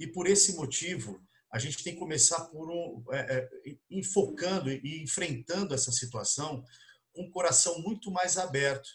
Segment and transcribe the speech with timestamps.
[0.00, 1.22] E por esse motivo,
[1.52, 6.64] a gente tem que começar por um, é, é, enfocando e enfrentando essa situação
[7.12, 8.88] com um coração muito mais aberto.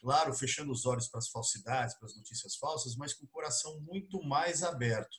[0.00, 3.78] Claro, fechando os olhos para as falsidades, para as notícias falsas, mas com o coração
[3.80, 5.14] muito mais aberto.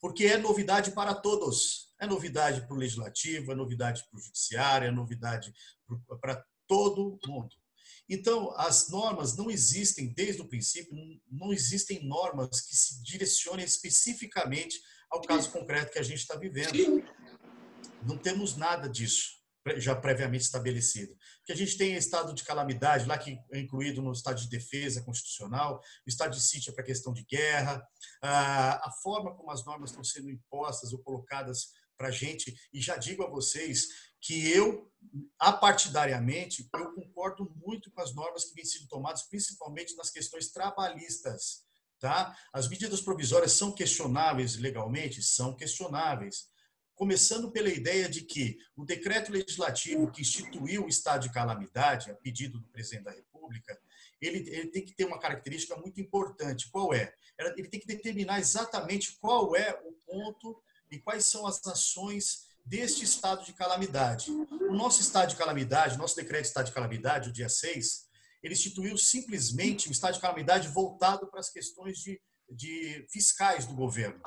[0.00, 1.92] Porque é novidade para todos.
[2.00, 5.52] É novidade para o legislativo, é novidade para o judiciário, é novidade
[6.20, 7.54] para todo mundo.
[8.08, 10.92] Então, as normas não existem desde o princípio,
[11.30, 14.80] não existem normas que se direcionem especificamente
[15.10, 17.02] ao caso concreto que a gente está vivendo.
[18.02, 19.42] Não temos nada disso
[19.78, 21.16] já previamente estabelecido.
[21.44, 25.02] Que a gente tem estado de calamidade, lá que é incluído no estado de defesa
[25.02, 27.82] constitucional, o estado de sítio é para questão de guerra,
[28.22, 32.96] a forma como as normas estão sendo impostas ou colocadas para a gente, e já
[32.96, 33.86] digo a vocês
[34.24, 34.90] que eu,
[35.38, 41.62] apartidariamente, eu concordo muito com as normas que vêm sendo tomadas, principalmente nas questões trabalhistas.
[42.00, 42.34] Tá?
[42.50, 45.22] As medidas provisórias são questionáveis legalmente?
[45.22, 46.48] São questionáveis.
[46.94, 52.14] Começando pela ideia de que o decreto legislativo que instituiu o estado de calamidade, a
[52.14, 53.78] pedido do presidente da República,
[54.22, 56.70] ele, ele tem que ter uma característica muito importante.
[56.70, 57.12] Qual é?
[57.38, 63.04] Ele tem que determinar exatamente qual é o ponto e quais são as ações deste
[63.04, 64.30] estado de calamidade.
[64.30, 68.04] O nosso estado de calamidade, nosso decreto de estado de calamidade, o dia 6,
[68.42, 73.74] ele instituiu simplesmente um estado de calamidade voltado para as questões de, de fiscais do
[73.74, 74.20] governo,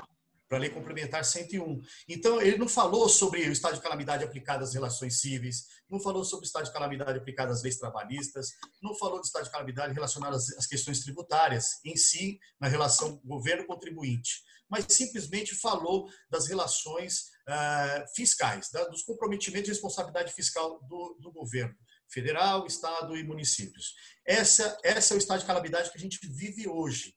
[0.47, 1.81] para a Lei Complementar 101.
[2.07, 6.23] Então, ele não falou sobre o estado de calamidade aplicado às relações cíveis, não falou
[6.23, 8.49] sobre o estado de calamidade aplicado às leis trabalhistas,
[8.81, 14.45] não falou do estado de calamidade relacionado às, questões tributárias, em si, na relação governo-contribuinte
[14.69, 21.31] mas simplesmente falou das relações uh, fiscais, da, dos comprometimentos de responsabilidade fiscal do, do,
[21.31, 21.75] governo
[22.09, 23.93] federal, estado e municípios.
[24.25, 27.15] Essa, essa é o estado de calamidade que a gente vive hoje.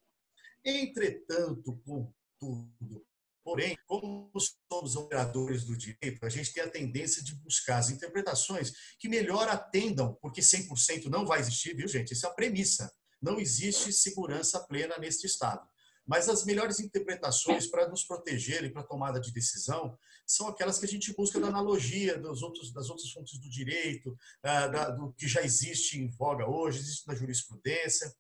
[0.65, 3.07] Entretanto, contudo,
[3.43, 4.31] Porém, como
[4.71, 9.49] somos operadores do direito, a gente tem a tendência de buscar as interpretações que melhor
[9.49, 12.13] atendam, porque 100% não vai existir, viu, gente?
[12.13, 12.93] Isso é a premissa.
[13.21, 15.67] Não existe segurança plena neste Estado.
[16.11, 20.85] Mas as melhores interpretações para nos proteger e para tomada de decisão são aquelas que
[20.85, 25.29] a gente busca da analogia dos outros, das outras fontes do direito, ah, do que
[25.29, 28.13] já existe em voga hoje, existe na jurisprudência.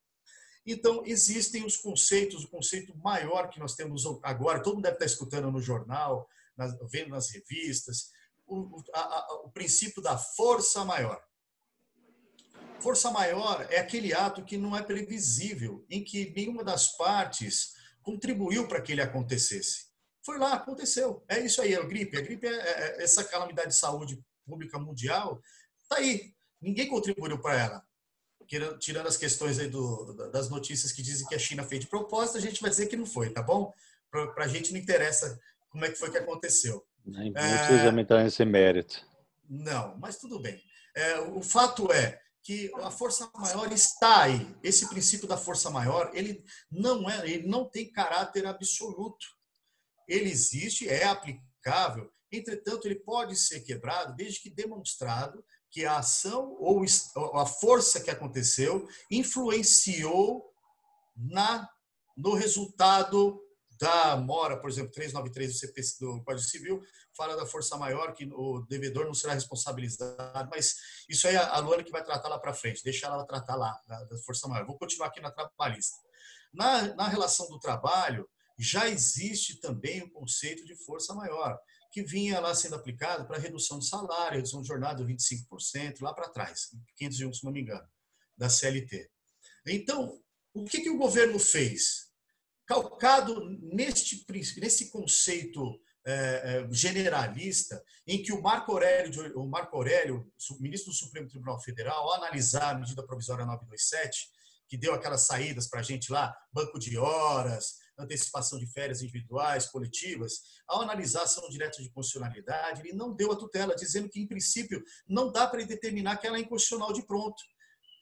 [0.64, 5.06] Então, existem os conceitos, o conceito maior que nós temos agora, todo mundo deve estar
[5.06, 6.28] escutando no jornal,
[6.92, 8.12] vendo nas revistas,
[8.46, 11.20] o, a, a, o princípio da força maior.
[12.78, 18.66] Força maior é aquele ato que não é previsível, em que nenhuma das partes contribuiu
[18.66, 19.90] para que ele acontecesse.
[20.24, 21.24] Foi lá, aconteceu.
[21.28, 22.16] É isso aí, é a gripe.
[22.16, 25.40] A gripe é, é, é essa calamidade de saúde pública mundial.
[25.82, 26.32] Está aí.
[26.60, 27.84] Ninguém contribuiu para ela.
[28.80, 32.36] Tirando as questões aí do, das notícias que dizem que a China fez de propósito,
[32.36, 33.72] a gente vai dizer que não foi, tá bom?
[34.10, 35.38] Para a gente não interessa
[35.68, 36.84] como é que foi que aconteceu.
[37.06, 37.66] Nem é...
[37.66, 39.06] precisa entrar nesse mérito.
[39.48, 40.60] Não, mas tudo bem.
[40.96, 44.56] É, o fato é que a força maior está aí.
[44.62, 49.26] Esse princípio da força maior, ele não é, ele não tem caráter absoluto.
[50.08, 56.56] Ele existe, é aplicável, entretanto, ele pode ser quebrado desde que demonstrado que a ação
[56.58, 56.84] ou
[57.34, 60.50] a força que aconteceu influenciou
[61.16, 61.68] na
[62.16, 63.40] no resultado
[63.80, 66.82] da mora, por exemplo, 393 do, CP, do Código Civil,
[67.20, 70.76] fala da força maior, que o devedor não será responsabilizado, mas
[71.06, 74.04] isso aí a Luana que vai tratar lá para frente, deixa ela tratar lá, da,
[74.04, 74.64] da, força maior.
[74.64, 75.98] Vou continuar aqui na trabalhista.
[76.50, 78.26] Na, na relação do trabalho,
[78.58, 81.58] já existe também o conceito de força maior,
[81.92, 86.14] que vinha lá sendo aplicado para redução de salário, redução de jornada de 25%, lá
[86.14, 87.86] para trás, 501, se não me engano,
[88.34, 89.10] da CLT.
[89.66, 90.18] Então,
[90.54, 92.10] o que, que o governo fez?
[92.70, 94.24] calcado neste
[94.60, 100.96] nesse conceito é, é, generalista, em que o Marco Aurélio, o Marco Aurélio, ministro do
[100.96, 104.28] Supremo Tribunal Federal, ao analisar a medida provisória 927,
[104.68, 109.66] que deu aquelas saídas para a gente lá, banco de horas, antecipação de férias individuais,
[109.66, 114.20] coletivas, ao analisar a ação direta de constitucionalidade, ele não deu a tutela, dizendo que,
[114.20, 117.42] em princípio, não dá para determinar que ela é inconstitucional de pronto.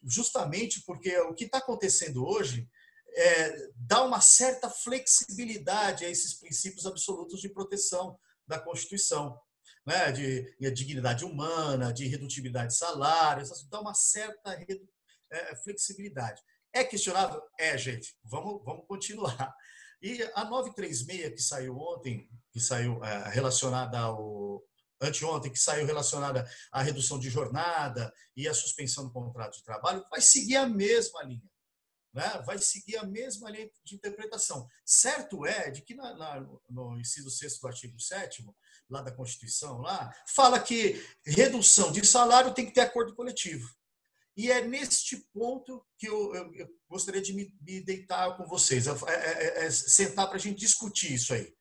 [0.04, 2.68] Justamente porque o que está acontecendo hoje
[3.18, 8.16] é, dá uma certa flexibilidade a esses princípios absolutos de proteção
[8.46, 9.36] da Constituição,
[9.84, 10.12] né?
[10.12, 14.56] de, de dignidade humana, de redutibilidade de salários, dá uma certa
[15.32, 16.40] é, flexibilidade.
[16.72, 17.42] É questionável?
[17.58, 18.16] É, gente.
[18.22, 19.52] Vamos, vamos continuar.
[20.00, 24.62] E a 936 que saiu ontem, que saiu é, relacionada ao
[25.00, 30.04] anteontem, que saiu relacionada à redução de jornada e à suspensão do contrato de trabalho,
[30.08, 31.42] vai seguir a mesma linha
[32.12, 34.66] né, vai seguir a mesma lei de interpretação.
[34.84, 38.44] Certo é de que na, na, no inciso 6 do artigo 7
[38.88, 43.68] lá da Constituição, lá, fala que redução de salário tem que ter acordo coletivo.
[44.36, 48.86] E é neste ponto que eu, eu, eu gostaria de me, me, deitar com vocês,
[48.86, 51.52] é, é, é sentar para a gente discutir isso aí.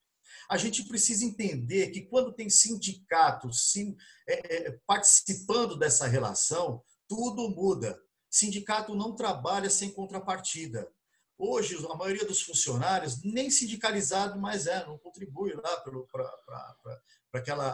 [0.49, 3.97] A gente precisa entender que quando tem sindicatos sim,
[4.27, 7.99] é, é, participando dessa relação, tudo muda.
[8.29, 10.91] Sindicato não trabalha sem contrapartida.
[11.37, 17.01] Hoje, a maioria dos funcionários nem sindicalizado mais é, não contribui lá para
[17.33, 17.69] aquela,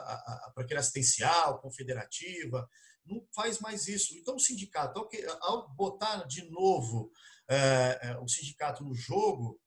[0.58, 2.68] aquela assistencial, confederativa,
[3.06, 4.16] não faz mais isso.
[4.18, 5.10] Então, o sindicato, ao,
[5.42, 7.10] ao botar de novo
[7.48, 9.60] é, é, o sindicato no jogo,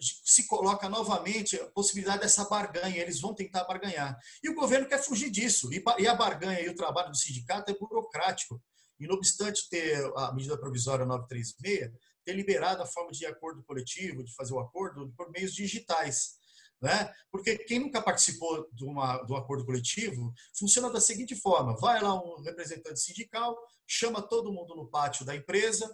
[0.00, 4.18] se coloca novamente a possibilidade dessa barganha, eles vão tentar barganhar.
[4.42, 5.70] E o governo quer fugir disso.
[5.72, 8.62] E a barganha e o trabalho do sindicato é burocrático.
[8.98, 11.90] E, não obstante ter a medida provisória 936,
[12.24, 16.36] ter liberado a forma de acordo coletivo, de fazer o acordo por meios digitais.
[16.80, 17.10] Né?
[17.30, 22.02] Porque quem nunca participou de, uma, de um acordo coletivo funciona da seguinte forma: vai
[22.02, 23.56] lá um representante sindical,
[23.86, 25.90] chama todo mundo no pátio da empresa,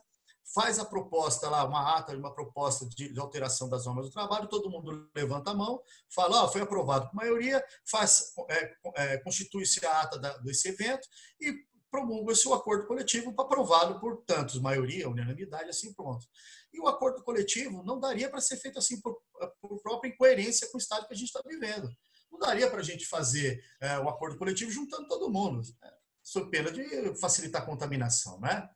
[0.52, 4.48] faz a proposta lá, uma ata, uma proposta de, de, alteração das normas do trabalho,
[4.48, 5.80] todo mundo levanta a mão,
[6.12, 11.06] fala, oh, foi aprovado por maioria, faz, é, é, constitui-se a ata da, desse evento
[11.40, 11.54] e
[11.92, 16.26] promulga-se o acordo coletivo para aprová-lo por tantos, maioria, unanimidade, assim pronto.
[16.72, 19.20] E o acordo coletivo não daria para ser feito assim por,
[19.60, 21.94] por, própria incoerência com o estado que a gente está vivendo.
[22.30, 25.92] Não daria para a gente fazer é, o acordo coletivo juntando todo mundo, né?
[26.22, 28.66] sob pena de facilitar a contaminação, né?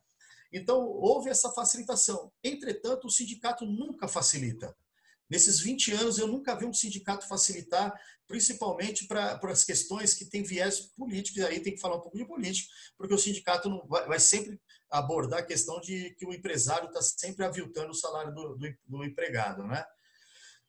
[0.53, 2.31] Então, houve essa facilitação.
[2.43, 4.77] Entretanto, o sindicato nunca facilita.
[5.29, 7.93] Nesses 20 anos, eu nunca vi um sindicato facilitar,
[8.27, 12.17] principalmente para as questões que têm viés político, e aí tem que falar um pouco
[12.17, 14.59] de político, porque o sindicato não vai, vai sempre
[14.89, 19.03] abordar a questão de que o empresário está sempre aviltando o salário do, do, do
[19.03, 19.63] empregado.
[19.63, 19.83] Né?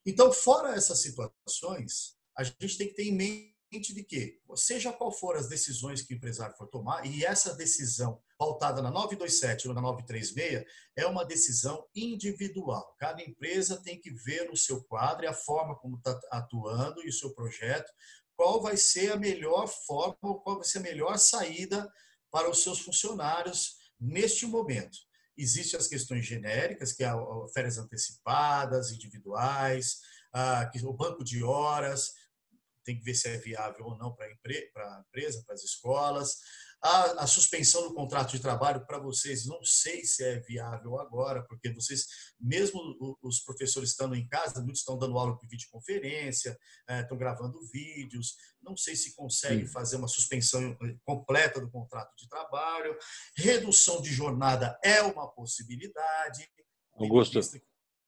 [0.04, 5.12] Então, fora essas situações, a gente tem que ter em mente de que, seja qual
[5.12, 9.74] for as decisões que o empresário for tomar, e essa decisão pautada na 927 ou
[9.74, 10.64] na 936
[10.96, 12.94] é uma decisão individual.
[12.98, 17.08] Cada empresa tem que ver no seu quadro e a forma como está atuando e
[17.08, 17.92] o seu projeto,
[18.36, 21.90] qual vai ser a melhor forma, qual vai ser a melhor saída
[22.30, 24.96] para os seus funcionários neste momento.
[25.36, 27.10] Existem as questões genéricas, que é
[27.52, 30.00] férias antecipadas, individuais,
[30.84, 32.12] o banco de horas,
[32.84, 36.38] tem que ver se é viável ou não para a empresa, para as escolas.
[36.82, 41.44] A, a, suspensão do contrato de trabalho para vocês, não sei se é viável agora,
[41.44, 42.06] porque vocês,
[42.40, 42.80] mesmo
[43.20, 46.56] os professores estando em casa, muitos estão dando aula por videoconferência,
[46.88, 52.28] é, estão gravando vídeos, não sei se consegue fazer uma suspensão completa do contrato de
[52.28, 52.96] trabalho.
[53.36, 56.48] Redução de jornada é uma possibilidade.
[56.94, 57.40] Augusto,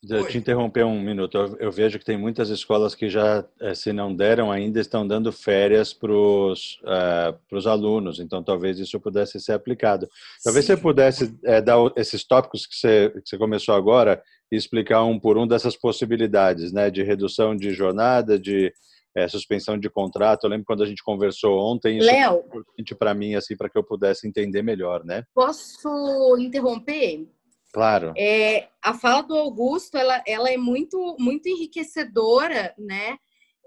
[0.09, 1.37] eu te interromper um minuto.
[1.37, 5.07] Eu, eu, vejo que tem muitas escolas que já, eh, se não deram ainda, estão
[5.07, 8.19] dando férias para os uh, alunos.
[8.19, 10.09] Então, talvez isso pudesse ser aplicado.
[10.43, 10.75] Talvez Sim.
[10.75, 15.19] você pudesse é, dar esses tópicos que você, que você começou agora e explicar um
[15.19, 16.91] por um dessas possibilidades, né?
[16.91, 18.73] De redução de jornada, de
[19.15, 20.45] é, suspensão de contrato.
[20.45, 21.99] Eu lembro quando a gente conversou ontem.
[21.99, 25.25] Isso Léo, importante para mim, assim, para que eu pudesse entender melhor, né?
[25.35, 27.27] Posso interromper?
[27.73, 28.13] Claro.
[28.17, 33.17] É, a fala do Augusto, ela, ela é muito, muito enriquecedora, né?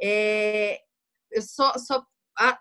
[0.01, 0.81] É,
[1.31, 2.05] eu só, só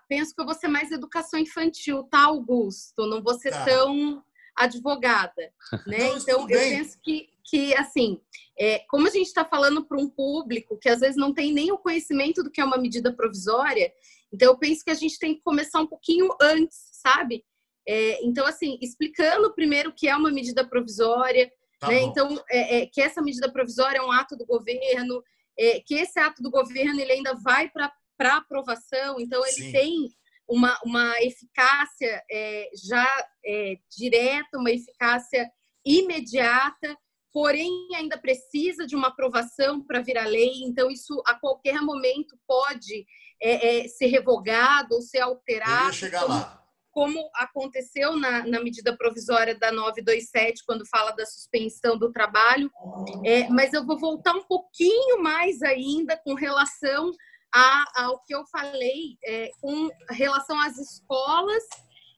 [0.07, 3.05] penso que eu vou ser mais educação infantil, tá, Augusto?
[3.05, 3.65] Não vou ser tá.
[3.65, 4.23] tão
[4.55, 5.51] advogada,
[5.87, 5.97] né?
[6.09, 8.21] Não, então, eu penso que, que assim,
[8.57, 11.71] é, como a gente está falando para um público que às vezes não tem nem
[11.71, 13.91] o conhecimento do que é uma medida provisória,
[14.31, 17.43] então eu penso que a gente tem que começar um pouquinho antes, sabe?
[17.87, 22.01] É, então, assim, explicando primeiro o que é uma medida provisória, tá né?
[22.01, 25.21] Então, é, é, que essa medida provisória é um ato do governo,
[25.57, 27.91] é, que esse ato do governo ele ainda vai para
[28.37, 29.71] aprovação, então ele Sim.
[29.71, 30.09] tem
[30.47, 33.07] uma, uma eficácia é, já
[33.45, 35.49] é, direta, uma eficácia
[35.85, 36.97] imediata,
[37.33, 43.05] porém ainda precisa de uma aprovação para virar lei, então isso a qualquer momento pode
[43.97, 45.81] ser revogado ou ser alterado.
[45.81, 46.62] Eu ia chegar como, lá
[46.93, 52.71] como aconteceu na, na, medida provisória da 927, quando fala da suspensão do trabalho.
[53.25, 57.11] É, mas eu vou voltar um pouquinho mais ainda com relação
[57.51, 61.63] a, ao que eu falei, é, com relação às escolas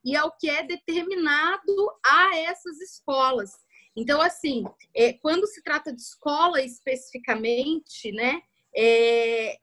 [0.04, 1.74] e ao que é determinado
[2.06, 3.52] a essas escolas.
[3.96, 8.42] Então, assim, é, quando se trata de escola especificamente, né,
[8.76, 9.58] é,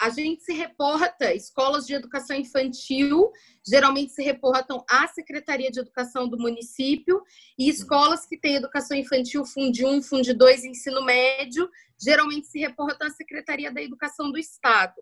[0.00, 3.30] a gente se reporta, escolas de educação infantil
[3.66, 7.22] geralmente se reportam à Secretaria de Educação do município
[7.58, 13.06] e escolas que têm educação infantil Fundi 1, Fundi 2, ensino médio, geralmente se reportam
[13.06, 14.94] à Secretaria da Educação do Estado.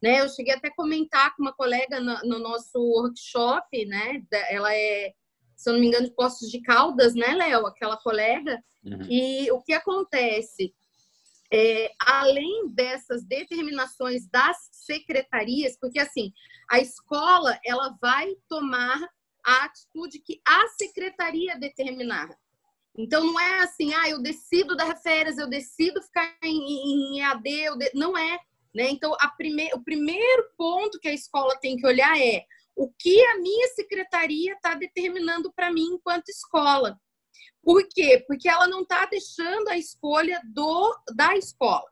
[0.00, 4.22] Né, eu cheguei até a comentar com uma colega no, no nosso workshop, né?
[4.48, 5.12] Ela é,
[5.56, 7.66] se eu não me engano, de Postos de Caldas, né, Léo?
[7.66, 8.62] Aquela colega.
[8.84, 9.02] Uhum.
[9.10, 10.72] E o que acontece?
[11.52, 16.32] É, além dessas determinações das secretarias, porque assim
[16.70, 19.00] a escola ela vai tomar
[19.44, 22.28] a atitude que a secretaria determinar.
[22.96, 27.78] Então não é assim, ah, eu decido dar férias, eu decido ficar em, em EAD,
[27.78, 27.90] de...
[27.94, 28.38] não é,
[28.74, 28.90] né?
[28.90, 29.70] Então prime...
[29.72, 32.44] o primeiro ponto que a escola tem que olhar é
[32.76, 36.98] o que a minha secretaria está determinando para mim enquanto escola.
[37.68, 38.24] Por quê?
[38.26, 41.84] Porque ela não está deixando a escolha do da escola.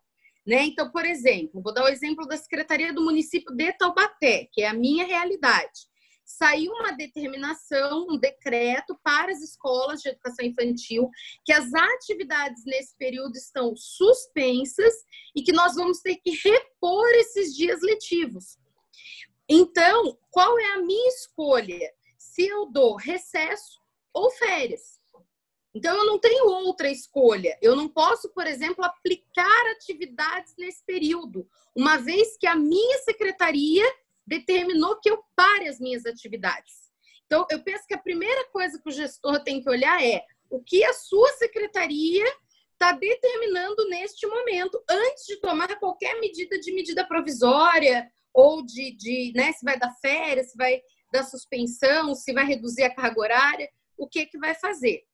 [0.46, 0.62] Né?
[0.62, 4.68] Então, por exemplo, vou dar o exemplo da Secretaria do Município de Taubaté, que é
[4.68, 5.80] a minha realidade.
[6.24, 11.10] Saiu uma determinação, um decreto para as escolas de educação infantil
[11.44, 14.94] que as atividades nesse período estão suspensas
[15.36, 18.56] e que nós vamos ter que repor esses dias letivos.
[19.46, 21.92] Então, qual é a minha escolha?
[22.16, 23.78] Se eu dou recesso
[24.14, 24.95] ou férias?
[25.76, 27.54] Então, eu não tenho outra escolha.
[27.60, 33.84] Eu não posso, por exemplo, aplicar atividades nesse período, uma vez que a minha secretaria
[34.26, 36.90] determinou que eu pare as minhas atividades.
[37.26, 40.62] Então, eu penso que a primeira coisa que o gestor tem que olhar é o
[40.62, 42.24] que a sua secretaria
[42.72, 49.32] está determinando neste momento, antes de tomar qualquer medida de medida provisória ou de, de
[49.36, 50.80] né, se vai dar férias, se vai
[51.12, 53.68] dar suspensão, se vai reduzir a carga horária,
[53.98, 55.04] o que que vai fazer.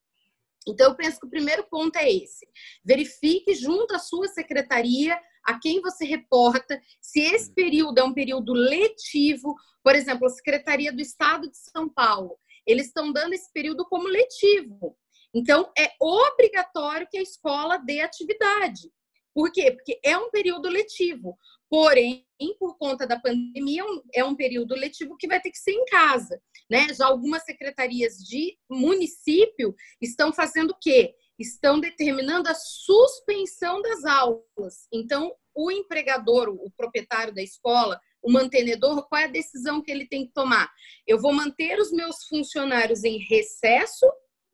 [0.67, 2.47] Então, eu penso que o primeiro ponto é esse.
[2.85, 8.53] Verifique junto à sua secretaria a quem você reporta, se esse período é um período
[8.53, 13.85] letivo, por exemplo, a Secretaria do Estado de São Paulo, eles estão dando esse período
[13.87, 14.97] como letivo.
[15.35, 18.91] Então, é obrigatório que a escola dê atividade.
[19.35, 19.73] Por quê?
[19.73, 21.37] Porque é um período letivo.
[21.73, 22.27] Porém,
[22.59, 26.39] por conta da pandemia, é um período letivo que vai ter que ser em casa.
[26.71, 26.93] Né?
[26.93, 31.15] Já algumas secretarias de município estão fazendo o quê?
[31.39, 34.87] Estão determinando a suspensão das aulas.
[34.93, 40.07] Então, o empregador, o proprietário da escola, o mantenedor, qual é a decisão que ele
[40.07, 40.71] tem que tomar?
[41.07, 44.05] Eu vou manter os meus funcionários em recesso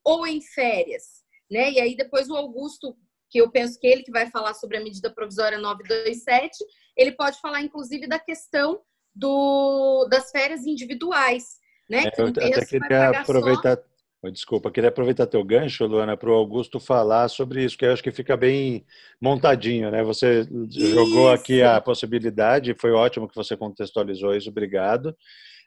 [0.05, 1.25] ou em férias?
[1.51, 1.73] Né?
[1.73, 2.97] E aí depois o Augusto
[3.31, 6.57] que eu penso que ele que vai falar sobre a medida provisória 927,
[6.99, 8.81] ele pode falar inclusive da questão
[9.15, 11.57] do, das férias individuais,
[11.89, 12.05] né?
[12.07, 13.79] É, eu até queria aproveitar,
[14.21, 14.31] só...
[14.31, 18.03] desculpa, queria aproveitar teu gancho, Luana, para o Augusto falar sobre isso, que eu acho
[18.03, 18.85] que fica bem
[19.21, 20.03] montadinho, né?
[20.03, 20.91] Você isso.
[20.91, 25.17] jogou aqui a possibilidade, foi ótimo que você contextualizou isso, obrigado.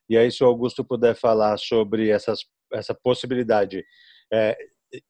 [0.10, 2.42] E aí, se o Augusto puder falar sobre essas,
[2.74, 3.84] essa possibilidade
[4.32, 4.58] é,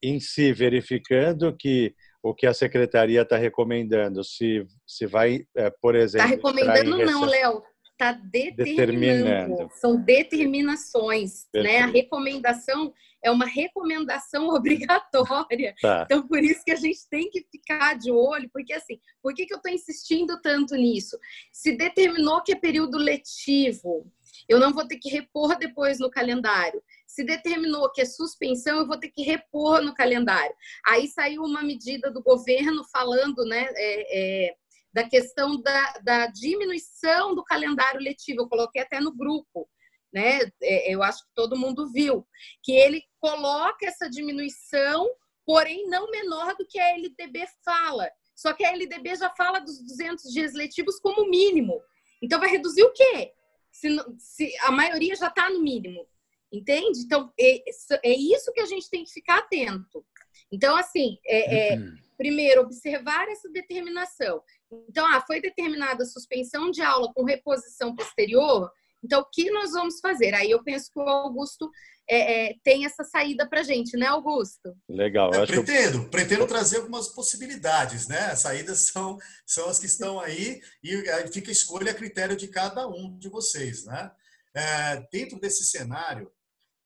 [0.02, 4.24] em si, verificando que o que a secretaria está recomendando?
[4.24, 6.28] Se, se vai, é, por tá exemplo.
[6.28, 7.64] Está recomendando, não, Léo.
[7.92, 9.26] Está determinando.
[9.26, 9.70] determinando.
[9.76, 11.48] São determinações.
[11.54, 11.80] Né?
[11.80, 12.92] A recomendação
[13.24, 15.76] é uma recomendação obrigatória.
[15.80, 16.04] Tá.
[16.06, 19.46] Então, por isso que a gente tem que ficar de olho, porque assim, por que,
[19.46, 21.18] que eu estou insistindo tanto nisso?
[21.52, 24.12] Se determinou que é período letivo,
[24.50, 26.82] eu não vou ter que repor depois no calendário.
[27.12, 30.56] Se determinou que é suspensão, eu vou ter que repor no calendário.
[30.88, 34.56] Aí saiu uma medida do governo falando né, é, é,
[34.94, 38.44] da questão da, da diminuição do calendário letivo.
[38.44, 39.70] Eu coloquei até no grupo.
[40.14, 40.40] Né?
[40.64, 42.26] É, eu acho que todo mundo viu,
[42.64, 45.06] que ele coloca essa diminuição,
[45.46, 48.10] porém não menor do que a LDB fala.
[48.34, 51.82] Só que a LDB já fala dos 200 dias letivos como mínimo.
[52.24, 53.34] Então vai reduzir o quê?
[53.70, 56.08] Se, se a maioria já está no mínimo.
[56.52, 57.00] Entende?
[57.00, 57.62] Então, é,
[58.04, 60.06] é isso que a gente tem que ficar atento.
[60.52, 61.96] Então, assim, é, é, uhum.
[62.18, 64.42] primeiro, observar essa determinação.
[64.90, 68.70] Então, ah, foi determinada a suspensão de aula com reposição posterior,
[69.04, 70.34] então, o que nós vamos fazer?
[70.34, 71.70] Aí eu penso que o Augusto
[72.08, 74.76] é, é, tem essa saída para gente, né, Augusto?
[74.88, 75.34] Legal.
[75.34, 78.28] É, pretendo, pretendo trazer algumas possibilidades, né?
[78.28, 82.48] As saídas são, são as que estão aí e fica a escolha a critério de
[82.48, 84.12] cada um de vocês, né?
[84.54, 86.32] É, dentro desse cenário,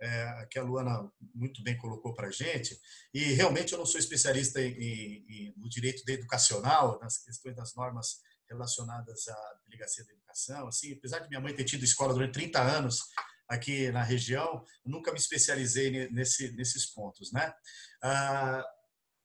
[0.05, 2.79] é, que a Luana muito bem colocou para a gente,
[3.13, 8.21] e realmente eu não sou especialista em, em, no direito educacional, nas questões das normas
[8.47, 10.67] relacionadas à delegacia da educação.
[10.67, 13.01] Assim, apesar de minha mãe ter tido escola durante 30 anos
[13.47, 17.31] aqui na região, nunca me especializei nesse, nesses pontos.
[17.31, 17.53] Né?
[18.01, 18.63] Ah,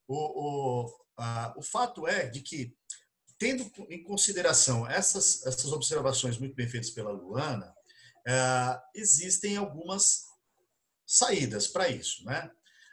[0.08, 2.74] o, o, ah, o fato é de que
[3.38, 7.74] tendo em consideração essas, essas observações muito bem feitas pela Luana,
[8.26, 10.29] é, existem algumas
[11.10, 12.24] saídas para isso.
[12.24, 12.48] Né?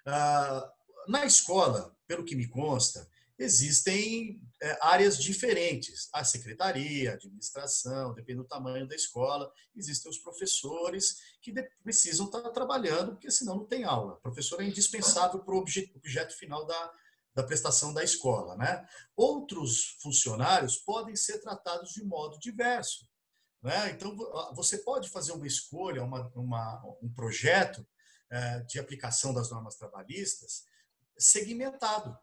[0.08, 0.74] Ah,
[1.08, 3.08] na escola, pelo que me consta,
[3.38, 6.10] existem é, áreas diferentes.
[6.12, 9.52] A secretaria, a administração, depende do tamanho da escola.
[9.76, 14.14] Existem os professores que precisam estar trabalhando, porque senão não tem aula.
[14.14, 16.94] O professor é indispensável para o objeto final da,
[17.36, 18.58] da prestação da escola.
[18.58, 18.84] Né?
[19.16, 23.08] Outros funcionários podem ser tratados de modo diverso.
[23.62, 23.92] Né?
[23.92, 24.16] Então,
[24.56, 27.86] você pode fazer uma escolha, uma, uma um projeto
[28.67, 30.65] de aplicação das normas trabalhistas
[31.17, 32.17] segmentado.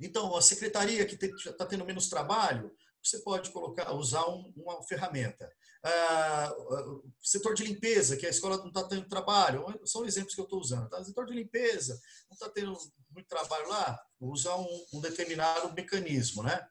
[0.00, 5.52] Então, a secretaria que está tendo menos trabalho, você pode colocar, usar um, uma ferramenta.
[5.82, 6.52] Ah,
[7.22, 10.58] setor de limpeza, que a escola não está tendo trabalho, são exemplos que eu estou
[10.58, 10.88] usando.
[10.88, 11.04] Tá?
[11.04, 12.00] Setor de limpeza
[12.30, 12.76] não está tendo
[13.10, 16.66] muito trabalho lá, usar um, um determinado mecanismo, né?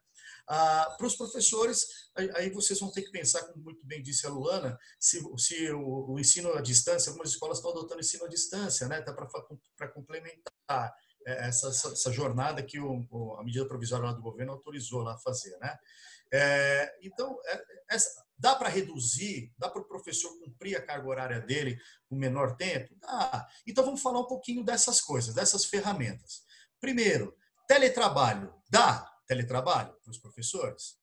[0.47, 4.29] Ah, para os professores, aí vocês vão ter que pensar, como muito bem disse a
[4.29, 8.87] Luana, se, se o, o, ensino à distância, algumas escolas estão adotando ensino à distância,
[8.87, 9.01] né?
[9.01, 10.93] Tá para complementar
[11.25, 15.57] é, essa, essa, jornada que o, a medida provisória do governo autorizou lá a fazer,
[15.59, 15.77] né?
[16.33, 21.39] É, então, é, essa, dá para reduzir, dá para o professor cumprir a carga horária
[21.39, 22.93] dele com menor tempo?
[22.99, 23.47] Dá.
[23.65, 26.43] Então, vamos falar um pouquinho dessas coisas, dessas ferramentas.
[26.81, 27.33] Primeiro,
[27.65, 28.53] teletrabalho.
[28.69, 30.95] Dá teletrabalho para os professores?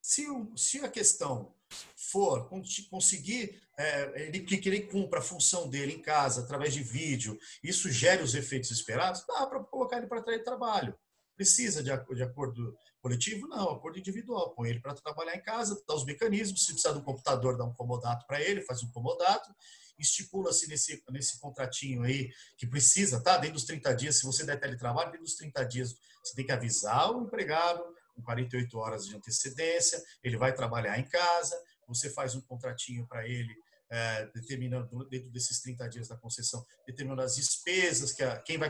[0.00, 1.54] Se, o, se a questão
[1.96, 2.48] for
[2.90, 7.90] conseguir é, ele que ele cumpra a função dele em casa através de vídeo, isso
[7.90, 10.96] gere os efeitos esperados, dá para colocar ele para trabalho.
[11.34, 13.46] Precisa de, de acordo coletivo?
[13.46, 14.54] Não, acordo individual.
[14.54, 16.64] Põe ele para trabalhar em casa, dá os mecanismos.
[16.64, 19.54] Se precisar de um computador, dá um comodato para ele, faz um comodato.
[19.98, 23.36] Estipula-se nesse, nesse contratinho aí que precisa, tá?
[23.38, 26.52] Dentro dos 30 dias, se você der teletrabalho, dentro dos 30 dias, você tem que
[26.52, 27.82] avisar o empregado
[28.14, 33.26] com 48 horas de antecedência, ele vai trabalhar em casa, você faz um contratinho para
[33.28, 33.54] ele
[33.90, 38.68] é, determinando dentro desses 30 dias da concessão, determinando as despesas, que a, quem vai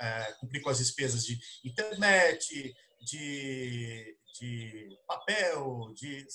[0.00, 6.26] é, cumprir com as despesas de internet, de, de papel, de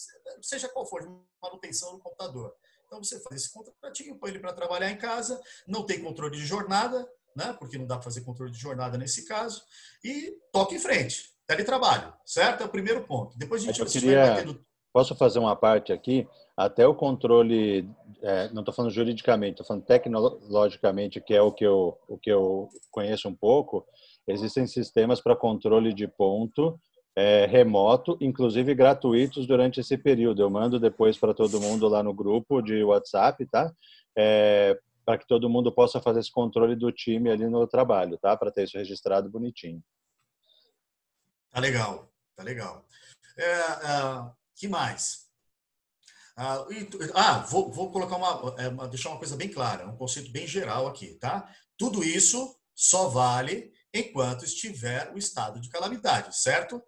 [0.42, 1.10] seja qual for, de
[1.42, 2.56] manutenção no computador.
[2.94, 6.46] Então você faz esse contratinho, põe ele para trabalhar em casa, não tem controle de
[6.46, 7.56] jornada, né?
[7.58, 9.64] porque não dá para fazer controle de jornada nesse caso,
[10.04, 11.34] e toca em frente.
[11.48, 12.62] Teletrabalho, certo?
[12.62, 13.36] É o primeiro ponto.
[13.36, 14.60] Depois a gente vai queria...
[14.94, 16.28] Posso fazer uma parte aqui?
[16.56, 17.90] Até o controle,
[18.22, 22.30] é, não estou falando juridicamente, estou falando tecnologicamente, que é o que, eu, o que
[22.30, 23.84] eu conheço um pouco,
[24.28, 26.80] existem sistemas para controle de ponto
[27.16, 30.42] é, remoto, inclusive gratuitos durante esse período.
[30.42, 33.72] Eu mando depois para todo mundo lá no grupo de WhatsApp, tá?
[34.18, 38.36] É, para que todo mundo possa fazer esse controle do time ali no trabalho, tá?
[38.36, 39.84] Para ter isso registrado bonitinho.
[41.52, 42.86] Tá legal, tá legal.
[43.38, 45.24] É, é, que mais?
[46.36, 49.96] Ah, e, ah vou, vou, colocar uma, é, uma, deixar uma coisa bem clara, um
[49.96, 51.48] conceito bem geral aqui, tá?
[51.78, 56.82] Tudo isso só vale enquanto estiver o estado de calamidade, certo?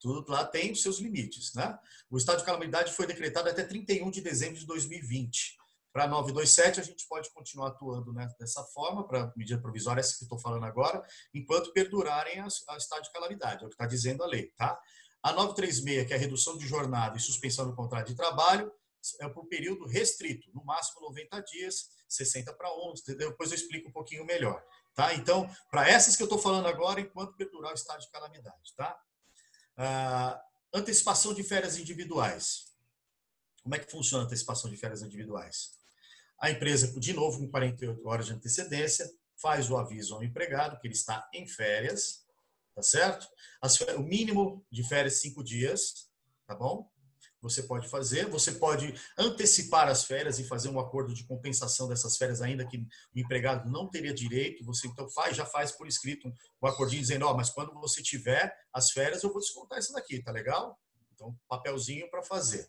[0.00, 1.78] Tudo lá tem os seus limites, né?
[2.10, 5.56] O estado de calamidade foi decretado até 31 de dezembro de 2020.
[5.92, 10.22] Para 927, a gente pode continuar atuando né, dessa forma, para medida provisória, essa que
[10.22, 11.02] estou falando agora,
[11.34, 14.78] enquanto perdurarem a estado de calamidade, é o que está dizendo a lei, tá?
[15.22, 18.70] A 936, que é a redução de jornada e suspensão do contrato de trabalho,
[19.20, 23.30] é por período restrito, no máximo 90 dias, 60 para 11, entendeu?
[23.30, 24.62] Depois eu explico um pouquinho melhor,
[24.94, 25.14] tá?
[25.14, 28.96] Então, para essas que eu estou falando agora, enquanto perdurar o estado de calamidade, tá?
[29.80, 30.42] Ah,
[30.74, 32.66] antecipação de férias individuais.
[33.62, 35.78] Como é que funciona a antecipação de férias individuais?
[36.40, 39.08] A empresa, de novo, com 48 horas de antecedência,
[39.40, 42.26] faz o aviso ao empregado que ele está em férias,
[42.74, 43.28] tá certo?
[43.62, 46.10] As, o mínimo de férias cinco dias,
[46.44, 46.90] tá bom?
[47.40, 52.16] Você pode fazer, você pode antecipar as férias e fazer um acordo de compensação dessas
[52.16, 54.64] férias, ainda que o empregado não teria direito.
[54.64, 56.28] Você então faz, já faz por escrito
[56.62, 59.92] um, acordinho dizendo: Ó, oh, mas quando você tiver as férias, eu vou descontar isso
[59.92, 60.78] daqui, tá legal?
[61.14, 62.68] Então, papelzinho para fazer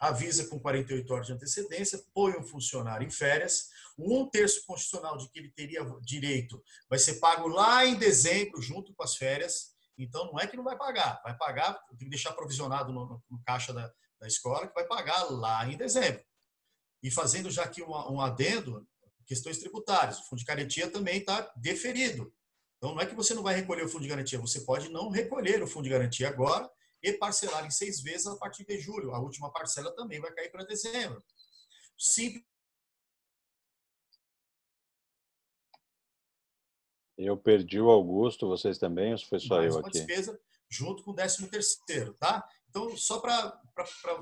[0.00, 5.28] avisa com 48 horas de antecedência, põe um funcionário em férias, um terço constitucional de
[5.28, 9.72] que ele teria direito vai ser pago lá em dezembro, junto com as férias.
[9.96, 13.22] Então, não é que não vai pagar, vai pagar, tem que deixar provisionado no, no,
[13.28, 16.24] no caixa da, da escola, que vai pagar lá em dezembro.
[17.02, 18.86] E fazendo já aqui um, adendo,
[19.26, 22.32] questões tributárias, o fundo de garantia também está deferido.
[22.76, 25.10] Então, não é que você não vai recolher o fundo de garantia, você pode não
[25.10, 26.68] recolher o fundo de garantia agora
[27.02, 29.14] e parcelar em seis vezes a partir de julho.
[29.14, 31.22] A última parcela também vai cair para dezembro.
[31.96, 32.44] Simples.
[37.16, 39.98] Eu perdi o Augusto, vocês também, ou foi só Mais eu uma aqui?
[39.98, 42.46] despesa junto com o décimo terceiro, tá?
[42.78, 43.50] Então, só para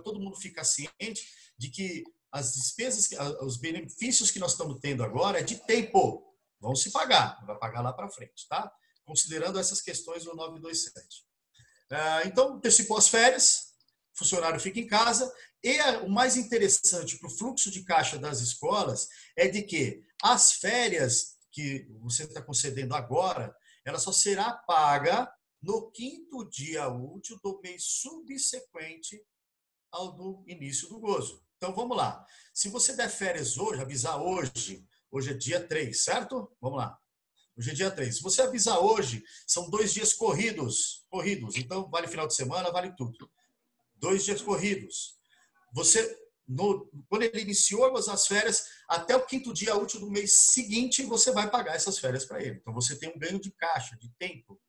[0.02, 3.08] todo mundo ficar ciente de que as despesas,
[3.42, 6.34] os benefícios que nós estamos tendo agora é de tempo.
[6.58, 8.72] Vão se pagar, vai pagar lá para frente, tá?
[9.04, 11.24] Considerando essas questões do 927.
[11.90, 13.74] Ah, então, antecipou as férias,
[14.14, 15.30] funcionário fica em casa.
[15.62, 20.52] E o mais interessante para o fluxo de caixa das escolas é de que as
[20.52, 25.30] férias que você está concedendo agora, ela só será paga
[25.66, 29.20] no quinto dia útil do mês subsequente
[29.90, 31.42] ao do início do gozo.
[31.56, 32.24] Então vamos lá.
[32.54, 36.48] Se você der férias hoje, avisar hoje, hoje é dia 3, certo?
[36.60, 36.96] Vamos lá.
[37.58, 38.16] Hoje é dia 3.
[38.16, 41.04] Se você avisar hoje, são dois dias corridos.
[41.08, 41.56] Corridos.
[41.56, 43.28] Então, vale final de semana, vale tudo.
[43.96, 45.18] Dois dias corridos.
[45.72, 51.02] Você, no, quando ele iniciou as férias, até o quinto dia útil do mês seguinte,
[51.02, 52.58] você vai pagar essas férias para ele.
[52.58, 54.60] Então, você tem um ganho de caixa, de tempo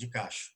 [0.00, 0.50] de caixa.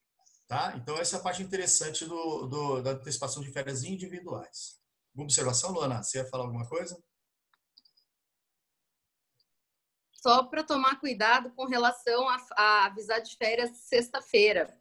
[0.48, 0.74] Tá?
[0.76, 4.80] Então, essa é a parte interessante do, do da antecipação de férias individuais.
[5.14, 6.02] Uma observação, Luana?
[6.02, 7.00] Você ia falar alguma coisa?
[10.12, 14.74] Só para tomar cuidado com relação a, a avisar de férias sexta-feira,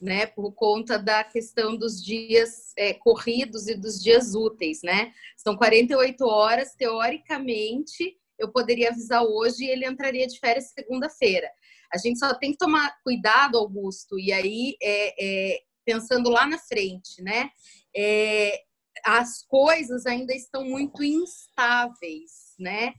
[0.00, 0.26] né?
[0.26, 5.12] Por conta da questão dos dias é, corridos e dos dias úteis, né?
[5.36, 11.50] São 48 horas, teoricamente, eu poderia avisar hoje e ele entraria de férias segunda-feira.
[11.94, 16.58] A gente só tem que tomar cuidado, Augusto, e aí é, é, pensando lá na
[16.58, 17.50] frente, né?
[17.96, 18.62] É,
[19.04, 22.94] as coisas ainda estão muito instáveis, né?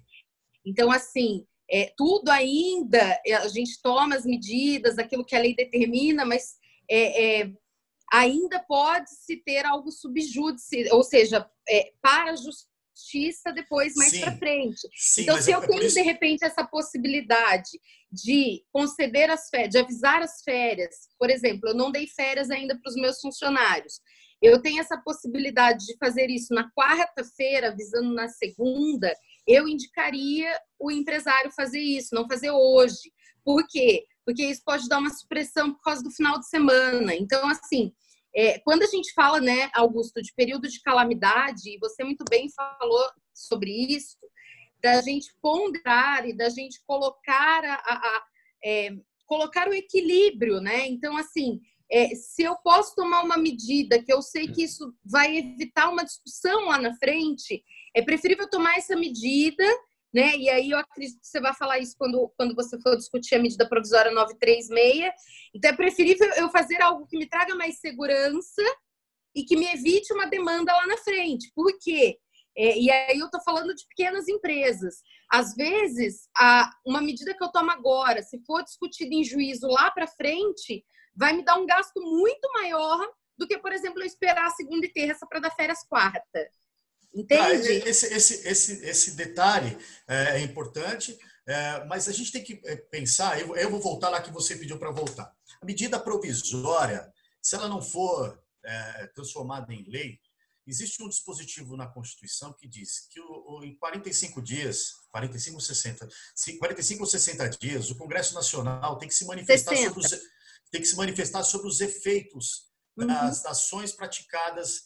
[0.65, 5.53] Então, assim, é, tudo ainda, é, a gente toma as medidas, aquilo que a lei
[5.53, 6.55] determina, mas
[6.89, 7.51] é, é,
[8.13, 12.35] ainda pode-se ter algo subjúdice, ou seja, é, para a
[12.95, 14.87] justiça depois, mais para frente.
[14.95, 15.95] Sim, então, se eu é tenho, isso...
[15.95, 17.69] de repente, essa possibilidade
[18.11, 22.79] de conceder as férias, de avisar as férias, por exemplo, eu não dei férias ainda
[22.79, 23.99] para os meus funcionários,
[24.41, 29.13] eu tenho essa possibilidade de fazer isso na quarta-feira, avisando na segunda,
[29.47, 33.11] eu indicaria o empresário fazer isso, não fazer hoje.
[33.43, 34.05] Por quê?
[34.25, 37.15] Porque isso pode dar uma supressão por causa do final de semana.
[37.15, 37.93] Então, assim,
[38.35, 42.49] é, quando a gente fala, né, Augusto, de período de calamidade, e você muito bem
[42.51, 44.17] falou sobre isso,
[44.81, 48.25] da gente ponderar e da gente colocar a, a, a
[48.63, 48.89] é,
[49.25, 50.87] colocar o equilíbrio, né?
[50.87, 51.59] Então, assim,
[51.91, 56.03] é, se eu posso tomar uma medida que eu sei que isso vai evitar uma
[56.03, 57.63] discussão lá na frente,
[57.95, 59.63] é preferível tomar essa medida,
[60.15, 60.33] né?
[60.37, 63.39] E aí eu acredito que você vai falar isso quando, quando você for discutir a
[63.39, 65.11] medida provisória 936.
[65.53, 68.61] Então é preferível eu fazer algo que me traga mais segurança
[69.35, 71.51] e que me evite uma demanda lá na frente.
[71.53, 72.17] Por quê?
[72.57, 75.01] É, e aí eu estou falando de pequenas empresas.
[75.29, 79.91] Às vezes, a, uma medida que eu tomo agora, se for discutida em juízo lá
[79.91, 83.05] para frente, vai me dar um gasto muito maior
[83.37, 86.47] do que, por exemplo, eu esperar segunda e terça para dar férias quarta.
[87.15, 87.41] Entende?
[87.41, 92.61] Ah, esse, esse, esse, esse detalhe é, é importante, é, mas a gente tem que
[92.65, 93.39] é, pensar.
[93.39, 95.33] Eu, eu vou voltar lá que você pediu para voltar.
[95.61, 97.09] A medida provisória,
[97.41, 100.19] se ela não for é, transformada em lei,
[100.67, 105.61] existe um dispositivo na Constituição que diz que o, o, em 45 dias, 45 ou
[105.61, 106.09] 60,
[106.59, 109.93] 45 ou 60 dias, o Congresso Nacional tem que se manifestar 60.
[109.93, 110.35] sobre os
[110.71, 112.65] tem que se manifestar sobre os efeitos
[112.97, 113.07] uhum.
[113.07, 114.83] das ações praticadas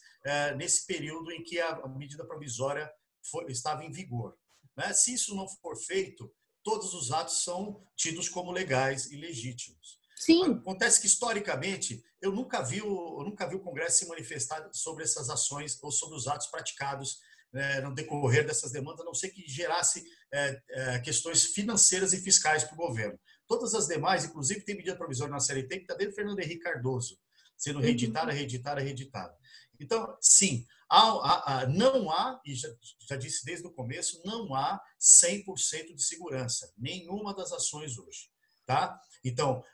[0.56, 2.90] nesse período em que a medida provisória
[3.22, 4.36] foi, estava em vigor.
[4.76, 4.92] Né?
[4.92, 6.30] Se isso não for feito,
[6.62, 9.98] todos os atos são tidos como legais e legítimos.
[10.16, 10.52] Sim.
[10.52, 15.30] Acontece que historicamente eu nunca vi o, nunca vi o Congresso se manifestar sobre essas
[15.30, 17.20] ações ou sobre os atos praticados
[17.54, 22.20] é, no decorrer dessas demandas, a não ser que gerasse é, é, questões financeiras e
[22.20, 23.18] fiscais para o governo.
[23.46, 26.60] Todas as demais, inclusive tem medida provisória na CLT que está desde o Fernando Henrique
[26.60, 27.18] Cardoso,
[27.56, 27.84] sendo uhum.
[27.84, 29.34] reeditada, reeditada, reeditada.
[29.80, 32.68] Então, sim, há, há, há, não há, e já,
[33.08, 38.30] já disse desde o começo, não há 100% de segurança, nenhuma das ações hoje.
[38.66, 39.00] Tá?
[39.24, 39.64] Então,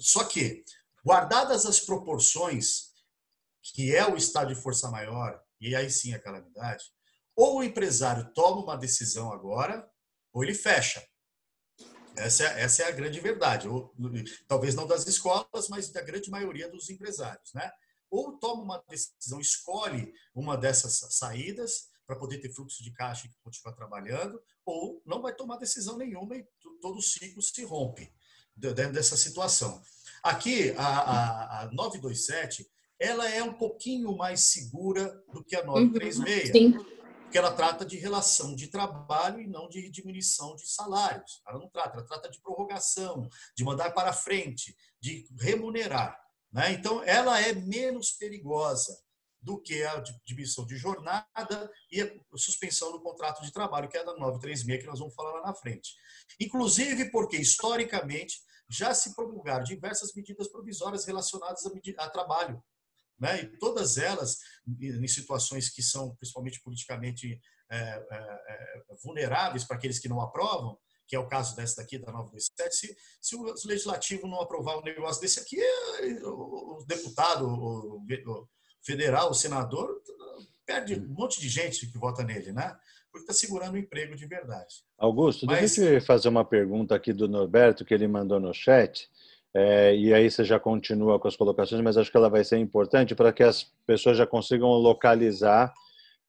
[0.00, 0.64] só que,
[1.04, 2.92] guardadas as proporções
[3.62, 6.84] que é o estado de força maior, e aí sim a calamidade,
[7.36, 9.88] ou o empresário toma uma decisão agora,
[10.32, 11.06] ou ele fecha.
[12.16, 13.68] Essa é, essa é a grande verdade.
[13.68, 13.94] Ou,
[14.46, 17.52] talvez não das escolas, mas da grande maioria dos empresários.
[17.54, 17.70] Né?
[18.12, 23.30] Ou toma uma decisão, escolhe uma dessas saídas para poder ter fluxo de caixa e
[23.42, 26.46] continuar trabalhando, ou não vai tomar decisão nenhuma e
[26.82, 28.12] todo o ciclo se rompe
[28.54, 29.82] dentro dessa situação.
[30.22, 36.54] Aqui, a, a, a 927, ela é um pouquinho mais segura do que a 936.
[36.54, 36.84] Uhum,
[37.22, 41.42] porque ela trata de relação de trabalho e não de diminuição de salários.
[41.48, 46.21] Ela não trata, ela trata de prorrogação, de mandar para frente, de remunerar.
[46.52, 46.72] Né?
[46.72, 48.96] Então, ela é menos perigosa
[49.40, 54.04] do que a diminuição de jornada e a suspensão do contrato de trabalho, que é
[54.04, 55.94] da 936, que nós vamos falar lá na frente.
[56.38, 62.62] Inclusive porque, historicamente, já se promulgaram diversas medidas provisórias relacionadas a, a trabalho.
[63.18, 63.42] Né?
[63.42, 69.98] E todas elas, em situações que são principalmente politicamente é, é, é, vulneráveis para aqueles
[69.98, 70.78] que não aprovam,
[71.12, 74.82] que é o caso dessa daqui, da 927, se, se o legislativo não aprovar um
[74.82, 75.60] negócio desse aqui,
[76.24, 78.02] o deputado, o,
[78.82, 79.94] federal, o senador,
[80.64, 82.74] perde um monte de gente que vota nele, né?
[83.10, 84.76] Porque está segurando o emprego de verdade.
[84.96, 85.76] Augusto, Mas...
[85.76, 89.06] deixa eu fazer uma pergunta aqui do Norberto, que ele mandou no chat.
[89.54, 92.56] É, e aí você já continua com as colocações, mas acho que ela vai ser
[92.56, 95.74] importante para que as pessoas já consigam localizar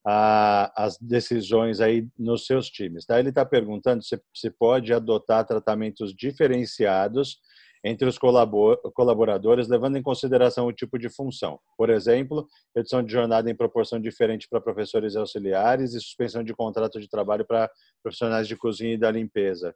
[0.06, 3.06] a, as decisões aí nos seus times.
[3.06, 3.20] Tá?
[3.20, 7.40] Ele está perguntando se, se pode adotar tratamentos diferenciados
[7.86, 11.60] entre os colaboradores, levando em consideração o tipo de função.
[11.78, 17.00] Por exemplo, redução de jornada em proporção diferente para professores auxiliares e suspensão de contrato
[17.00, 17.70] de trabalho para
[18.02, 19.76] profissionais de cozinha e da limpeza.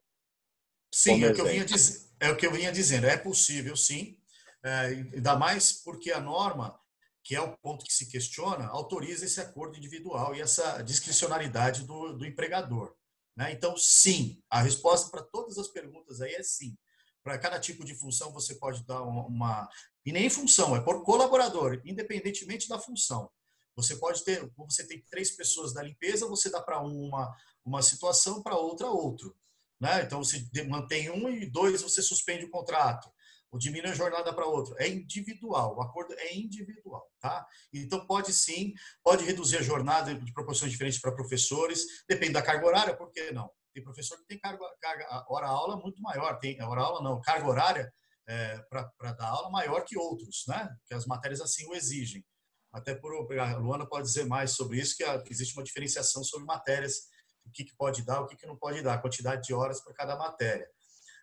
[0.94, 2.16] Sim, é o, que eu vinha diz...
[2.22, 3.08] é o que eu vinha dizendo.
[3.08, 4.18] É possível, sim.
[4.63, 6.80] É, ainda mais porque a norma,
[7.28, 12.13] que é o ponto que se questiona, autoriza esse acordo individual e essa discricionalidade do,
[12.13, 12.96] do empregador.
[13.36, 13.52] Né?
[13.52, 16.78] Então, sim, a resposta para todas as perguntas aí é sim.
[17.22, 19.68] Para cada tipo de função você pode dar uma.
[20.06, 23.30] E nem função, é por colaborador, independentemente da função.
[23.76, 27.36] Você pode ter, você tem três pessoas da limpeza, você dá para uma
[27.66, 29.36] uma situação, para outra outro.
[29.82, 30.04] Né?
[30.04, 33.12] Então você mantém um e dois você suspende o contrato
[33.52, 34.76] ou diminui a jornada para outro.
[34.80, 37.46] É individual, o acordo é individual, tá?
[37.74, 42.66] Então pode sim, pode reduzir a jornada de proporções diferentes para professores, depende da carga
[42.66, 43.50] horária, por que não?
[43.74, 47.94] Tem professor que tem carga, carga hora-aula muito maior, tem hora-aula não, carga horária
[48.28, 50.70] é, para dar aula maior que outros, né?
[50.86, 52.26] Que as matérias assim o exigem.
[52.72, 57.08] Até por a Luana pode dizer mais sobre isso, que existe uma diferenciação sobre matérias,
[57.46, 59.82] o que, que pode dar, o que, que não pode dar, a quantidade de horas
[59.82, 60.68] para cada matéria.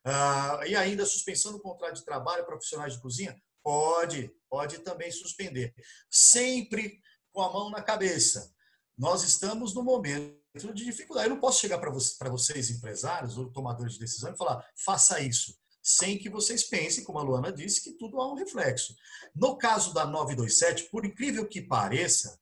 [0.04, 3.40] Ah, e ainda suspensão do contrato de trabalho profissionais de cozinha?
[3.62, 5.74] Pode, pode também suspender.
[6.10, 7.00] Sempre
[7.32, 8.52] com a mão na cabeça.
[8.96, 11.28] Nós estamos no momento de dificuldade.
[11.28, 15.20] Eu não posso chegar para vocês, vocês, empresários ou tomadores de decisão, e falar, faça
[15.20, 18.94] isso, sem que vocês pensem, como a Luana disse, que tudo há um reflexo.
[19.34, 22.38] No caso da 927, por incrível que pareça,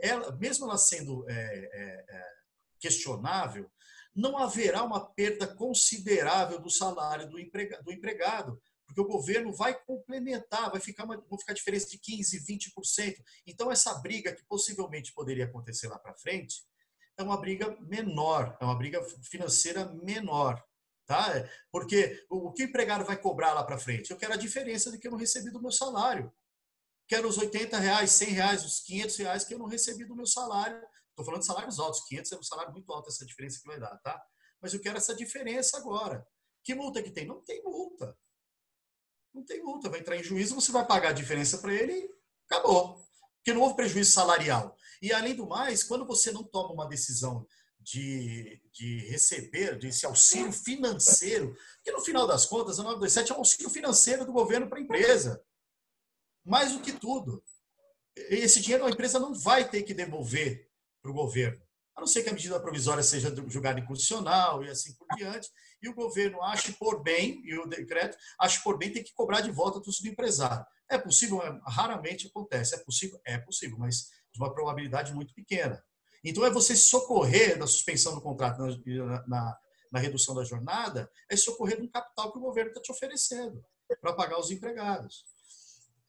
[0.00, 2.24] ela, mesmo ela sendo é, é, é,
[2.78, 3.68] questionável,
[4.14, 9.78] não haverá uma perda considerável do salário do empregado, do empregado porque o governo vai
[9.84, 13.16] complementar, vai ficar uma, ficar diferença de 15%, 20%.
[13.46, 16.62] Então, essa briga que possivelmente poderia acontecer lá para frente,
[17.18, 20.64] é uma briga menor, é uma briga financeira menor.
[21.04, 21.46] Tá?
[21.70, 24.10] Porque o que o empregado vai cobrar lá para frente?
[24.10, 26.32] Eu quero a diferença do que eu não recebi do meu salário.
[27.06, 30.26] Quero os 80 reais, 100 reais, os 500 reais que eu não recebi do meu
[30.26, 30.80] salário.
[31.18, 33.80] Estou falando de salários altos, 500 é um salário muito alto essa diferença que vai
[33.80, 34.24] dar, tá?
[34.62, 36.24] Mas eu quero essa diferença agora.
[36.62, 37.26] Que multa que tem?
[37.26, 38.16] Não tem multa.
[39.34, 39.88] Não tem multa.
[39.88, 42.10] Vai entrar em juízo, você vai pagar a diferença para ele e
[42.48, 43.04] acabou.
[43.38, 44.76] Porque não houve prejuízo salarial.
[45.02, 47.44] E, além do mais, quando você não toma uma decisão
[47.80, 53.38] de, de receber desse auxílio financeiro, porque no final das contas, a 927 é um
[53.38, 55.44] auxílio financeiro do governo para a empresa.
[56.44, 57.42] Mais do que tudo.
[58.14, 60.67] Esse dinheiro a empresa não vai ter que devolver
[61.00, 61.60] para o governo,
[61.96, 65.50] a não ser que a medida provisória seja julgada inconstitucional e assim por diante,
[65.82, 69.40] e o governo ache por bem, e o decreto ache por bem, tem que cobrar
[69.40, 70.64] de volta do empresário.
[70.88, 71.40] É possível?
[71.66, 72.74] Raramente acontece.
[72.74, 73.20] É possível?
[73.24, 75.82] É possível, mas de uma probabilidade muito pequena.
[76.24, 79.58] Então, é você socorrer da suspensão do contrato na, na,
[79.90, 83.64] na redução da jornada, é socorrer de um capital que o governo está te oferecendo
[84.00, 85.24] para pagar os empregados.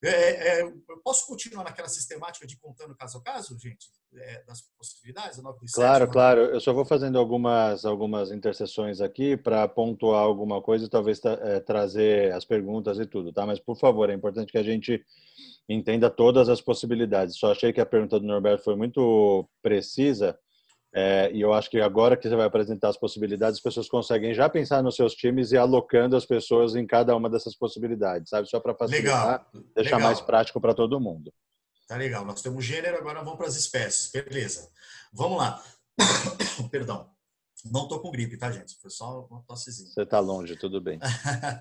[0.02, 4.61] É, é, eu posso continuar naquela sistemática de contando caso a caso, gente, é, das
[4.77, 5.39] possibilidades?
[5.73, 6.41] claro, claro.
[6.41, 11.59] Eu só vou fazendo algumas algumas interseções aqui para pontuar alguma coisa e talvez é,
[11.59, 13.45] trazer as perguntas e tudo, tá?
[13.45, 15.03] Mas por favor, é importante que a gente
[15.67, 17.37] entenda todas as possibilidades.
[17.37, 20.37] Só achei que a pergunta do Norberto foi muito precisa
[20.93, 24.33] é, e eu acho que agora que você vai apresentar as possibilidades, as pessoas conseguem
[24.33, 28.49] já pensar nos seus times e alocando as pessoas em cada uma dessas possibilidades, sabe?
[28.49, 30.09] Só para facilitar, legal, deixar legal.
[30.09, 31.31] mais prático para todo mundo.
[31.89, 32.23] Tá legal.
[32.23, 34.12] Nós temos gênero, agora vamos para as espécies.
[34.12, 34.69] Beleza.
[35.12, 35.63] Vamos lá.
[36.69, 37.12] Perdão.
[37.65, 38.78] Não estou com gripe, tá, gente?
[38.80, 39.89] Foi só uma tossezinha.
[39.89, 40.99] Você está longe, tudo bem.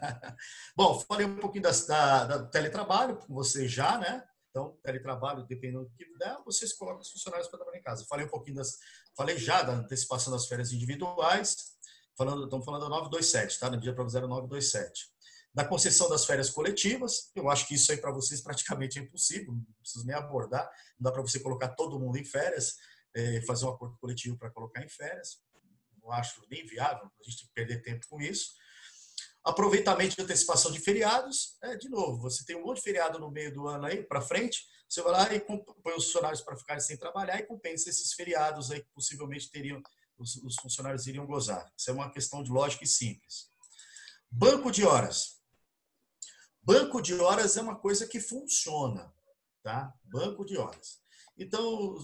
[0.77, 4.23] Bom, falei um pouquinho da, da, da teletrabalho com vocês já, né?
[4.51, 8.05] Então, teletrabalho, dependendo do que der, vocês colocam os funcionários para trabalhar em casa.
[8.07, 8.79] Falei um pouquinho das.
[9.17, 11.73] Falei já da antecipação das férias individuais.
[12.15, 13.71] Falando, estamos falando da 927, tá?
[13.71, 15.09] No dia provisório 927.
[15.59, 19.53] Da concessão das férias coletivas, eu acho que isso aí para vocês praticamente é impossível,
[19.53, 22.77] não preciso nem abordar, não dá para você colocar todo mundo em férias,
[23.13, 25.43] é, fazer um acordo coletivo para colocar em férias,
[26.01, 28.53] não acho nem viável, a gente tem que perder tempo com isso.
[29.43, 33.29] Aproveitamento de antecipação de feriados, é, de novo, você tem um monte de feriado no
[33.29, 36.81] meio do ano aí para frente, você vai lá e põe os funcionários para ficarem
[36.81, 39.83] sem trabalhar e compensa esses feriados aí que possivelmente teriam
[40.17, 41.69] os, os funcionários iriam gozar.
[41.77, 43.51] Isso é uma questão de lógica e simples.
[44.31, 45.38] Banco de horas.
[46.69, 49.11] Banco de horas é uma coisa que funciona,
[49.63, 49.91] tá?
[50.05, 51.01] Banco de horas.
[51.39, 51.95] Então,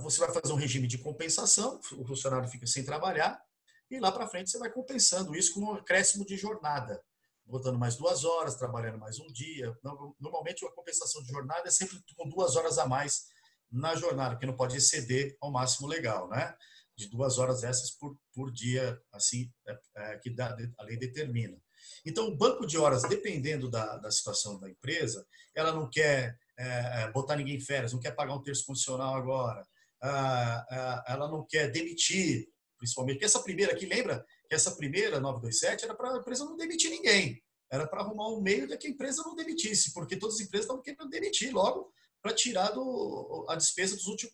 [0.00, 3.40] você vai fazer um regime de compensação, o funcionário fica sem trabalhar,
[3.88, 7.00] e lá para frente você vai compensando isso com um acréscimo de jornada,
[7.46, 9.72] botando mais duas horas, trabalhando mais um dia.
[10.18, 13.28] Normalmente, a compensação de jornada é sempre com duas horas a mais
[13.70, 16.56] na jornada, que não pode exceder ao máximo legal, né?
[16.96, 21.56] De duas horas essas por, por dia, assim, é, é, que a lei determina.
[22.04, 27.02] Então, o banco de horas, dependendo da, da situação da empresa, ela não quer é,
[27.02, 29.66] é botar ninguém em férias, não quer pagar um terço condicional agora,
[30.02, 32.48] ah, ah, ela não quer demitir,
[32.78, 33.16] principalmente.
[33.16, 36.90] Porque essa primeira aqui, lembra que essa primeira, 927, era para a empresa não demitir
[36.90, 37.42] ninguém.
[37.70, 40.64] Era para arrumar um meio de que a empresa não demitisse, porque todas as empresas
[40.64, 44.32] estavam querendo demitir logo para tirar do, a despesa dos últimos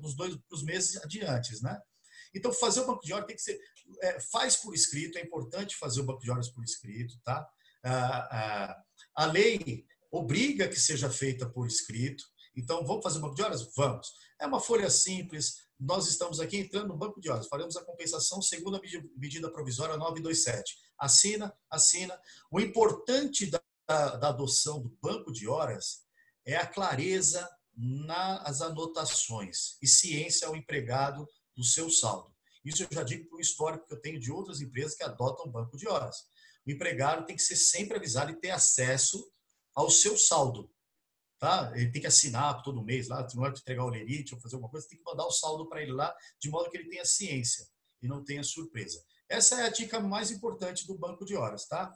[0.00, 1.80] dos dois dos meses adiante, né?
[2.34, 3.60] Então, fazer o banco de horas tem que ser.
[4.02, 7.48] É, faz por escrito, é importante fazer o banco de horas por escrito, tá?
[7.84, 8.82] Ah, ah,
[9.14, 12.24] a lei obriga que seja feita por escrito.
[12.56, 13.68] Então, vamos fazer o banco de horas?
[13.76, 14.12] Vamos.
[14.40, 15.68] É uma folha simples.
[15.78, 17.46] Nós estamos aqui entrando no banco de horas.
[17.46, 18.80] Faremos a compensação segundo a
[19.16, 20.76] medida provisória 927.
[20.98, 22.20] Assina, assina.
[22.50, 23.60] O importante da,
[24.16, 26.02] da adoção do banco de horas
[26.44, 32.32] é a clareza nas anotações e ciência ao empregado do seu saldo.
[32.64, 35.76] Isso eu já digo por histórico que eu tenho de outras empresas que adotam banco
[35.76, 36.16] de horas.
[36.64, 39.28] O empregado tem que ser sempre avisado e ter acesso
[39.74, 40.70] ao seu saldo.
[41.38, 41.72] Tá?
[41.74, 44.70] Ele tem que assinar todo mês lá, não é entregar o lerite ou fazer alguma
[44.70, 47.66] coisa, tem que mandar o saldo para ele lá, de modo que ele tenha ciência
[48.00, 49.02] e não tenha surpresa.
[49.28, 51.92] Essa é a dica mais importante do banco de horas, tá?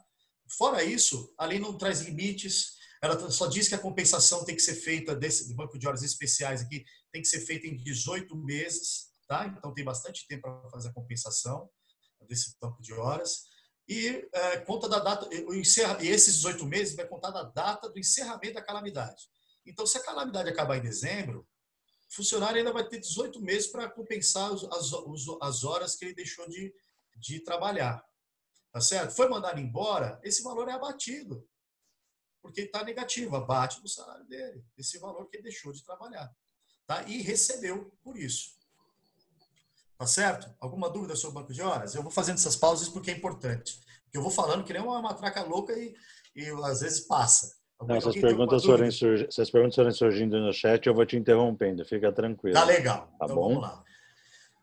[0.57, 4.61] Fora isso, a lei não traz limites, ela só diz que a compensação tem que
[4.61, 8.35] ser feita desse do banco de horas especiais aqui, tem que ser feita em 18
[8.37, 9.47] meses, tá?
[9.47, 11.67] Então tem bastante tempo para fazer a compensação
[12.27, 13.45] desse banco de horas.
[13.87, 17.99] E é, conta da data, encerra, e esses 18 meses vai contar da data do
[17.99, 19.23] encerramento da calamidade.
[19.65, 21.47] Então, se a calamidade acabar em dezembro,
[22.11, 24.63] o funcionário ainda vai ter 18 meses para compensar as,
[25.41, 26.73] as horas que ele deixou de,
[27.17, 28.05] de trabalhar.
[28.71, 29.15] Tá certo?
[29.15, 31.47] Foi mandado embora, esse valor é abatido.
[32.41, 36.31] Porque está negativo, abate no salário dele, esse valor que ele deixou de trabalhar.
[36.85, 37.03] Tá?
[37.03, 38.62] E recebeu por isso.
[39.97, 40.49] Tá certo?
[40.59, 41.95] Alguma dúvida sobre o banco de horas?
[41.95, 43.79] Eu vou fazendo essas pausas porque é importante.
[44.03, 45.93] Porque eu vou falando que nem uma matraca louca e,
[46.35, 47.55] e às vezes passa.
[47.81, 51.83] Não, essas, perguntas forem surgi, essas perguntas forem surgindo no chat, eu vou te interrompendo.
[51.85, 52.53] Fica tranquilo.
[52.53, 53.07] Tá legal.
[53.19, 53.49] Tá então bom?
[53.49, 53.83] vamos lá.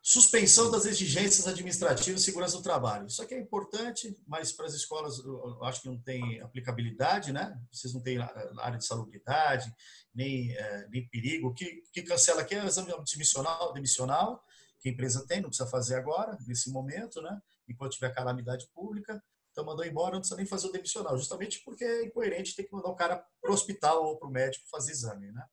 [0.03, 3.07] Suspensão das exigências administrativas e segurança do trabalho.
[3.07, 7.61] Isso aqui é importante, mas para as escolas eu acho que não tem aplicabilidade, né?
[7.71, 9.71] Vocês não têm área de salubridade,
[10.14, 11.49] nem, é, nem perigo.
[11.49, 14.43] O que, que cancela aqui é o exame admissional, demissional
[14.81, 17.40] que a empresa tem, não precisa fazer agora, nesse momento, né?
[17.69, 19.23] enquanto tiver calamidade pública.
[19.51, 22.73] Então, mandou embora, não precisa nem fazer o demissional, justamente porque é incoerente ter que
[22.73, 25.33] mandar o cara para o hospital ou para o médico fazer exame.
[25.33, 25.45] Né?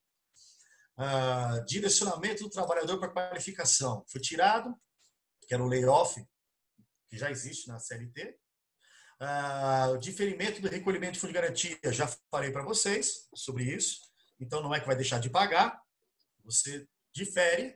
[0.95, 4.03] Ah, direcionamento do trabalhador para qualificação.
[4.07, 4.73] Foi tirado,
[5.47, 6.23] que era o layoff,
[7.09, 8.37] que já existe na CLT.
[9.19, 13.99] Ah, o diferimento do recolhimento de fundo de garantia, já falei para vocês sobre isso.
[14.39, 15.81] Então, não é que vai deixar de pagar,
[16.43, 17.75] você difere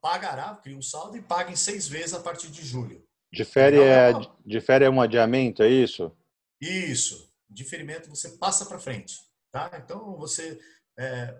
[0.00, 3.04] pagará, cria um saldo e paga em seis vezes a partir de julho.
[3.32, 4.36] Difere, então, é, uma...
[4.44, 6.12] difere é um adiamento, é isso?
[6.60, 7.30] Isso.
[7.48, 9.20] Diferimento você passa para frente.
[9.52, 9.70] Tá?
[9.82, 10.58] Então, você.
[10.98, 11.36] É,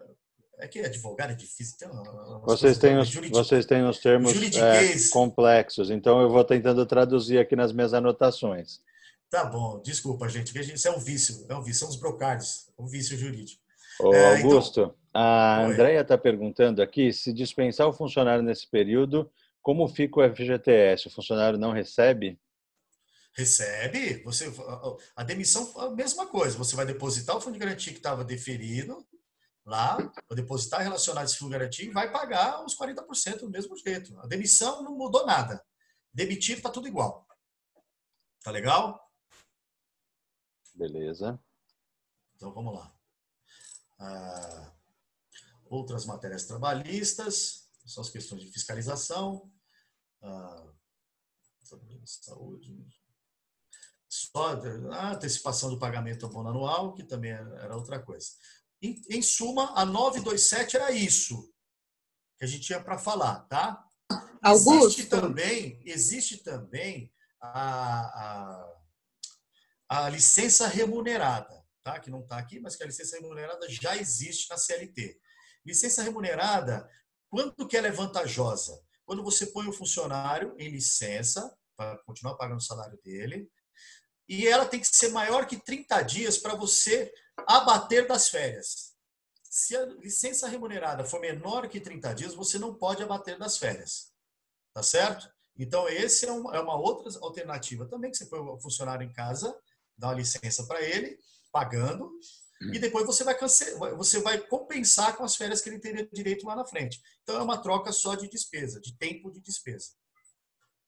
[0.58, 1.76] é que advogado é difícil.
[1.78, 1.88] Tem
[2.44, 7.56] vocês, têm os, vocês têm os termos é, complexos, então eu vou tentando traduzir aqui
[7.56, 8.80] nas minhas anotações.
[9.30, 10.56] Tá bom, desculpa, gente.
[10.58, 13.62] Isso é um vício, é um vício, são os brocards, um vício jurídico.
[14.02, 15.00] Ô, é, então Augusto, então...
[15.12, 21.08] A Andrea está perguntando aqui se dispensar o funcionário nesse período, como fica o FGTS?
[21.08, 22.40] O funcionário não recebe?
[23.34, 24.22] Recebe.
[24.22, 24.52] Você,
[25.16, 26.56] a demissão é a mesma coisa.
[26.56, 29.06] Você vai depositar o fundo de garantia que estava deferido
[29.64, 33.50] lá, vai depositar relacionado a esse fundo de garantia e vai pagar os 40% do
[33.50, 34.18] mesmo jeito.
[34.20, 35.62] A demissão não mudou nada.
[36.12, 37.26] Demitir está tudo igual.
[38.42, 39.00] Tá legal?
[40.74, 41.38] Beleza.
[42.34, 42.99] Então vamos lá.
[44.00, 44.72] Ah,
[45.66, 49.52] outras matérias trabalhistas, são as questões de fiscalização,
[50.22, 50.72] ah,
[52.04, 52.84] saúde.
[54.08, 58.30] Só a antecipação do pagamento abono anual, que também era outra coisa.
[58.82, 61.52] Em, em suma, a 927 era isso
[62.36, 63.86] que a gente tinha para falar, tá?
[64.42, 64.86] Augusto.
[64.86, 68.00] Existe também, existe também a,
[69.88, 71.98] a, a licença remunerada, tá?
[71.98, 75.18] que não está aqui, mas que a licença remunerada já existe na CLT.
[75.64, 76.88] Licença remunerada,
[77.28, 78.80] quando que ela é vantajosa?
[79.04, 83.50] Quando você põe o funcionário em licença, para continuar pagando o salário dele,
[84.28, 87.12] e ela tem que ser maior que 30 dias para você
[87.46, 88.94] abater das férias.
[89.42, 94.12] Se a licença remunerada for menor que 30 dias, você não pode abater das férias.
[94.72, 95.28] Tá certo?
[95.58, 99.52] Então, esse é é uma outra alternativa também, que você põe o funcionário em casa,
[99.98, 101.18] dá uma licença para ele,
[101.52, 102.10] pagando,
[102.72, 106.46] e depois você vai, cancelar, você vai compensar com as férias que ele teria direito
[106.46, 107.00] lá na frente.
[107.22, 109.92] Então, é uma troca só de despesa, de tempo de despesa.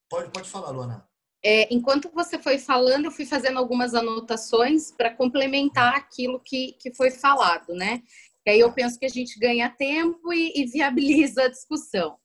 [0.08, 1.08] Pode, pode falar, Luana.
[1.42, 6.94] É, enquanto você foi falando, eu fui fazendo algumas anotações para complementar aquilo que, que
[6.94, 8.02] foi falado, né?
[8.46, 12.18] E aí eu penso que a gente ganha tempo e, e viabiliza a discussão.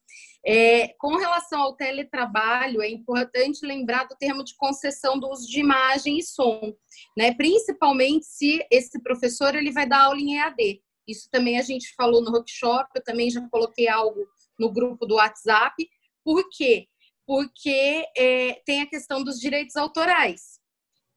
[0.46, 5.60] É, com relação ao teletrabalho, é importante lembrar do termo de concessão do uso de
[5.60, 6.72] imagem e som,
[7.16, 7.34] né?
[7.34, 10.80] principalmente se esse professor ele vai dar aula em EAD.
[11.06, 14.26] Isso também a gente falou no workshop, eu também já coloquei algo
[14.58, 15.88] no grupo do WhatsApp.
[16.22, 16.86] Por quê?
[17.26, 20.58] Porque é, tem a questão dos direitos autorais.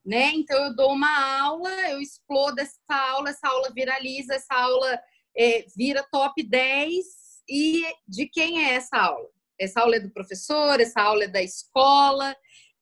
[0.03, 0.31] Né?
[0.33, 4.99] Então, eu dou uma aula, eu explodo essa aula, essa aula viraliza, essa aula
[5.37, 7.05] é, vira top 10
[7.51, 9.27] e de quem é essa aula?
[9.59, 12.33] Essa aula é do professor, essa aula é da escola,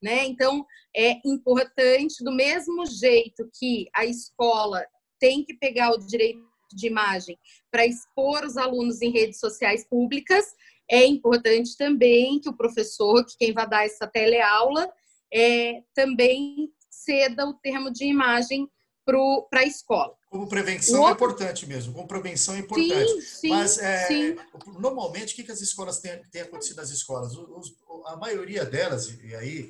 [0.02, 0.26] né?
[0.26, 0.64] Então,
[0.96, 4.86] é importante, do mesmo jeito que a escola
[5.20, 7.38] tem que pegar o direito de imagem
[7.72, 10.46] para expor os alunos em redes sociais públicas,
[10.90, 14.88] é importante também que o professor, que quem vai dar essa teleaula,
[15.34, 18.70] é, também ceda o termo de imagem
[19.50, 20.16] para a escola.
[20.30, 23.22] Como prevenção é importante mesmo, como prevenção é importante.
[23.22, 24.36] Sim, sim, Mas, é, sim.
[24.80, 27.36] normalmente, o que, que as escolas têm, têm acontecido nas escolas?
[27.36, 29.70] Os, a maioria delas, e aí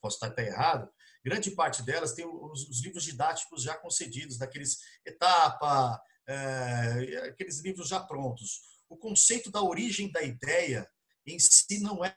[0.00, 0.88] posso estar até errado,
[1.24, 7.88] grande parte delas tem os, os livros didáticos já concedidos, daqueles etapa, é, aqueles livros
[7.88, 8.60] já prontos.
[8.88, 10.88] O conceito da origem da ideia
[11.26, 12.14] em si não é é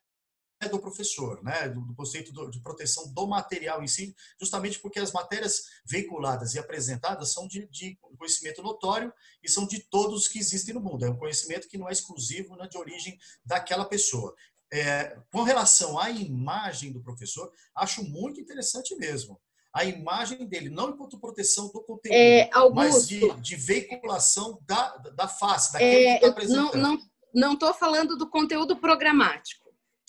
[0.67, 1.69] do professor, né?
[1.69, 6.53] do, do conceito do, de proteção do material em si, justamente porque as matérias veiculadas
[6.53, 9.11] e apresentadas são de, de, conhecimento notório
[9.43, 11.05] e são de todos que existem no mundo.
[11.05, 14.35] É um conhecimento que não é exclusivo, não é de origem daquela pessoa.
[14.73, 19.39] É, com relação à imagem do professor, acho muito interessante mesmo.
[19.73, 25.27] A imagem dele, não enquanto proteção do conteúdo, é, mas de, de, veiculação da, da
[25.27, 26.99] face, daquele é, que está apresentando.
[27.33, 29.60] Não estou falando do conteúdo programático.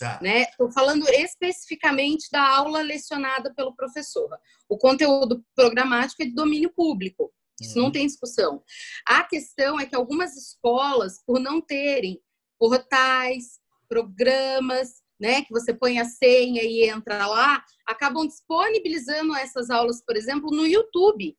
[0.03, 0.19] Tá.
[0.21, 0.41] Né?
[0.41, 4.29] Estou falando especificamente da aula lecionada pelo professor.
[4.67, 7.31] O conteúdo programático é de domínio público.
[7.61, 7.85] Isso uhum.
[7.85, 8.61] não tem discussão.
[9.07, 12.21] A questão é que algumas escolas, por não terem
[12.59, 20.03] portais, programas, né, que você põe a senha e entra lá, acabam disponibilizando essas aulas,
[20.05, 21.37] por exemplo, no YouTube.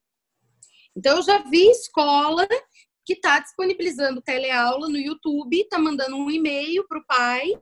[0.96, 2.48] Então, eu já vi escola
[3.04, 7.60] que está disponibilizando teleaula no YouTube, está mandando um e-mail para o pai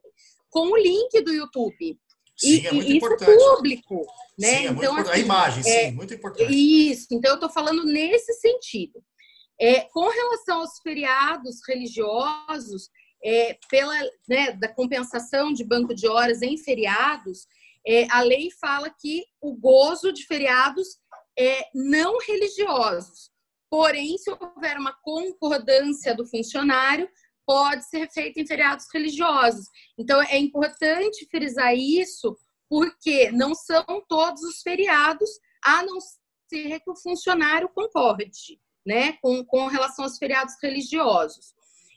[0.53, 1.99] com o link do YouTube.
[2.37, 3.31] Sim, e, é muito isso importante.
[3.31, 4.07] é público,
[4.39, 4.49] né?
[4.49, 6.53] Sim, é então, assim, a imagem, é, sim, muito importante.
[6.53, 9.03] Isso, então eu estou falando nesse sentido.
[9.59, 12.91] É, com relação aos feriados religiosos,
[13.25, 13.95] é, pela
[14.29, 17.47] né, da compensação de banco de horas em feriados,
[17.87, 20.99] é, a lei fala que o gozo de feriados
[21.39, 23.31] é não religiosos.
[23.71, 27.09] Porém, se houver uma concordância do funcionário,
[27.47, 29.67] pode ser feito em feriados religiosos.
[29.99, 32.37] Então, é importante frisar isso,
[32.69, 35.29] porque não são todos os feriados,
[35.65, 35.99] a não
[36.49, 41.55] ser que o funcionário concorde, né, com, com relação aos feriados religiosos.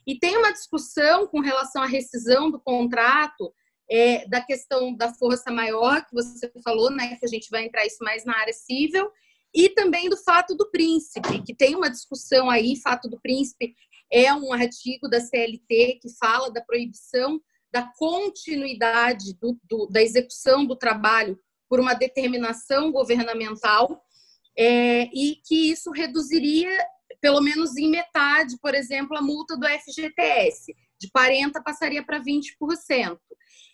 [0.08, 3.54] E tem uma discussão com relação à rescisão do contrato,
[3.90, 7.86] é, da questão da força maior, que você falou, né, que a gente vai entrar
[7.86, 9.10] isso mais na área civil,
[9.54, 13.74] e também do fato do príncipe, que tem uma discussão aí, fato do príncipe
[14.12, 17.40] é um artigo da CLT que fala da proibição
[17.76, 21.38] da continuidade do, do, da execução do trabalho
[21.68, 24.02] por uma determinação governamental
[24.58, 26.70] é, e que isso reduziria,
[27.20, 30.74] pelo menos em metade, por exemplo, a multa do FGTS.
[31.00, 33.18] De 40% passaria para 20%.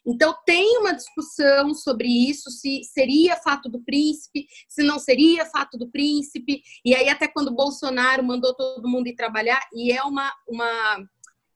[0.06, 5.78] Então, tem uma discussão sobre isso, se seria fato do príncipe, se não seria fato
[5.78, 6.62] do príncipe.
[6.84, 11.08] E aí, até quando Bolsonaro mandou todo mundo ir trabalhar, e é uma, uma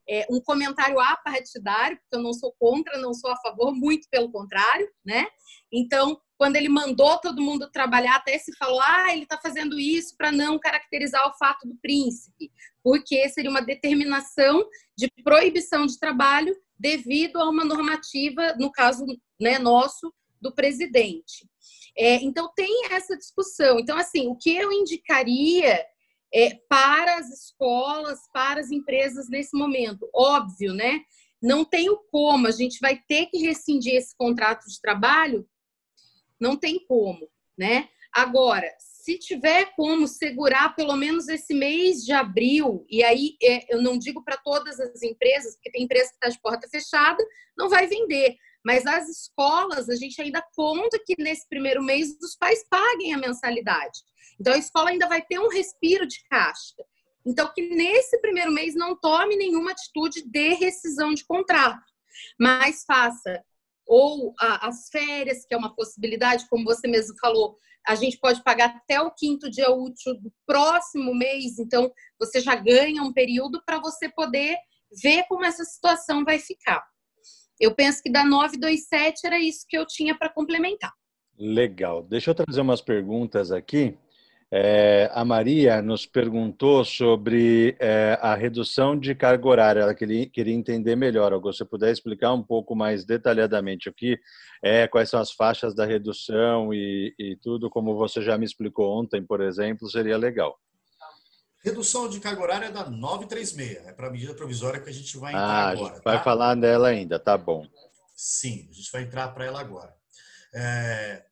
[0.08, 4.30] é, um comentário apartidário, porque eu não sou contra, não sou a favor, muito pelo
[4.30, 5.26] contrário, né?
[5.72, 10.14] Então, quando ele mandou todo mundo trabalhar, até se falou, ah, ele está fazendo isso
[10.16, 12.52] para não caracterizar o fato do príncipe,
[12.86, 14.64] porque seria uma determinação
[14.96, 19.04] de proibição de trabalho devido a uma normativa, no caso
[19.40, 21.50] né, nosso, do presidente.
[21.98, 23.80] É, então, tem essa discussão.
[23.80, 25.84] Então, assim, o que eu indicaria
[26.32, 30.08] é, para as escolas, para as empresas nesse momento?
[30.14, 31.00] Óbvio, né?
[31.42, 35.44] Não tem o como, a gente vai ter que rescindir esse contrato de trabalho
[36.38, 37.28] não tem como,
[37.58, 37.88] né?
[38.12, 38.70] Agora,
[39.06, 43.96] se tiver como segurar pelo menos esse mês de abril, e aí é, eu não
[43.96, 47.24] digo para todas as empresas, porque tem empresa que está de porta fechada,
[47.56, 48.34] não vai vender.
[48.64, 53.18] Mas as escolas, a gente ainda conta que nesse primeiro mês os pais paguem a
[53.18, 54.00] mensalidade.
[54.40, 56.74] Então a escola ainda vai ter um respiro de caixa.
[57.24, 61.92] Então, que nesse primeiro mês não tome nenhuma atitude de rescisão de contrato,
[62.40, 63.40] mas faça
[63.86, 68.70] ou as férias, que é uma possibilidade, como você mesmo falou, a gente pode pagar
[68.76, 73.78] até o quinto dia útil do próximo mês, então você já ganha um período para
[73.78, 74.56] você poder
[75.02, 76.84] ver como essa situação vai ficar.
[77.60, 80.92] Eu penso que da 927 era isso que eu tinha para complementar.
[81.38, 82.02] Legal.
[82.02, 83.96] Deixa eu trazer umas perguntas aqui.
[84.58, 89.80] É, a Maria nos perguntou sobre é, a redução de carga horária.
[89.80, 91.34] Ela queria, queria entender melhor.
[91.34, 94.18] Se você puder explicar um pouco mais detalhadamente o que
[94.62, 98.98] é, quais são as faixas da redução e, e tudo, como você já me explicou
[98.98, 100.58] ontem, por exemplo, seria legal.
[101.62, 103.86] Redução de carga horária é da 936.
[103.86, 105.90] É para a medida provisória que a gente vai entrar ah, agora.
[105.90, 106.24] A gente vai tá?
[106.24, 107.66] falar dela ainda, tá bom.
[108.14, 109.94] Sim, a gente vai entrar para ela agora.
[110.54, 111.26] É,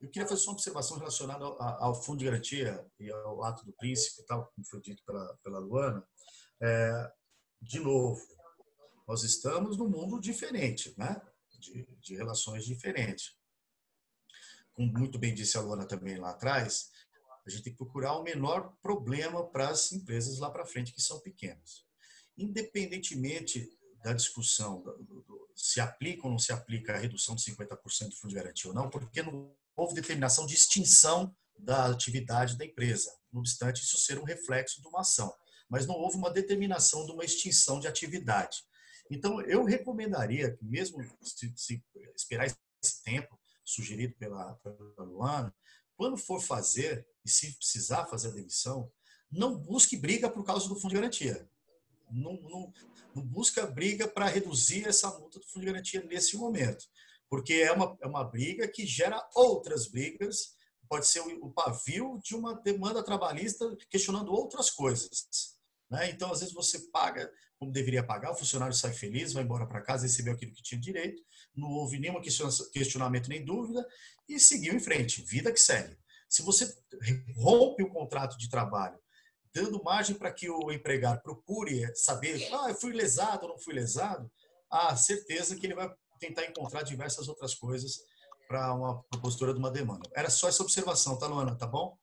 [0.00, 3.64] eu queria fazer só uma observação relacionada ao, ao, Fundo de Garantia e ao ato
[3.64, 6.06] do príncipe, tal, como foi dito pela, pela Luana.
[6.60, 7.12] É,
[7.60, 8.20] de novo,
[9.06, 11.20] nós estamos num mundo diferente, né?
[11.58, 13.36] de, de relações diferentes.
[14.72, 16.90] Como muito bem disse a Luana também lá atrás,
[17.44, 21.02] a gente tem que procurar o menor problema para as empresas lá para frente que
[21.02, 21.84] são pequenas.
[22.36, 27.42] Independentemente da discussão do, do, do, se aplica ou não se aplica a redução de
[27.42, 32.58] 50% do fundo de garantia ou não, porque no houve determinação de extinção da atividade
[32.58, 35.32] da empresa, não obstante isso ser um reflexo de uma ação.
[35.70, 38.58] Mas não houve uma determinação de uma extinção de atividade.
[39.10, 41.84] Então, eu recomendaria que, mesmo se, se
[42.16, 45.54] esperar esse tempo sugerido pela, pela Luana,
[45.96, 48.90] quando for fazer, e se precisar fazer a demissão,
[49.30, 51.48] não busque briga por causa do fundo de garantia.
[52.10, 52.72] Não, não,
[53.14, 56.86] não busca briga para reduzir essa multa do fundo de garantia nesse momento
[57.30, 60.56] porque é uma, é uma briga que gera outras brigas,
[60.88, 65.26] pode ser o, pavio de uma demanda trabalhista questionando outras coisas.
[65.90, 66.10] Né?
[66.10, 69.82] Então, às vezes, você paga como deveria pagar, o funcionário sai feliz, vai embora para
[69.82, 71.20] casa, recebeu aquilo que tinha direito,
[71.54, 72.20] não houve nenhum
[72.72, 73.84] questionamento nem dúvida
[74.28, 75.98] e seguiu em frente, vida que segue.
[76.28, 76.72] Se você
[77.36, 78.98] rompe o contrato de trabalho,
[79.52, 83.74] dando margem para que o empregado procure saber, ah, eu fui lesado ou não fui
[83.74, 84.30] lesado,
[84.70, 88.00] há certeza que ele vai tentar encontrar diversas outras coisas
[88.48, 90.08] para uma postura de uma demanda.
[90.14, 91.56] Era só essa observação, tá, Luana?
[91.56, 91.96] Tá bom?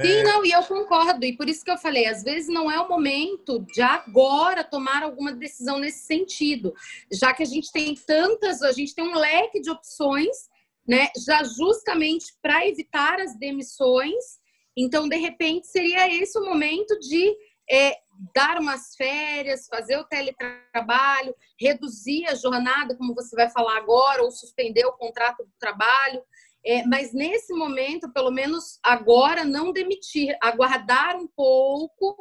[0.00, 0.22] Sim, é...
[0.24, 1.24] não, e eu concordo.
[1.24, 5.02] E por isso que eu falei, às vezes não é o momento de agora tomar
[5.02, 6.74] alguma decisão nesse sentido,
[7.12, 10.48] já que a gente tem tantas, a gente tem um leque de opções,
[10.86, 14.42] né, já justamente para evitar as demissões.
[14.76, 17.36] Então, de repente, seria esse o momento de
[17.70, 17.96] é,
[18.34, 24.30] dar umas férias, fazer o teletrabalho, reduzir a jornada, como você vai falar agora, ou
[24.30, 26.22] suspender o contrato do trabalho.
[26.66, 32.16] É, mas nesse momento, pelo menos agora, não demitir, aguardar um pouco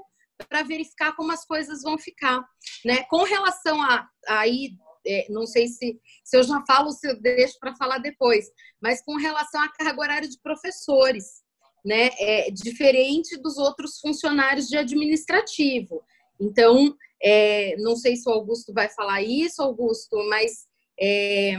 [0.49, 2.43] para verificar como as coisas vão ficar.
[2.83, 3.03] Né?
[3.03, 4.71] Com relação a aí,
[5.05, 8.45] é, não sei se, se eu já falo, se eu deixo para falar depois,
[8.81, 11.42] mas com relação à carga horária de professores
[11.83, 16.03] né, é diferente dos outros funcionários de administrativo.
[16.39, 20.65] Então, é, não sei se o Augusto vai falar isso, Augusto, mas
[20.99, 21.55] é,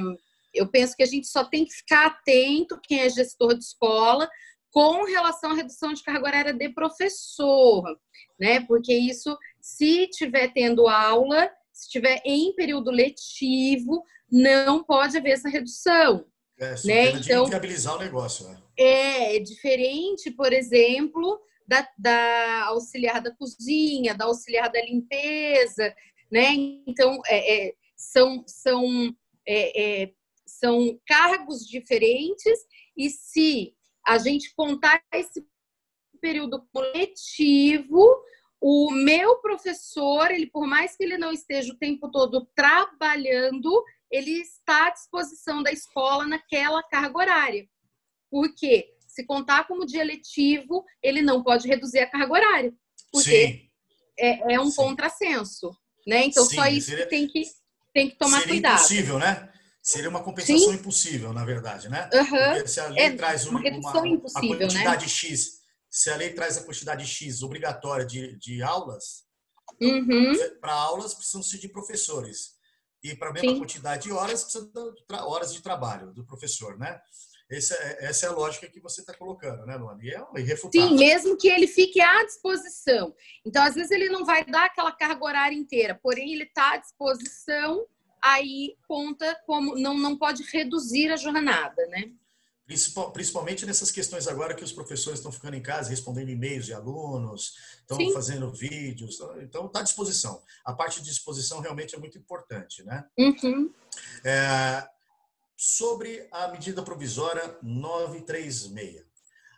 [0.53, 4.29] eu penso que a gente só tem que ficar atento, quem é gestor de escola,
[4.70, 7.85] com relação à redução de carga horária de professor,
[8.39, 8.61] né?
[8.66, 15.49] Porque isso, se tiver tendo aula, se tiver em período letivo, não pode haver essa
[15.49, 16.27] redução.
[16.59, 17.11] É, né?
[17.12, 18.57] Então, viabilizar o negócio, né?
[18.76, 25.94] É, é diferente, por exemplo, da, da, auxiliar da cozinha, da auxiliar da limpeza,
[26.30, 26.50] né?
[26.86, 29.14] Então, é, é, são, são,
[29.46, 30.12] é, é,
[30.46, 32.59] são cargos diferentes
[32.96, 33.74] e se
[34.07, 35.44] a gente contar esse
[36.20, 38.22] período coletivo,
[38.61, 43.70] o meu professor, ele por mais que ele não esteja o tempo todo trabalhando,
[44.11, 47.68] ele está à disposição da escola naquela carga horária.
[48.30, 52.74] Porque se contar como dia letivo, ele não pode reduzir a carga horária.
[53.12, 53.70] Porque
[54.18, 54.76] é, é, um Sim.
[54.76, 55.70] contrassenso.
[56.07, 56.26] Né?
[56.26, 57.44] Então, Sim, só isso seria, que tem que,
[57.92, 58.78] tem que tomar seria cuidado.
[58.78, 59.52] Seria impossível, né?
[59.82, 60.74] Seria uma compensação Sim.
[60.74, 62.09] impossível, na verdade, né?
[62.12, 62.66] Uhum.
[62.66, 64.18] se a lei é, traz uma, uma, né?
[64.57, 65.09] quantidade né?
[65.09, 69.24] X, se a lei traz a quantidade X obrigatória de, de aulas,
[69.80, 70.32] uhum.
[70.61, 72.55] para aulas precisam-se de professores.
[73.05, 73.59] E para a mesma Sim.
[73.59, 76.98] quantidade de horas, precisa de horas de trabalho do professor, né?
[77.50, 80.02] Essa é, essa é a lógica que você está colocando, né, Luana?
[80.02, 80.88] E é irrefutável.
[80.88, 83.14] Sim, mesmo que ele fique à disposição.
[83.44, 86.76] Então, às vezes, ele não vai dar aquela carga horária inteira, porém, ele está à
[86.78, 87.86] disposição,
[88.22, 92.11] aí conta como não, não pode reduzir a jornada, né?
[92.66, 97.56] Principalmente nessas questões agora que os professores estão ficando em casa, respondendo e-mails de alunos,
[97.80, 98.12] estão Sim.
[98.12, 100.42] fazendo vídeos, então está à disposição.
[100.64, 103.04] A parte de disposição realmente é muito importante, né?
[103.18, 103.70] Uhum.
[104.24, 104.88] É,
[105.56, 109.04] sobre a medida provisória 936.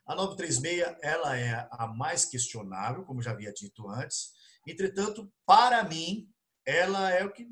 [0.04, 4.32] A 936 ela é a mais questionável, como já havia dito antes.
[4.66, 6.28] Entretanto, para mim,
[6.64, 7.48] ela é o que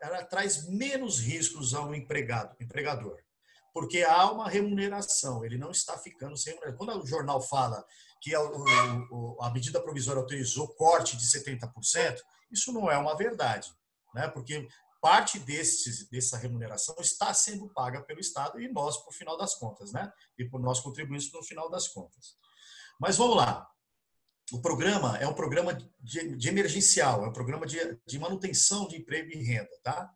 [0.00, 3.18] ela traz menos riscos ao empregado, empregador,
[3.76, 5.44] porque há uma remuneração.
[5.44, 6.78] Ele não está ficando sem remuneração.
[6.78, 7.84] Quando o jornal fala
[8.22, 12.18] que a, o, a medida provisória autorizou corte de 70%,
[12.50, 13.70] isso não é uma verdade,
[14.14, 14.28] né?
[14.28, 14.66] Porque
[14.98, 19.92] parte desse, dessa remuneração está sendo paga pelo Estado e nós, por final das contas,
[19.92, 20.10] né?
[20.38, 22.34] E por nós contribuímos no final das contas.
[22.98, 23.68] Mas vamos lá.
[24.52, 28.96] O programa é um programa de, de emergencial, é um programa de, de manutenção de
[28.96, 30.10] emprego e renda, tá?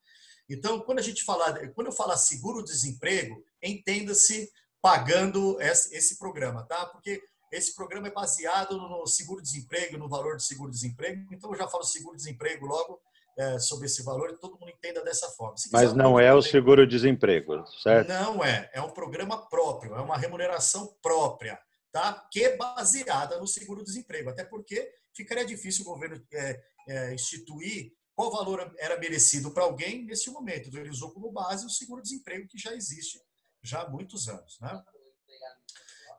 [0.48, 4.50] Então, quando a gente falar, quando eu falar seguro-desemprego, entenda-se
[4.82, 6.86] pagando esse, programa, tá?
[6.86, 11.32] Porque esse programa é baseado no seguro-desemprego, no valor do seguro-desemprego.
[11.32, 13.00] Então, eu já falo seguro-desemprego logo
[13.38, 15.54] é, sobre esse valor e todo mundo entenda dessa forma.
[15.72, 18.08] Mas não é o seguro-desemprego, certo?
[18.08, 18.70] Não é.
[18.72, 21.60] É um programa próprio, é uma remuneração própria,
[21.92, 22.26] tá?
[22.30, 24.30] que é baseada no seguro-desemprego.
[24.30, 30.04] Até porque ficaria difícil o governo é, é, instituir qual valor era merecido para alguém
[30.04, 30.68] nesse momento.
[30.68, 33.18] Então, ele usou como base o seguro-desemprego que já existe
[33.62, 34.58] já há muitos anos.
[34.60, 34.84] Né?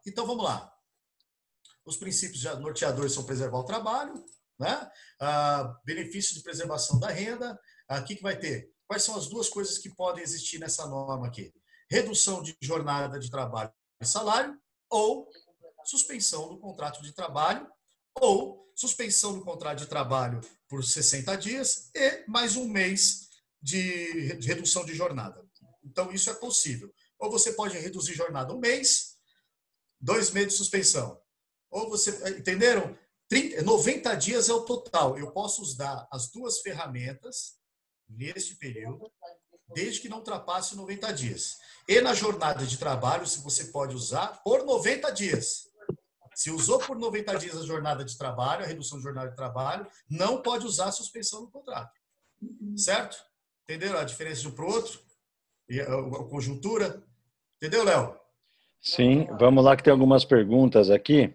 [0.05, 0.73] Então, vamos lá.
[1.85, 4.23] Os princípios norteadores são preservar o trabalho,
[4.59, 4.91] né?
[5.19, 7.59] Ah, benefício de preservação da renda.
[7.87, 8.71] Aqui que vai ter.
[8.87, 11.53] Quais são as duas coisas que podem existir nessa norma aqui?
[11.89, 15.29] Redução de jornada de trabalho e salário ou
[15.83, 17.67] suspensão do contrato de trabalho
[18.15, 23.29] ou suspensão do contrato de trabalho por 60 dias e mais um mês
[23.61, 25.45] de redução de jornada.
[25.83, 26.93] Então, isso é possível.
[27.21, 29.15] Ou você pode reduzir jornada um mês,
[29.99, 31.21] dois meses de suspensão.
[31.69, 32.11] Ou você.
[32.31, 32.97] Entenderam?
[33.29, 35.17] 30, 90 dias é o total.
[35.17, 37.53] Eu posso usar as duas ferramentas
[38.09, 39.09] neste período,
[39.73, 41.57] desde que não ultrapasse 90 dias.
[41.87, 45.69] E na jornada de trabalho, se você pode usar por 90 dias.
[46.33, 49.87] Se usou por 90 dias a jornada de trabalho, a redução de jornada de trabalho,
[50.09, 51.93] não pode usar a suspensão do contrato.
[52.75, 53.15] Certo?
[53.63, 54.99] Entenderam a diferença de um para o outro?
[55.69, 57.01] E a, a conjuntura?
[57.61, 58.15] Entendeu, Léo?
[58.81, 61.31] Sim, vamos lá que tem algumas perguntas aqui.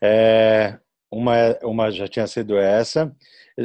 [0.00, 0.78] É,
[1.10, 1.34] uma,
[1.64, 3.12] uma já tinha sido essa.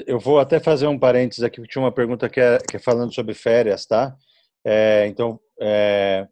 [0.07, 2.79] Eu vou até fazer um parênteses aqui, porque tinha uma pergunta que é, que é
[2.79, 4.17] falando sobre férias, tá?
[4.65, 6.27] É, então, é,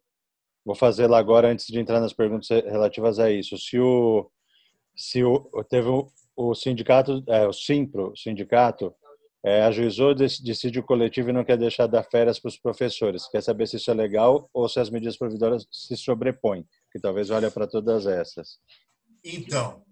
[0.66, 3.56] vou fazer lá agora antes de entrar nas perguntas relativas a isso.
[3.56, 4.32] Se o,
[4.96, 8.96] se o teve o, o sindicato, é, o Simpro, o sindicato,
[9.44, 13.28] é, ajuizou decídio coletivo e não quer deixar dar férias para os professores.
[13.30, 17.30] Quer saber se isso é legal ou se as medidas provisórias se sobrepõem, que talvez
[17.30, 18.60] olhe para todas essas.
[19.24, 19.84] Então,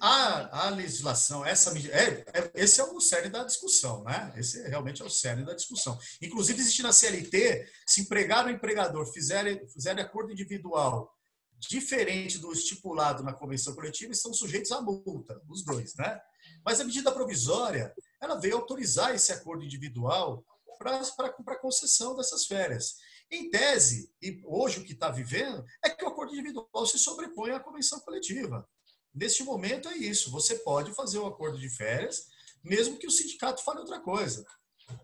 [0.00, 4.32] a, a legislação, essa, é, é, esse é o cerne da discussão, né?
[4.36, 5.98] Esse realmente é o cerne da discussão.
[6.20, 11.10] Inclusive, existe na CLT, se empregado ou empregador fizerem, fizerem acordo individual
[11.58, 16.20] diferente do estipulado na convenção coletiva, estão sujeitos à multa, os dois, né?
[16.64, 20.44] Mas a medida provisória, ela veio autorizar esse acordo individual
[20.78, 22.96] para concessão dessas férias.
[23.30, 27.50] Em tese, e hoje o que está vivendo, é que o acordo individual se sobrepõe
[27.50, 28.68] à convenção coletiva.
[29.14, 30.30] Neste momento é isso.
[30.30, 32.28] Você pode fazer um acordo de férias,
[32.62, 34.44] mesmo que o sindicato fale outra coisa.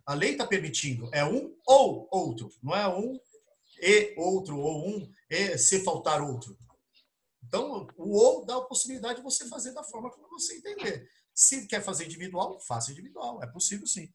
[0.05, 1.09] A lei está permitindo.
[1.13, 2.51] É um ou outro.
[2.63, 3.19] Não é um
[3.81, 6.57] e outro, ou um e se faltar outro.
[7.43, 11.09] Então, o ou dá a possibilidade de você fazer da forma como você entender.
[11.35, 13.43] Se quer fazer individual, faça individual.
[13.43, 14.13] É possível sim.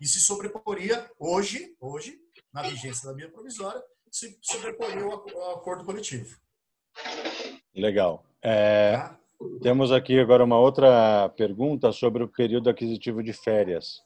[0.00, 2.18] E se sobreporia hoje, hoje,
[2.52, 6.36] na vigência da minha provisória, se sobreporia o acordo coletivo.
[7.74, 8.24] Legal.
[8.42, 9.18] É, tá?
[9.62, 14.02] Temos aqui agora uma outra pergunta sobre o período aquisitivo de férias.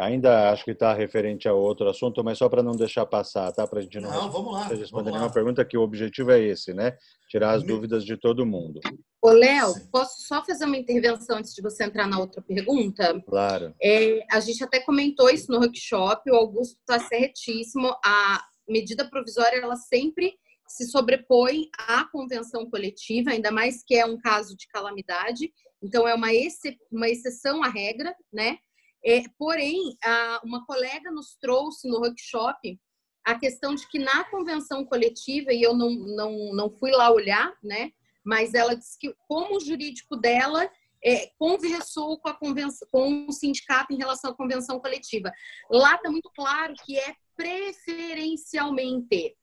[0.00, 3.66] Ainda acho que está referente a outro assunto, mas só para não deixar passar, tá?
[3.66, 6.72] Para a gente não, não vamos lá, responder nenhuma pergunta, que o objetivo é esse,
[6.72, 6.96] né?
[7.28, 7.68] Tirar as Me...
[7.68, 8.80] dúvidas de todo mundo.
[9.22, 13.20] Ô, Léo, posso só fazer uma intervenção antes de você entrar na outra pergunta?
[13.26, 13.74] Claro.
[13.82, 17.94] É, a gente até comentou isso no workshop, o Augusto está certíssimo.
[18.02, 20.34] A medida provisória, ela sempre
[20.66, 25.52] se sobrepõe à convenção coletiva, ainda mais que é um caso de calamidade.
[25.82, 26.58] Então, é uma, ex
[26.90, 28.58] uma exceção à regra, né?
[29.04, 32.78] É, porém, a, uma colega nos trouxe no workshop
[33.24, 37.52] a questão de que na convenção coletiva, e eu não, não, não fui lá olhar,
[37.62, 37.92] né?
[38.24, 40.70] Mas ela disse que, como o jurídico dela
[41.04, 45.32] é, conversou com, a convenção, com o sindicato em relação à convenção coletiva.
[45.70, 49.34] Lá está muito claro que é preferencialmente.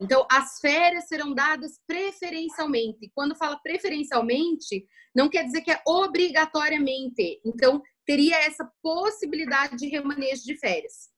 [0.00, 3.10] Então, as férias serão dadas preferencialmente.
[3.14, 7.40] Quando fala preferencialmente, não quer dizer que é obrigatoriamente.
[7.44, 11.10] Então, teria essa possibilidade de remanejo de férias.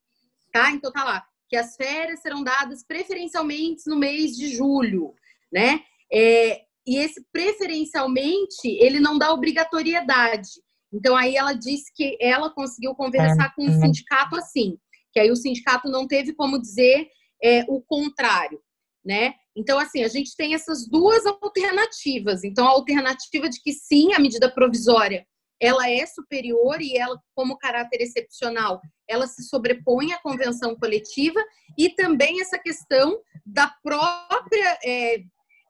[0.52, 0.72] Tá?
[0.72, 5.14] Então, tá lá, que as férias serão dadas preferencialmente no mês de julho,
[5.52, 5.84] né?
[6.12, 10.48] É, e esse preferencialmente, ele não dá obrigatoriedade.
[10.92, 14.76] Então, aí ela disse que ela conseguiu conversar com o sindicato assim,
[15.12, 17.08] que aí o sindicato não teve como dizer
[17.40, 18.60] é, o contrário
[19.04, 19.34] né?
[19.56, 22.44] Então, assim, a gente tem essas duas alternativas.
[22.44, 25.26] Então, a alternativa de que sim, a medida provisória
[25.60, 31.40] ela é superior e ela, como caráter excepcional, ela se sobrepõe à convenção coletiva
[31.76, 35.22] e também essa questão da própria é,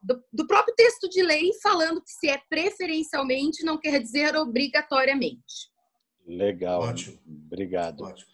[0.02, 5.70] do, do, próprio texto de lei falando que se é preferencialmente não quer dizer obrigatoriamente.
[6.26, 7.18] Legal, Ótimo.
[7.26, 8.02] obrigado.
[8.02, 8.30] Ótimo.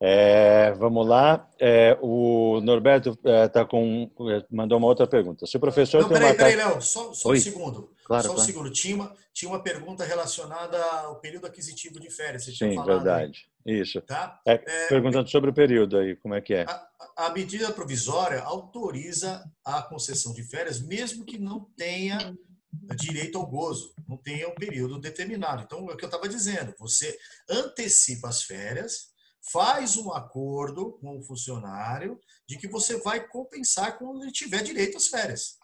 [0.00, 1.48] É, vamos lá.
[1.58, 4.10] É, o Norberto é, tá com,
[4.50, 5.46] mandou uma outra pergunta.
[5.46, 6.36] Se o professor Não, tem peraí, uma...
[6.36, 7.90] peraí, Léo, só, só um segundo.
[8.04, 8.46] Claro, só um claro.
[8.46, 8.70] segundo.
[8.70, 12.44] Tinha uma, tinha uma pergunta relacionada ao período aquisitivo de férias.
[12.44, 13.48] Você Sim, verdade.
[13.66, 13.80] Aí.
[13.80, 14.00] Isso.
[14.02, 14.38] Tá?
[14.46, 16.64] É, é, perguntando sobre o período aí, como é que é?
[16.68, 22.36] A, a medida provisória autoriza a concessão de férias, mesmo que não tenha
[22.96, 25.62] direito ao gozo, não tenha um período determinado.
[25.62, 27.18] Então, é o que eu estava dizendo, você
[27.48, 29.15] antecipa as férias
[29.50, 34.96] faz um acordo com o funcionário de que você vai compensar quando ele tiver direito
[34.96, 35.58] às férias.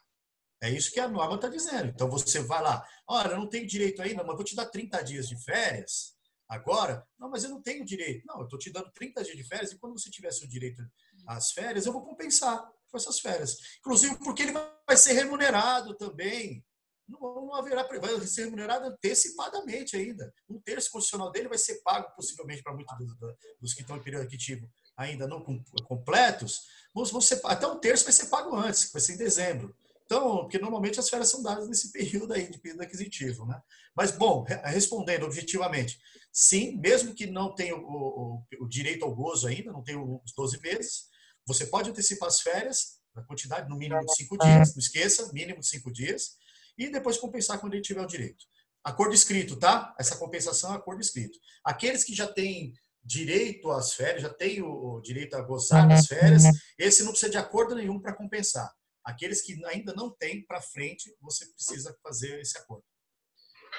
[0.62, 1.89] É isso que a norma está dizendo.
[1.89, 5.03] Então você vai lá, olha, eu não tenho direito ainda, mas vou te dar 30
[5.03, 6.14] dias de férias
[6.49, 7.05] agora.
[7.18, 8.24] Não, mas eu não tenho direito.
[8.26, 10.83] Não, eu estou te dando 30 dias de férias e quando você tiver seu direito
[11.26, 13.59] às férias, eu vou compensar com essas férias.
[13.78, 16.64] Inclusive porque ele vai ser remunerado também
[17.09, 20.32] não, não haverá, vai ser remunerado antecipadamente ainda.
[20.48, 23.16] Um terço constitucional dele vai ser pago, possivelmente, para muitos dos,
[23.61, 25.42] dos, que estão em período aquitivo ainda não
[25.84, 26.62] completos,
[26.94, 29.74] vão até um terço vai ser pago antes, vai ser em dezembro.
[30.05, 33.61] Então, porque normalmente as férias são dadas nesse período aí de período aquisitivo, né?
[33.96, 35.98] Mas, bom, respondendo objetivamente,
[36.30, 40.32] sim, mesmo que não tenha o, o, o direito ao gozo ainda, não tenha os
[40.36, 41.05] 12 meses,
[41.46, 45.61] você pode antecipar as férias, na quantidade, no mínimo de cinco dias, não esqueça, mínimo
[45.61, 46.36] de cinco dias,
[46.77, 48.45] e depois compensar quando ele tiver o direito.
[48.85, 49.95] Acordo escrito, tá?
[49.99, 51.39] Essa compensação é acordo escrito.
[51.64, 52.73] Aqueles que já têm
[53.05, 56.45] direito às férias, já têm o direito a gozar das férias,
[56.79, 58.73] esse não precisa de acordo nenhum para compensar.
[59.05, 62.85] Aqueles que ainda não têm para frente, você precisa fazer esse acordo.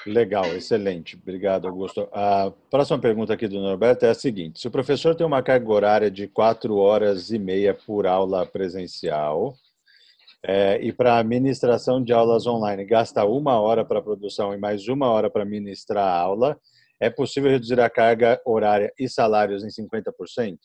[0.05, 1.15] Legal, excelente.
[1.15, 2.09] Obrigado, Augusto.
[2.11, 5.71] A próxima pergunta aqui do Norberto é a seguinte: se o professor tem uma carga
[5.71, 9.55] horária de quatro horas e meia por aula presencial,
[10.45, 14.89] é, e para a ministração de aulas online, gasta uma hora para produção e mais
[14.89, 16.59] uma hora para ministrar a aula.
[16.99, 20.57] É possível reduzir a carga horária e salários em 50%?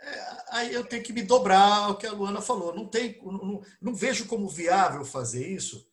[0.00, 2.72] É, aí eu tenho que me dobrar o que a Luana falou.
[2.72, 5.84] Não, tem, não, não vejo como viável fazer isso.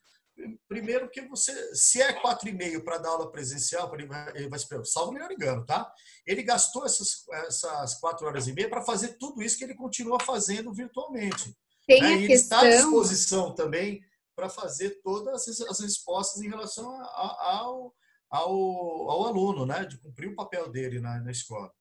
[0.68, 4.48] Primeiro que você, se é quatro e meio para dar aula presencial, ele vai, ele
[4.48, 5.92] vai salvo melhor engano, tá?
[6.26, 10.20] Ele gastou essas, essas quatro horas e meia para fazer tudo isso que ele continua
[10.24, 11.58] fazendo virtualmente.
[11.88, 12.08] Tem né?
[12.08, 12.60] a e questão...
[12.60, 14.04] está à disposição também
[14.36, 17.96] para fazer todas as respostas em relação ao,
[18.30, 19.86] ao, ao aluno, né?
[19.86, 21.72] de cumprir o papel dele na, na escola.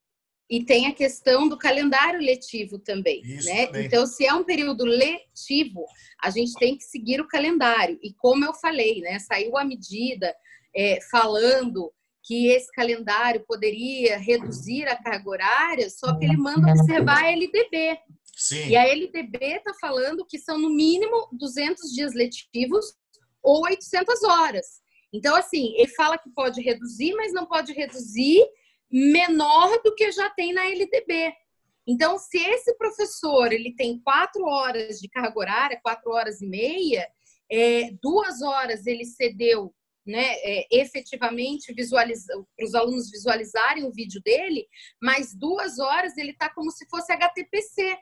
[0.48, 3.66] E tem a questão do calendário letivo também, Isso né?
[3.66, 3.86] Também.
[3.86, 5.84] Então, se é um período letivo,
[6.22, 7.98] a gente tem que seguir o calendário.
[8.00, 9.18] E como eu falei, né?
[9.18, 10.32] Saiu a medida
[10.74, 11.92] é, falando
[12.22, 17.98] que esse calendário poderia reduzir a carga horária, só que ele manda observar a LDB,
[18.36, 18.68] Sim.
[18.68, 22.94] E a LDB está falando que são no mínimo 200 dias letivos
[23.42, 24.82] ou 800 horas.
[25.10, 28.46] Então, assim, ele fala que pode reduzir, mas não pode reduzir
[28.92, 31.32] menor do que já tem na LDB.
[31.86, 37.08] Então, se esse professor ele tem quatro horas de carga horária, quatro horas e meia,
[37.50, 39.72] é, duas horas ele cedeu
[40.04, 44.66] né, é, efetivamente para os alunos visualizarem o vídeo dele,
[45.02, 47.96] mas duas horas ele está como se fosse HTPC.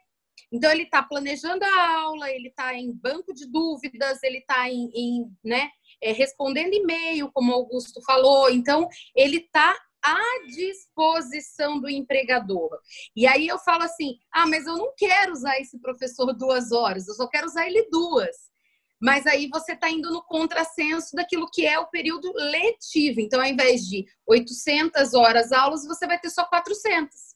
[0.55, 4.89] Então ele está planejando a aula, ele está em banco de dúvidas, ele está em,
[4.95, 5.69] em, né,
[6.01, 8.49] é, respondendo e-mail, como o Augusto falou.
[8.49, 12.71] Então ele está à disposição do empregador.
[13.17, 17.09] E aí eu falo assim: ah, mas eu não quero usar esse professor duas horas,
[17.09, 18.55] eu só quero usar ele duas
[19.03, 23.21] mas aí você está indo no contrassenso daquilo que é o período letivo.
[23.21, 27.34] Então, ao invés de 800 horas aulas, você vai ter só 400.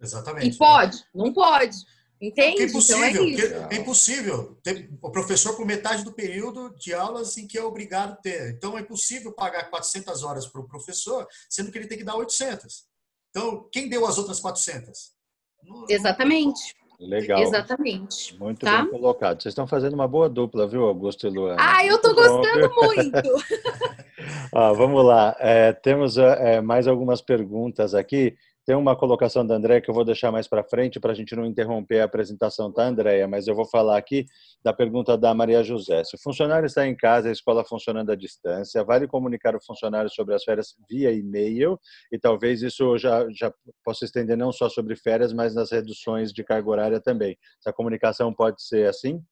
[0.00, 0.54] Exatamente.
[0.54, 1.04] E pode?
[1.14, 1.76] Não pode.
[2.20, 2.62] Entende?
[2.62, 3.28] É impossível.
[3.28, 4.58] Então é, é impossível.
[4.62, 8.54] Tem o professor por metade do período de aulas em que é obrigado a ter.
[8.54, 12.16] Então, é impossível pagar 400 horas para o professor, sendo que ele tem que dar
[12.16, 12.86] 800.
[13.30, 15.12] Então, quem deu as outras 400?
[15.88, 16.76] Exatamente.
[16.98, 17.40] Legal.
[17.40, 18.36] Exatamente.
[18.36, 18.82] Muito tá?
[18.82, 19.40] bem colocado.
[19.40, 21.56] Vocês estão fazendo uma boa dupla, viu, Augusto e Luana?
[21.60, 23.44] Ah, eu estou gostando muito.
[24.52, 25.36] ah, vamos lá.
[25.38, 28.36] É, temos é, mais algumas perguntas aqui.
[28.68, 31.34] Tem uma colocação da Andréia que eu vou deixar mais para frente para a gente
[31.34, 34.26] não interromper a apresentação da Andréia, mas eu vou falar aqui
[34.62, 36.04] da pergunta da Maria José.
[36.04, 40.10] Se o funcionário está em casa, a escola funcionando à distância, vale comunicar o funcionário
[40.10, 41.80] sobre as férias via e-mail
[42.12, 43.50] e talvez isso já, já
[43.82, 47.38] possa estender não só sobre férias, mas nas reduções de carga horária também.
[47.58, 49.24] Essa comunicação pode ser assim?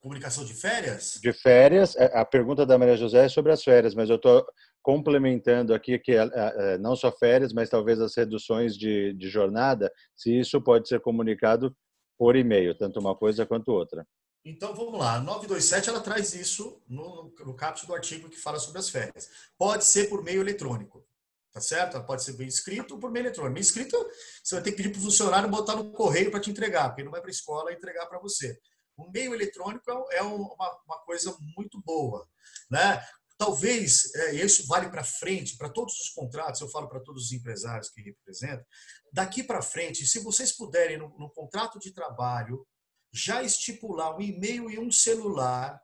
[0.00, 1.18] Comunicação de férias?
[1.22, 1.94] De férias.
[1.94, 4.46] É, a pergunta da Maria José é sobre as férias, mas eu estou
[4.82, 9.92] complementando aqui que é, é, não só férias, mas talvez as reduções de, de jornada,
[10.16, 11.76] se isso pode ser comunicado
[12.18, 14.06] por e-mail, tanto uma coisa quanto outra.
[14.44, 18.58] Então vamos lá, a 927 ela traz isso no, no caput do artigo que fala
[18.58, 19.28] sobre as férias.
[19.58, 21.04] Pode ser por meio eletrônico,
[21.52, 22.02] tá certo?
[22.04, 23.54] Pode ser bem escrito ou por meio eletrônico.
[23.54, 23.96] Bem escrito,
[24.42, 27.04] você vai ter que pedir para o funcionário botar no correio para te entregar, porque
[27.04, 28.58] não vai para a escola entregar para você.
[28.96, 32.26] O meio eletrônico é, é uma, uma coisa muito boa,
[32.70, 33.02] né?
[33.40, 37.32] Talvez, é, isso vale para frente, para todos os contratos, eu falo para todos os
[37.32, 38.62] empresários que representam,
[39.10, 42.66] daqui para frente, se vocês puderem, no, no, contrato de trabalho,
[43.10, 45.80] já estipular um e-mail e um celular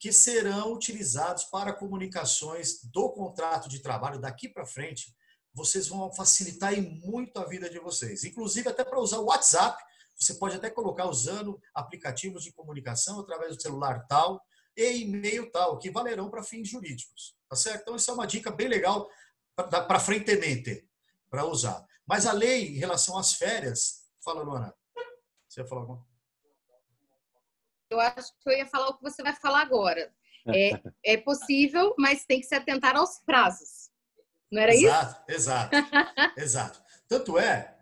[0.00, 5.14] que serão utilizados para comunicações do contrato de trabalho daqui para frente,
[5.52, 8.24] vocês vão facilitar muito a vida de vocês.
[8.24, 9.76] Inclusive, até para usar o WhatsApp,
[10.18, 14.42] você pode até colocar usando aplicativos de comunicação através do celular tal,
[14.76, 17.36] e e-mail tal, que valerão para fins jurídicos.
[17.48, 17.82] Tá certo?
[17.82, 19.08] Então, essa é uma dica bem legal
[19.54, 20.86] para frente
[21.30, 21.84] para usar.
[22.06, 24.74] Mas a lei em relação às férias, fala, Luana.
[25.48, 26.06] Você ia falar alguma
[27.90, 30.12] Eu acho que eu ia falar o que você vai falar agora.
[30.48, 33.90] É, é possível, mas tem que se atentar aos prazos.
[34.50, 35.40] Não era exato, isso?
[35.40, 36.32] Exato, exato.
[36.36, 36.82] exato.
[37.08, 37.75] Tanto é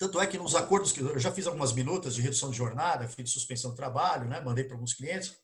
[0.00, 3.06] tanto é que nos acordos que eu já fiz algumas minutas de redução de jornada,
[3.06, 4.40] fiz de suspensão de trabalho, né?
[4.40, 5.36] mandei para alguns clientes.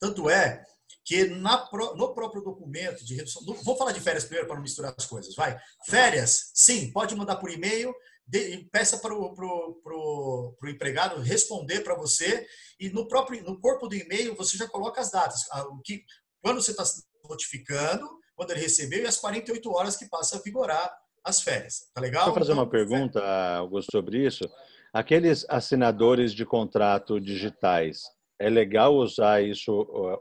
[0.00, 0.64] Tanto é
[1.04, 3.40] que na, no próprio documento de redução.
[3.62, 5.36] Vou falar de férias primeiro para não misturar as coisas.
[5.36, 5.56] Vai.
[5.86, 7.94] Férias, sim, pode mandar por e-mail,
[8.26, 12.44] de, peça para o pro, pro, pro empregado responder para você
[12.80, 15.42] e no próprio no corpo do e-mail você já coloca as datas.
[15.70, 16.04] O que,
[16.42, 16.82] quando você está
[17.28, 20.92] notificando, quando ele recebeu e as 48 horas que passa a vigorar
[21.24, 21.90] as férias.
[21.94, 22.26] Tá legal?
[22.26, 23.20] Vou fazer uma pergunta,
[23.56, 24.44] Augusto, sobre isso.
[24.92, 28.02] Aqueles assinadores de contrato digitais,
[28.38, 29.72] é legal usar isso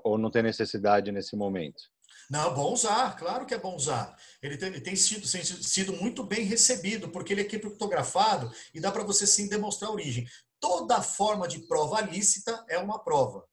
[0.04, 1.82] ou não tem necessidade nesse momento?
[2.30, 4.16] Não, bom usar, claro que é bom usar.
[4.41, 8.89] Ele tem, tem sido, tem sido muito bem recebido, porque ele é criptografado e dá
[8.89, 10.26] para você sim demonstrar a origem.
[10.60, 13.43] Toda forma de prova lícita é uma prova.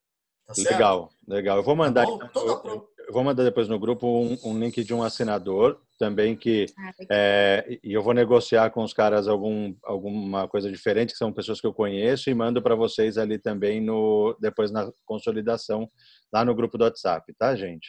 [0.47, 1.57] Tá legal, legal.
[1.57, 2.07] Eu vou mandar.
[2.07, 6.37] Tá eu, eu, vou mandar depois no grupo um, um link de um assinador também
[6.37, 11.19] que ah, é, e eu vou negociar com os caras algum, alguma coisa diferente que
[11.19, 15.91] são pessoas que eu conheço e mando para vocês ali também no depois na consolidação
[16.33, 17.89] lá no grupo do WhatsApp, tá, gente?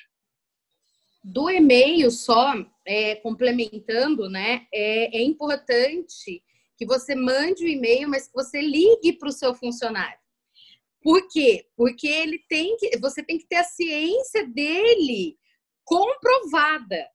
[1.23, 2.53] Do e-mail só
[2.87, 4.65] é, complementando, né?
[4.73, 6.41] É, é importante
[6.77, 10.17] que você mande o e-mail, mas que você ligue para o seu funcionário.
[11.01, 11.65] Por quê?
[11.75, 15.37] Porque ele tem que, você tem que ter a ciência dele
[15.85, 17.05] comprovada.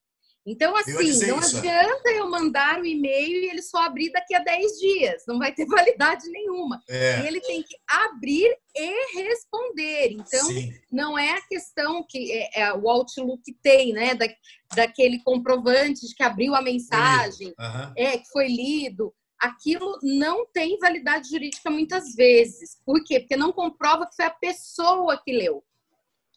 [0.46, 0.92] Então, assim,
[1.26, 1.56] não isso.
[1.56, 5.22] adianta eu mandar o e-mail e ele só abrir daqui a 10 dias.
[5.26, 6.82] Não vai ter validade nenhuma.
[6.88, 7.26] É.
[7.26, 10.12] Ele tem que abrir e responder.
[10.12, 10.70] Então, Sim.
[10.92, 14.14] não é a questão que é, é, o Outlook tem, né?
[14.14, 14.26] Da,
[14.76, 17.92] daquele comprovante de que abriu a mensagem, uhum.
[17.96, 19.14] é, que foi lido.
[19.44, 22.80] Aquilo não tem validade jurídica muitas vezes.
[22.82, 23.20] Por quê?
[23.20, 25.62] Porque não comprova que foi a pessoa que leu.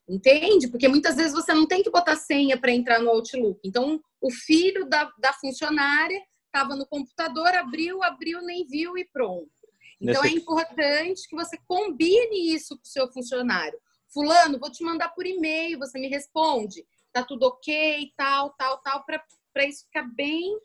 [0.10, 0.68] Entende?
[0.68, 3.62] Porque muitas vezes você não tem que botar senha para entrar no Outlook.
[3.64, 9.50] Então, o filho da, da funcionária estava no computador, abriu, abriu, nem viu e pronto.
[10.02, 10.36] Então Nesse...
[10.36, 13.80] é importante que você combine isso com o seu funcionário.
[14.10, 16.86] Fulano, vou te mandar por e-mail, você me responde.
[17.14, 20.60] Tá tudo ok, tal, tal, tal, para isso ficar bem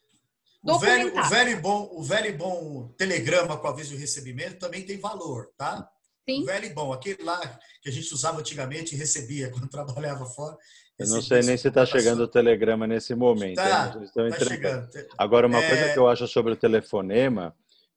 [0.65, 4.59] o velho, o velho e bom, o velho e bom telegrama com aviso de recebimento
[4.59, 5.89] também tem valor, tá?
[6.29, 6.43] Sim.
[6.43, 7.41] O velho e bom, aquele lá
[7.81, 10.57] que a gente usava antigamente e recebia quando trabalhava fora.
[10.99, 13.57] Eu não sei nem se está chegando o telegrama nesse momento.
[13.57, 14.89] Tá, tá chegando.
[15.19, 15.69] Agora, uma é...
[15.69, 17.55] coisa que eu acho sobre o telefonema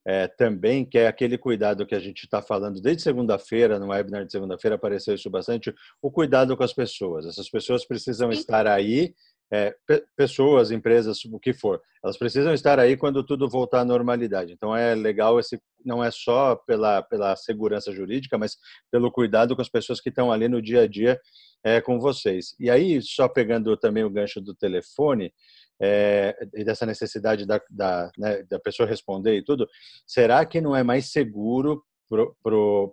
[0.08, 4.26] é, também, que é aquele cuidado que a gente está falando desde segunda-feira, no webinar
[4.26, 7.26] de segunda-feira apareceu isso bastante, o cuidado com as pessoas.
[7.26, 8.40] Essas pessoas precisam Sim.
[8.40, 9.14] estar aí
[9.52, 9.76] é,
[10.16, 14.54] pessoas, empresas, o que for, elas precisam estar aí quando tudo voltar à normalidade.
[14.54, 18.58] Então é legal esse, não é só pela pela segurança jurídica, mas
[18.92, 21.20] pelo cuidado com as pessoas que estão ali no dia a dia
[21.64, 22.56] é, com vocês.
[22.60, 25.34] E aí só pegando também o gancho do telefone
[25.82, 29.68] é, e dessa necessidade da da, né, da pessoa responder e tudo,
[30.08, 31.84] será que não é mais seguro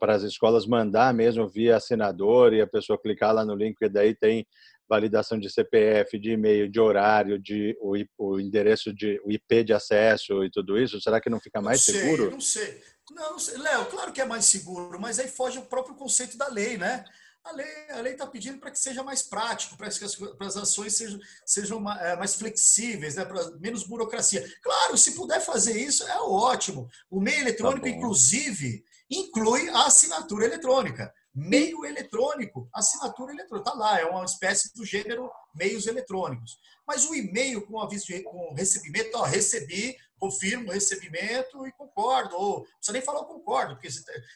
[0.01, 3.89] para as escolas mandar mesmo via assinador e a pessoa clicar lá no link e
[3.89, 4.47] daí tem
[4.93, 9.73] validação de CPF, de e-mail, de horário, de o, o endereço de o IP de
[9.73, 12.31] acesso e tudo isso, será que não fica mais não sei, seguro?
[12.31, 12.83] Não sei.
[13.11, 13.57] Não, não sei.
[13.57, 17.05] Léo, claro que é mais seguro, mas aí foge o próprio conceito da lei, né?
[17.43, 20.47] A lei a lei está pedindo para que seja mais prático, para que as, para
[20.47, 23.25] as ações sejam, sejam é, mais flexíveis, né?
[23.25, 24.47] para menos burocracia.
[24.63, 26.87] Claro, se puder fazer isso, é ótimo.
[27.11, 33.71] O meio eletrônico, tá inclusive, inclui a assinatura eletrônica meio eletrônico, assinatura eletrônica.
[33.71, 36.59] Está lá, é uma espécie do gênero meios eletrônicos.
[36.87, 42.37] Mas o e-mail com aviso de com recebimento, ó, recebi, confirmo o recebimento e concordo.
[42.37, 43.89] Ou não precisa nem falar eu concordo, porque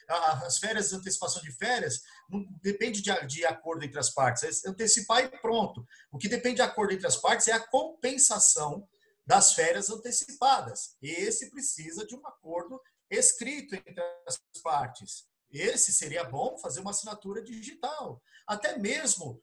[0.09, 4.65] as férias, antecipação de férias, não depende de, de acordo entre as partes.
[4.65, 5.87] É antecipar e pronto.
[6.11, 8.89] O que depende de acordo entre as partes é a compensação
[9.27, 10.97] das férias antecipadas.
[11.03, 12.81] Esse precisa de um acordo
[13.11, 15.27] escrito entre as partes.
[15.51, 18.23] Esse seria bom fazer uma assinatura digital.
[18.47, 19.43] Até mesmo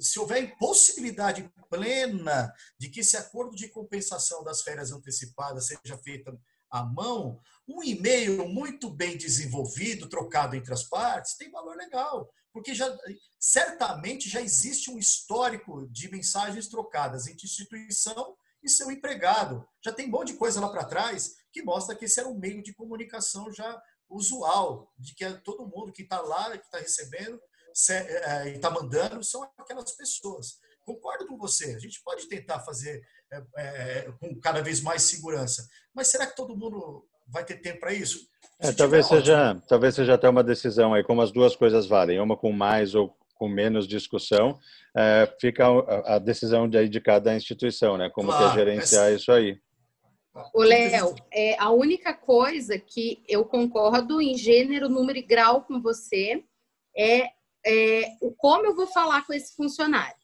[0.00, 6.36] se houver impossibilidade plena de que esse acordo de compensação das férias antecipadas seja feito
[6.68, 12.74] à mão, um e-mail muito bem desenvolvido, trocado entre as partes, tem valor legal, porque
[12.74, 12.92] já
[13.38, 19.64] certamente já existe um histórico de mensagens trocadas entre instituição e seu empregado.
[19.84, 22.38] Já tem um monte de coisa lá para trás que mostra que esse era um
[22.38, 26.78] meio de comunicação já usual, de que é todo mundo que está lá, que está
[26.78, 27.40] recebendo
[27.90, 30.58] é, e está mandando, são aquelas pessoas.
[30.84, 33.02] Concordo com você, a gente pode tentar fazer
[33.32, 37.80] é, é, com cada vez mais segurança, mas será que todo mundo vai ter tempo
[37.80, 38.20] para isso?
[38.60, 42.36] É, talvez, seja, talvez seja até uma decisão aí, como as duas coisas valem, uma
[42.36, 44.58] com mais ou com menos discussão,
[44.96, 45.66] é, fica
[46.06, 48.08] a, decisão de, de cada instituição, né?
[48.08, 49.58] Como claro, que é gerenciar isso aí.
[50.52, 55.80] O Léo, é a única coisa que eu concordo em gênero, número e grau com
[55.80, 56.44] você
[56.96, 57.30] é,
[57.66, 60.16] é o como eu vou falar com esse funcionário,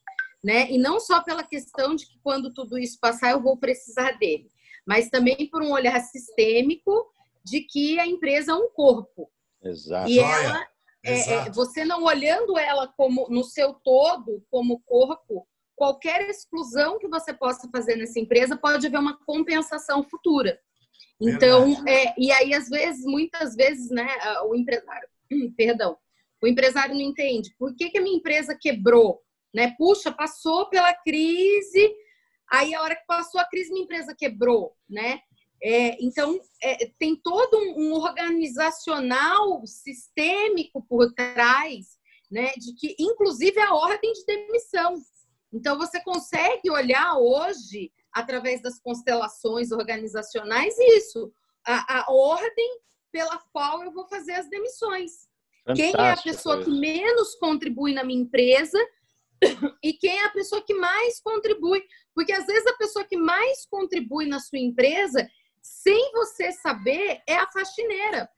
[0.43, 0.71] né?
[0.71, 4.51] E não só pela questão de que quando tudo isso passar eu vou precisar dele,
[4.87, 7.11] mas também por um olhar sistêmico
[7.45, 9.31] de que a empresa é um corpo.
[9.63, 10.11] Exato.
[10.11, 10.67] E ela,
[11.05, 15.47] é, é, você não olhando ela como no seu todo como corpo,
[15.77, 20.59] qualquer exclusão que você possa fazer nessa empresa pode haver uma compensação futura.
[21.21, 24.09] Então, é, e aí às vezes, muitas vezes, né,
[24.47, 25.09] o empresário,
[25.57, 25.97] perdão,
[26.43, 29.23] o empresário não entende por que, que a minha empresa quebrou,
[29.55, 29.75] né?
[29.79, 31.95] Puxa, passou pela crise,
[32.51, 35.21] aí a hora que passou a crise, minha empresa quebrou, né?
[35.63, 41.97] É, então, é, tem todo um, um organizacional sistêmico por trás,
[42.29, 42.53] né?
[42.57, 44.95] De que, inclusive, a ordem de demissão.
[45.53, 51.33] Então, você consegue olhar hoje, através das constelações organizacionais, isso,
[51.67, 52.81] a, a ordem
[53.11, 55.29] pela qual eu vou fazer as demissões.
[55.65, 58.79] Fantástico, quem é a pessoa que menos contribui na minha empresa
[59.83, 61.85] e quem é a pessoa que mais contribui.
[62.15, 65.29] Porque às vezes a pessoa que mais contribui na sua empresa,
[65.61, 68.29] sem você saber, é a faxineira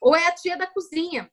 [0.00, 1.30] ou é a tia da cozinha.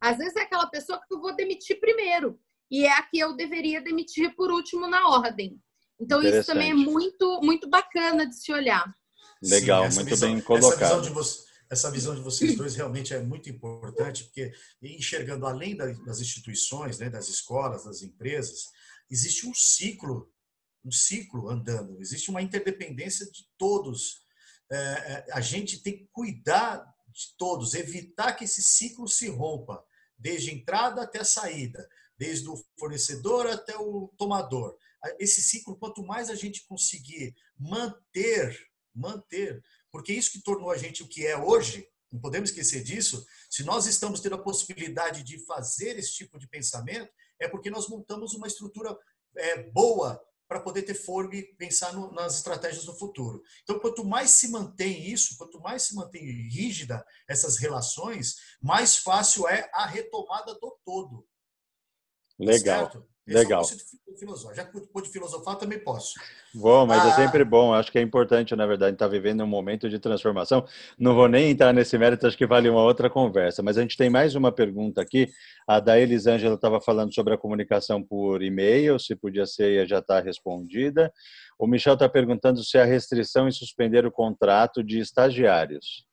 [0.00, 2.40] Às vezes é aquela pessoa que eu vou demitir primeiro
[2.70, 5.60] e é a que eu deveria demitir por último na ordem.
[6.00, 8.84] Então isso também é muito muito bacana de se olhar.
[9.42, 10.82] Legal, Sim, muito visão, bem colocado.
[10.82, 14.52] Essa visão, de essa visão de vocês dois realmente é muito importante, porque
[14.82, 18.66] enxergando além das instituições, né, das escolas, das empresas,
[19.10, 20.30] existe um ciclo,
[20.84, 24.24] um ciclo andando, existe uma interdependência de todos.
[24.70, 29.82] É, é a gente tem que cuidar de todos, evitar que esse ciclo se rompa,
[30.18, 31.86] desde a entrada até a saída
[32.18, 34.76] desde o fornecedor até o tomador.
[35.18, 38.58] Esse ciclo, quanto mais a gente conseguir manter,
[38.94, 43.24] manter, Porque isso que tornou a gente o que é hoje, não podemos esquecer disso,
[43.50, 47.88] se nós estamos tendo a possibilidade de fazer esse tipo de pensamento, é porque nós
[47.88, 48.96] montamos uma estrutura
[49.36, 53.42] é, boa para poder ter fôlego e pensar no, nas estratégias do futuro.
[53.62, 59.48] Então, quanto mais se mantém isso, quanto mais se mantém rígida essas relações, mais fácil
[59.48, 61.26] é a retomada do todo.
[62.38, 62.90] Legal.
[62.90, 63.06] Certo?
[63.26, 63.62] Legal.
[63.62, 66.14] É Já que pode filosofar, também posso.
[66.54, 67.74] Bom, mas é ah, é sempre bom.
[67.74, 70.64] Acho que é importante, na verdade, estar tá vivendo um momento de transformação.
[70.98, 73.62] Não vou nem entrar nesse mérito, acho que vale uma outra conversa.
[73.62, 75.28] Mas a gente tem mais uma pergunta aqui.
[75.66, 80.20] A da Elisângela estava falando sobre a comunicação por e-mail, se podia ser já está
[80.20, 81.12] respondida.
[81.58, 86.05] O Michel está perguntando se há restrição em suspender o contrato de estagiários.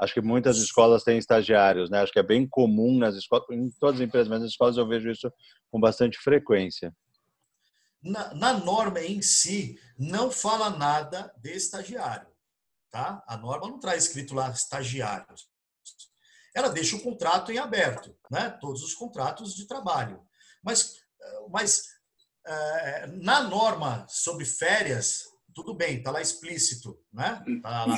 [0.00, 2.00] Acho que muitas escolas têm estagiários, né?
[2.00, 4.86] Acho que é bem comum nas escolas, em todas as empresas, mas nas escolas eu
[4.86, 5.32] vejo isso
[5.70, 6.94] com bastante frequência.
[8.00, 12.28] Na, na norma em si, não fala nada de estagiário,
[12.90, 13.24] tá?
[13.26, 15.48] A norma não traz escrito lá estagiários.
[16.54, 18.50] Ela deixa o contrato em aberto, né?
[18.60, 20.22] Todos os contratos de trabalho.
[20.62, 20.94] Mas,
[21.50, 21.88] mas
[22.46, 27.42] é, na norma sobre férias, tudo bem, está lá explícito, né?
[27.60, 27.96] Tá lá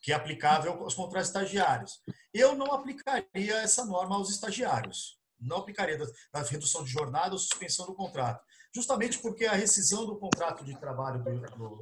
[0.00, 2.00] que é aplicável aos contratos estagiários.
[2.32, 5.18] Eu não aplicaria essa norma aos estagiários.
[5.38, 5.98] Não aplicaria
[6.32, 8.42] da, redução de jornada ou suspensão do contrato.
[8.74, 11.76] Justamente porque a rescisão do contrato de trabalho do, do,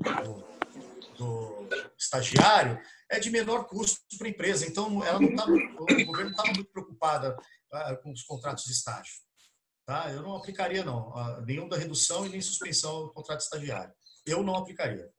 [1.17, 4.67] do, do estagiário é de menor custo para a empresa.
[4.67, 7.37] Então, ela não tá, o governo não estava muito preocupada
[7.73, 9.15] uh, com os contratos de estágio.
[9.85, 10.11] Tá?
[10.11, 11.13] Eu não aplicaria, não,
[11.45, 13.93] nenhum da redução e nem suspensão do contrato estagiário.
[14.27, 15.11] Eu não aplicaria.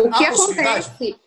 [0.00, 1.20] O que acontece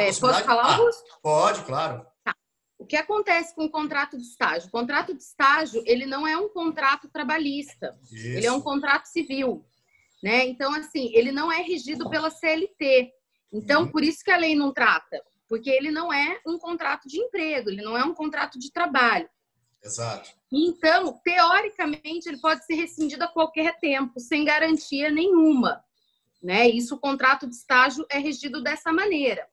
[0.00, 1.04] é, posso falar, Augusto?
[1.12, 2.06] Ah, pode, claro.
[2.24, 2.34] Tá.
[2.78, 4.68] O que acontece com o contrato de estágio?
[4.68, 7.98] O contrato de estágio, ele não é um contrato trabalhista.
[8.02, 8.26] Isso.
[8.26, 9.64] Ele é um contrato civil.
[10.22, 10.46] Né?
[10.46, 13.12] Então, assim, ele não é regido pela CLT.
[13.52, 13.88] Então, uhum.
[13.90, 15.22] por isso que a lei não trata.
[15.48, 19.28] Porque ele não é um contrato de emprego, ele não é um contrato de trabalho.
[19.82, 20.30] Exato.
[20.50, 25.84] Então, teoricamente, ele pode ser rescindido a qualquer tempo, sem garantia nenhuma.
[26.42, 26.68] Né?
[26.68, 29.46] Isso, o contrato de estágio é regido dessa maneira.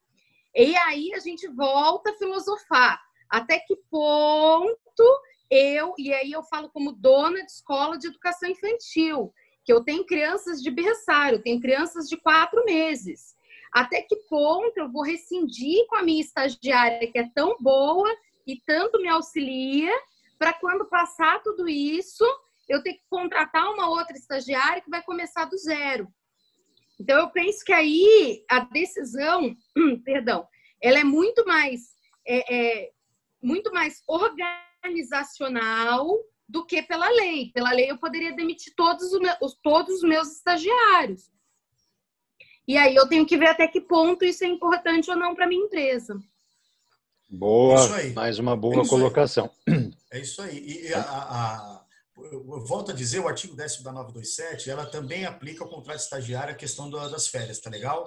[0.56, 3.02] E aí a gente volta a filosofar.
[3.30, 9.34] Até que ponto eu, e aí eu falo como dona de escola de educação infantil,
[9.64, 13.36] que eu tenho crianças de berçário, tenho crianças de quatro meses.
[13.72, 18.10] Até que ponto eu vou rescindir com a minha estagiária, que é tão boa
[18.46, 19.92] e tanto me auxilia,
[20.38, 22.26] para quando passar tudo isso,
[22.68, 26.08] eu ter que contratar uma outra estagiária que vai começar do zero.
[27.02, 29.56] Então, eu penso que aí a decisão,
[30.06, 30.48] perdão,
[30.80, 32.92] ela é muito mais, é, é,
[33.42, 36.16] muito mais organizacional
[36.48, 37.50] do que pela lei.
[37.56, 41.32] Pela lei, eu poderia demitir todos os meus, todos os meus estagiários.
[42.68, 45.48] E aí eu tenho que ver até que ponto isso é importante ou não para
[45.48, 46.22] minha empresa.
[47.28, 47.80] Boa,
[48.14, 49.50] mais uma boa é colocação.
[49.68, 49.92] Aí.
[50.12, 50.88] É isso aí.
[50.88, 51.81] E a, a,
[52.18, 56.54] eu volto a dizer, o artigo 10 da 927, ela também aplica o contrato estagiário
[56.54, 58.06] a questão das férias, tá legal?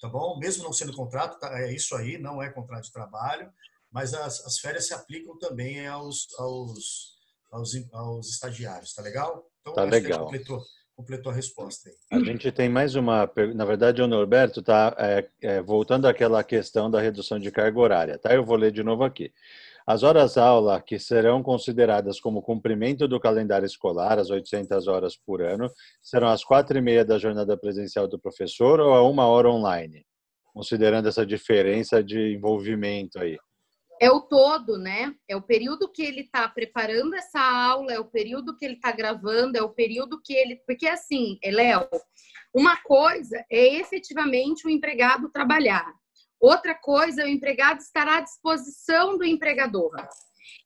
[0.00, 0.38] Tá bom?
[0.38, 3.50] Mesmo não sendo contrato, tá, é isso aí, não é contrato de trabalho,
[3.90, 7.16] mas as, as férias se aplicam também aos, aos,
[7.50, 9.46] aos, aos estagiários, tá legal?
[9.60, 10.24] Então, tá legal.
[10.24, 10.60] completou,
[10.96, 12.20] completou a resposta aí.
[12.20, 16.90] A gente tem mais uma, na verdade, o Norberto está é, é, voltando àquela questão
[16.90, 18.34] da redução de carga horária, tá?
[18.34, 19.32] Eu vou ler de novo aqui.
[19.86, 25.70] As horas-aula, que serão consideradas como cumprimento do calendário escolar, as 800 horas por ano,
[26.00, 30.06] serão às quatro e meia da jornada presencial do professor ou a uma hora online?
[30.54, 33.38] Considerando essa diferença de envolvimento aí.
[34.00, 35.14] É o todo, né?
[35.28, 38.90] É o período que ele está preparando essa aula, é o período que ele está
[38.92, 40.56] gravando, é o período que ele.
[40.66, 41.88] Porque, assim, Léo,
[42.54, 45.86] uma coisa é efetivamente o empregado trabalhar.
[46.42, 49.92] Outra coisa, o empregado estará à disposição do empregador.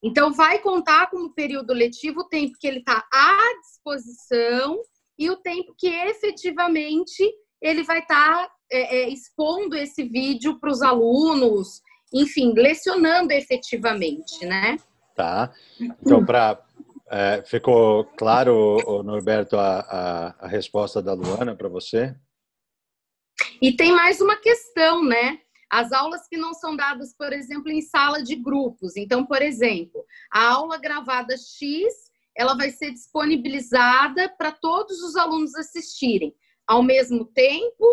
[0.03, 4.81] Então, vai contar como período letivo o tempo que ele está à disposição
[5.19, 7.23] e o tempo que efetivamente
[7.61, 14.47] ele vai estar tá, é, é, expondo esse vídeo para os alunos, enfim, lecionando efetivamente,
[14.47, 14.78] né?
[15.15, 15.53] Tá.
[15.78, 16.59] Então, para
[17.11, 22.16] é, ficou claro, Norberto, a, a, a resposta da Luana para você?
[23.61, 25.39] E tem mais uma questão, né?
[25.70, 28.97] As aulas que não são dadas, por exemplo, em sala de grupos.
[28.97, 31.93] Então, por exemplo, a aula gravada X,
[32.36, 36.34] ela vai ser disponibilizada para todos os alunos assistirem
[36.66, 37.84] ao mesmo tempo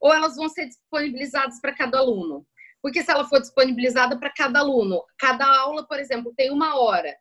[0.00, 2.46] ou elas vão ser disponibilizadas para cada aluno?
[2.82, 7.14] Porque se ela for disponibilizada para cada aluno, cada aula, por exemplo, tem uma hora.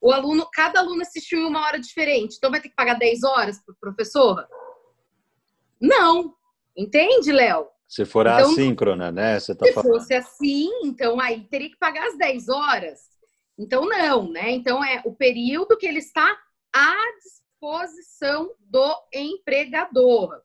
[0.00, 3.22] O aluno, cada aluno assistiu em uma hora diferente, então vai ter que pagar 10
[3.24, 4.46] horas para o professor?
[5.80, 6.34] Não.
[6.76, 7.68] Entende, Léo?
[7.88, 9.38] Se for então, assíncrona, né?
[9.38, 9.92] Você tá se falando.
[9.92, 13.00] fosse assim, então aí teria que pagar as 10 horas.
[13.58, 14.50] Então, não, né?
[14.50, 16.36] Então, é o período que ele está
[16.74, 20.42] à disposição do empregador.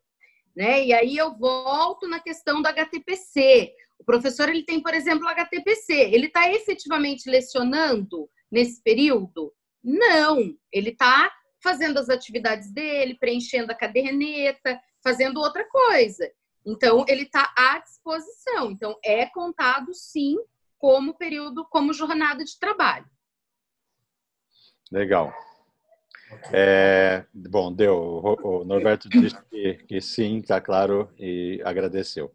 [0.55, 0.85] Né?
[0.85, 3.73] E aí eu volto na questão do HTPC.
[3.97, 5.93] O professor ele tem, por exemplo, o HTPC.
[5.93, 9.53] Ele está efetivamente lecionando nesse período?
[9.83, 11.31] Não, ele está
[11.63, 16.29] fazendo as atividades dele, preenchendo a caderneta, fazendo outra coisa.
[16.69, 18.71] Então, ele está à disposição.
[18.71, 20.37] Então, é contado, sim,
[20.77, 23.09] como período, como jornada de trabalho.
[24.91, 25.33] Legal.
[26.53, 27.97] É, bom, deu.
[27.97, 32.31] O Norberto disse que, que sim, está claro, e agradeceu.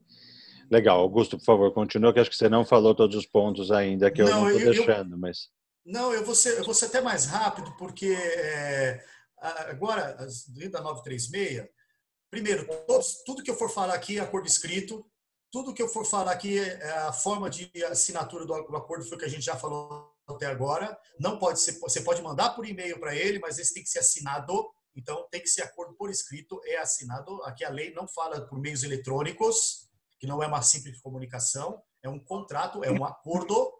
[0.68, 0.98] Legal.
[0.98, 4.20] Augusto, por favor, continua, que acho que você não falou todos os pontos ainda, que
[4.20, 5.48] eu não estou deixando, eu, mas...
[5.86, 9.04] Não, eu vou, ser, eu vou ser até mais rápido, porque é,
[9.70, 10.16] agora,
[10.48, 11.68] dentro da 936,
[12.34, 15.06] primeiro, todos, tudo que eu for falar aqui é acordo escrito,
[15.52, 19.20] tudo que eu for falar aqui, é a forma de assinatura do acordo foi o
[19.20, 20.98] que a gente já falou até agora.
[21.20, 24.00] Não pode ser, você pode mandar por e-mail para ele, mas esse tem que ser
[24.00, 24.68] assinado.
[24.96, 27.40] Então tem que ser acordo por escrito, é assinado.
[27.44, 29.88] Aqui a lei não fala por meios eletrônicos,
[30.18, 33.72] que não é uma simples comunicação, é um contrato, é um acordo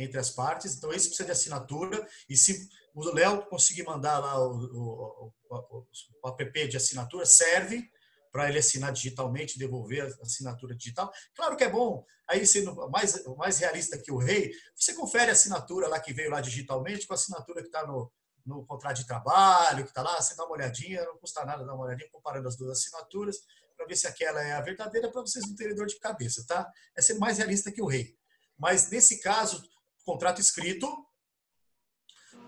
[0.00, 0.74] entre as partes.
[0.74, 5.86] Então esse precisa de assinatura e se o Léo conseguir mandar lá o, o, o,
[6.24, 7.88] o app de assinatura, serve
[8.30, 11.12] para ele assinar digitalmente, devolver a assinatura digital.
[11.34, 15.32] Claro que é bom, aí sendo mais, mais realista que o rei, você confere a
[15.32, 18.10] assinatura lá que veio lá digitalmente com a assinatura que está no,
[18.46, 21.74] no contrato de trabalho, que está lá, você dá uma olhadinha, não custa nada dar
[21.74, 23.38] uma olhadinha, comparando as duas assinaturas,
[23.76, 26.70] para ver se aquela é a verdadeira, para vocês não terem dor de cabeça, tá?
[26.96, 28.14] É ser mais realista que o rei.
[28.58, 29.62] Mas nesse caso,
[30.04, 30.86] contrato escrito,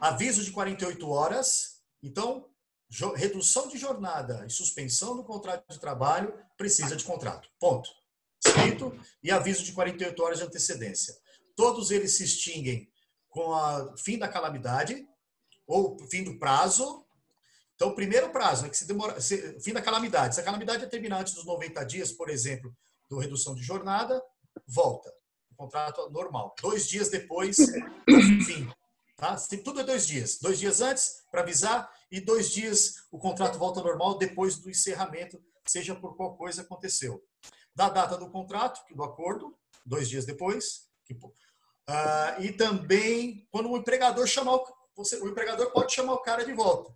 [0.01, 2.52] aviso de 48 horas, então
[3.17, 7.49] redução de jornada e suspensão do contrato de trabalho precisa de contrato.
[7.59, 7.91] Ponto.
[8.45, 11.17] Escrito e aviso de 48 horas de antecedência.
[11.57, 12.91] Todos eles se extinguem
[13.29, 15.07] com o fim da calamidade
[15.67, 17.05] ou fim do prazo.
[17.75, 20.35] Então, o primeiro prazo é que se demora, se, fim da calamidade.
[20.35, 22.77] Se a calamidade é terminar antes dos 90 dias, por exemplo,
[23.09, 24.23] do redução de jornada,
[24.67, 25.13] volta.
[25.51, 26.55] O contrato normal.
[26.61, 27.57] Dois dias depois,
[28.47, 28.69] fim.
[29.23, 29.37] Tá?
[29.63, 30.41] Tudo é dois dias.
[30.41, 34.69] Dois dias antes, para avisar, e dois dias o contrato volta ao normal depois do
[34.69, 37.23] encerramento, seja por qual coisa aconteceu.
[37.73, 40.89] Da data do contrato, do acordo, dois dias depois.
[41.05, 44.67] Que, uh, e também quando o empregador chamar o,
[44.97, 46.93] você, o empregador pode chamar o cara de volta.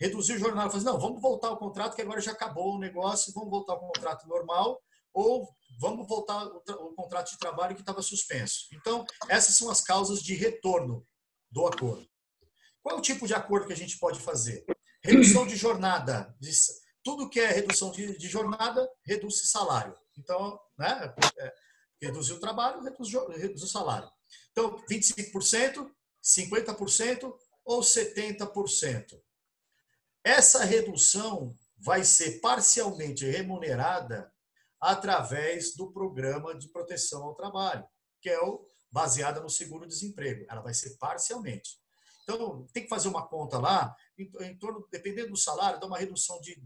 [0.00, 3.32] Reduzir o jornal, fazer, não, vamos voltar ao contrato, que agora já acabou o negócio,
[3.32, 4.82] vamos voltar ao contrato normal,
[5.14, 5.48] ou
[5.78, 8.66] vamos voltar ao, ao contrato de trabalho que estava suspenso.
[8.72, 11.06] Então, essas são as causas de retorno
[11.52, 12.08] do acordo.
[12.82, 14.64] Qual é o tipo de acordo que a gente pode fazer?
[15.04, 16.34] Redução de jornada.
[17.04, 19.96] Tudo que é redução de, jornada, reduz salário.
[20.16, 21.54] Então, né, é,
[22.00, 24.10] reduzir o trabalho, reduz o salário.
[24.50, 25.88] Então, 25%,
[26.22, 27.34] 50%
[27.64, 29.20] ou 70%.
[30.24, 34.32] Essa redução vai ser parcialmente remunerada
[34.80, 37.86] através do programa de proteção ao trabalho,
[38.20, 40.44] que é o baseada no seguro-desemprego.
[40.48, 41.80] Ela vai ser parcialmente.
[42.22, 45.98] Então, tem que fazer uma conta lá, em, em torno, dependendo do salário, dá uma
[45.98, 46.62] redução de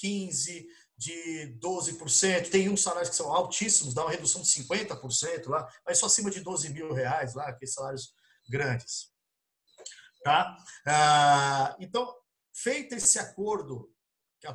[0.00, 0.66] 15%,
[0.96, 2.50] de 12%.
[2.50, 6.30] Tem uns salários que são altíssimos, dá uma redução de 50% lá, mas só acima
[6.30, 8.14] de 12 mil reais lá, aqueles salários
[8.48, 9.10] grandes.
[10.22, 10.56] Tá?
[10.86, 12.14] Ah, então,
[12.52, 13.90] feito esse acordo,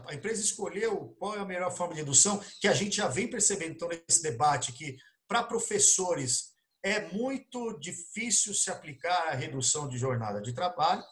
[0.07, 3.29] a empresa escolheu qual é a melhor forma de redução, que a gente já vem
[3.29, 4.97] percebendo então, nesse debate que
[5.27, 6.54] para professores
[6.85, 11.03] é muito difícil se aplicar a redução de jornada de trabalho,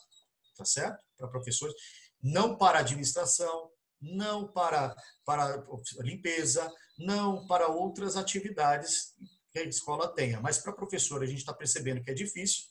[0.56, 1.04] tá certo?
[1.18, 1.74] Para professores,
[2.22, 4.96] não para administração, não para,
[5.26, 5.66] para
[6.02, 9.16] limpeza, não para outras atividades
[9.52, 10.40] que a escola tenha.
[10.40, 12.66] Mas para professor, a gente está percebendo que é difícil,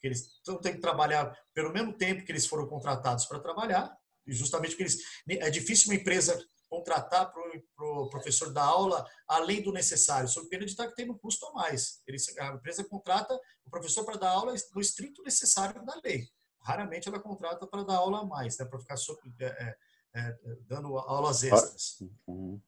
[0.00, 3.94] que eles têm que trabalhar pelo mesmo tempo que eles foram contratados para trabalhar,
[4.26, 9.06] e justamente porque eles, é difícil uma empresa contratar para o pro professor da aula
[9.26, 12.02] além do necessário, sob pena de estar tendo um custo a mais.
[12.06, 13.34] Ele, a empresa contrata
[13.64, 16.28] o professor para dar aula no estrito necessário da lei.
[16.60, 19.76] Raramente ela contrata para dar aula a mais, né, para ficar sobre, é, é,
[20.14, 21.98] é, dando aulas extras.
[22.26, 22.60] Uhum.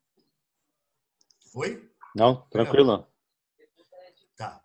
[1.54, 1.90] Oi?
[2.14, 3.06] Não, tranquilo.
[4.36, 4.62] Tá.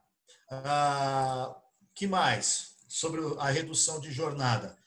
[0.50, 1.62] Ah,
[1.94, 2.76] que mais?
[2.88, 4.78] Sobre a redução de jornada.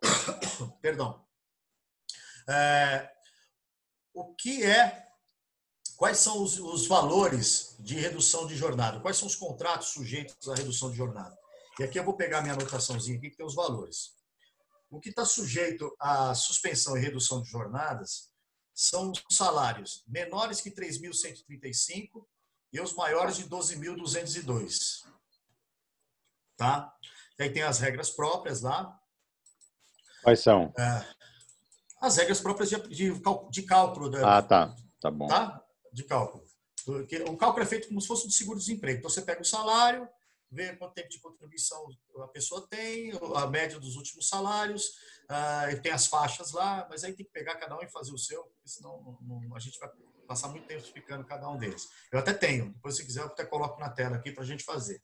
[0.80, 1.24] Perdão.
[2.48, 3.10] É,
[4.14, 5.08] o que é,
[5.96, 10.54] quais são os, os, valores de redução de jornada, quais são os contratos sujeitos à
[10.54, 11.36] redução de jornada.
[11.78, 14.14] E aqui eu vou pegar minha anotaçãozinha aqui que tem os valores.
[14.90, 18.30] O que está sujeito à suspensão e redução de jornadas
[18.74, 22.26] são os salários menores que 3.135
[22.72, 25.06] e os maiores de 12.202.
[26.56, 26.94] Tá?
[27.38, 28.98] E aí tem as regras próprias lá.
[30.22, 30.72] Quais são?
[30.78, 31.14] É,
[32.02, 33.12] as regras próprias de, de,
[33.50, 34.10] de cálculo.
[34.10, 34.20] Né?
[34.24, 34.74] Ah, tá.
[35.00, 35.28] Tá bom.
[35.28, 35.62] Tá?
[35.92, 36.44] De cálculo.
[37.28, 38.98] O cálculo é feito como se fosse um seguro-desemprego.
[38.98, 40.08] Então, você pega o salário,
[40.50, 41.86] vê quanto tempo de contribuição
[42.18, 44.86] a pessoa tem, a média dos últimos salários,
[45.30, 48.18] uh, tem as faixas lá, mas aí tem que pegar cada um e fazer o
[48.18, 49.88] seu, porque senão não, não, a gente vai
[50.26, 51.88] passar muito tempo explicando cada um deles.
[52.10, 54.64] Eu até tenho, depois se quiser eu até coloco na tela aqui para a gente
[54.64, 55.00] fazer.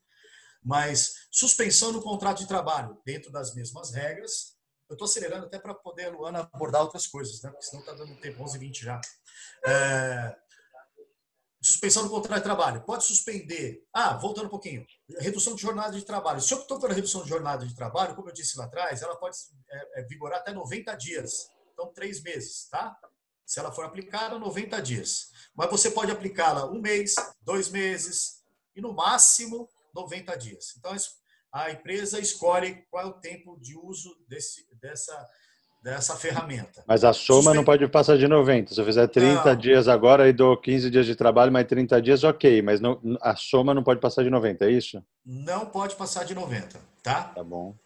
[0.62, 4.57] Mas suspensão no contrato de trabalho, dentro das mesmas regras.
[4.88, 7.50] Eu estou acelerando até para poder a Luana abordar outras coisas, né?
[7.50, 9.00] porque senão está dando tempo, 11 h 20 já.
[9.66, 10.36] É,
[11.60, 12.82] Suspensão do contrato de trabalho.
[12.82, 13.84] Pode suspender.
[13.92, 14.86] Ah, voltando um pouquinho.
[15.18, 16.40] Redução de jornada de trabalho.
[16.40, 19.36] Se optou pela redução de jornada de trabalho, como eu disse lá atrás, ela pode
[19.68, 21.50] é, é, vigorar até 90 dias.
[21.72, 22.96] Então, três meses, tá?
[23.44, 25.30] Se ela for aplicada, 90 dias.
[25.54, 28.44] Mas você pode aplicá-la um mês, dois meses
[28.76, 30.74] e, no máximo, 90 dias.
[30.78, 30.94] Então,
[31.52, 35.26] a empresa escolhe qual é o tempo de uso desse, dessa
[35.82, 36.82] dessa ferramenta.
[36.86, 37.56] Mas a soma Suspe...
[37.56, 38.74] não pode passar de 90.
[38.74, 39.56] Se eu fizer 30 não.
[39.56, 42.60] dias agora e dou 15 dias de trabalho, mais 30 dias, ok.
[42.62, 45.02] Mas não, a soma não pode passar de 90, é isso?
[45.24, 47.24] Não pode passar de 90, tá?
[47.24, 47.76] Tá bom.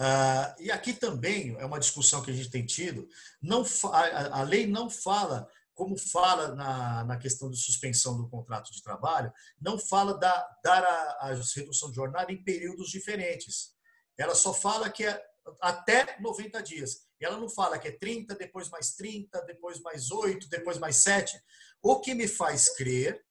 [0.00, 3.08] Uh, e aqui também é uma discussão que a gente tem tido.
[3.42, 5.48] Não, a, a lei não fala,
[5.78, 10.82] como fala na, na questão de suspensão do contrato de trabalho, não fala da, dar
[10.82, 13.76] a, a redução de jornada em períodos diferentes.
[14.18, 15.24] Ela só fala que é
[15.60, 17.06] até 90 dias.
[17.20, 21.40] Ela não fala que é 30, depois mais 30, depois mais 8, depois mais 7.
[21.80, 23.24] O que me faz crer,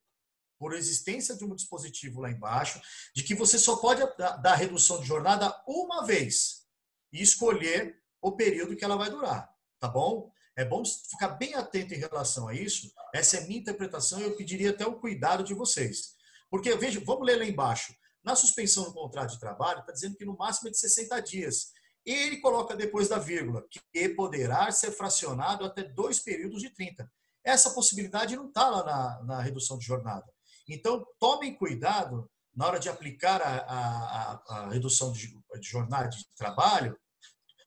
[0.57, 2.81] por existência de um dispositivo lá embaixo,
[3.13, 6.65] de que você só pode dar redução de jornada uma vez
[7.11, 9.53] e escolher o período que ela vai durar.
[9.81, 10.31] Tá bom?
[10.57, 12.91] É bom ficar bem atento em relação a isso.
[13.13, 16.15] Essa é minha interpretação e eu pediria até o cuidado de vocês.
[16.49, 17.93] Porque, veja, vamos ler lá embaixo.
[18.23, 21.71] Na suspensão do contrato de trabalho, está dizendo que no máximo é de 60 dias.
[22.03, 27.07] E ele coloca depois da vírgula, que poderá ser fracionado até dois períodos de 30.
[27.43, 30.25] Essa possibilidade não está lá na, na, redução de jornada.
[30.67, 36.25] Então, tomem cuidado na hora de aplicar a, a, a redução de, de jornada de
[36.35, 36.97] trabalho,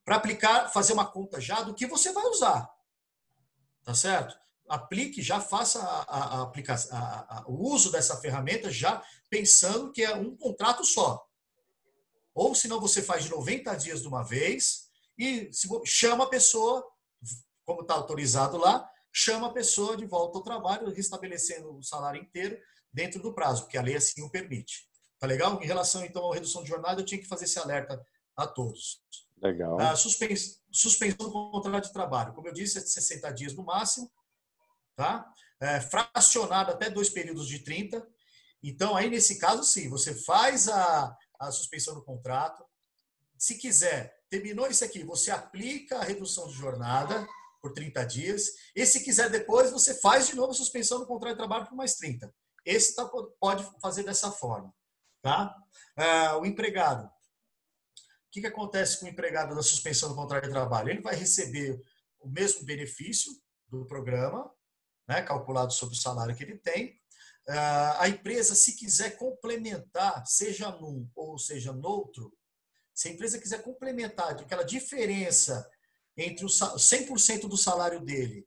[0.05, 2.69] para aplicar, fazer uma conta já do que você vai usar.
[3.85, 4.37] Tá certo?
[4.69, 6.97] Aplique, já faça a, a, aplicação,
[7.49, 11.27] o uso dessa ferramenta já pensando que é um contrato só.
[12.35, 14.89] Ou senão você faz de 90 dias de uma vez
[15.19, 15.51] e
[15.85, 16.87] chama a pessoa,
[17.65, 22.57] como está autorizado lá, chama a pessoa de volta ao trabalho, restabelecendo o salário inteiro
[22.93, 24.89] dentro do prazo, porque a lei assim o permite.
[25.19, 25.61] Tá legal?
[25.61, 28.01] Em relação então à redução de jornada, eu tinha que fazer esse alerta
[28.37, 29.03] a todos.
[29.43, 29.81] Legal.
[29.81, 33.65] A suspensão, suspensão do contrato de trabalho, como eu disse, é de 60 dias no
[33.65, 34.11] máximo,
[34.95, 35.33] tá?
[35.61, 38.07] É, fracionado até dois períodos de 30.
[38.63, 42.65] Então, aí nesse caso, sim, você faz a, a suspensão do contrato.
[43.39, 47.27] Se quiser, terminou isso aqui, você aplica a redução de jornada
[47.61, 48.47] por 30 dias.
[48.75, 51.77] E se quiser depois, você faz de novo a suspensão do contrato de trabalho por
[51.77, 52.33] mais 30.
[52.65, 54.73] Esse tá, pode fazer dessa forma.
[55.23, 55.55] Tá?
[55.97, 57.11] É, o empregado.
[58.31, 60.89] O que, que acontece com o empregado da suspensão do contrato de trabalho?
[60.89, 61.83] Ele vai receber
[62.21, 63.33] o mesmo benefício
[63.67, 64.49] do programa,
[65.09, 66.97] né, calculado sobre o salário que ele tem,
[67.99, 72.33] a empresa, se quiser complementar, seja num ou seja no outro,
[72.95, 75.69] se a empresa quiser complementar aquela diferença
[76.17, 78.47] entre o 100% do salário dele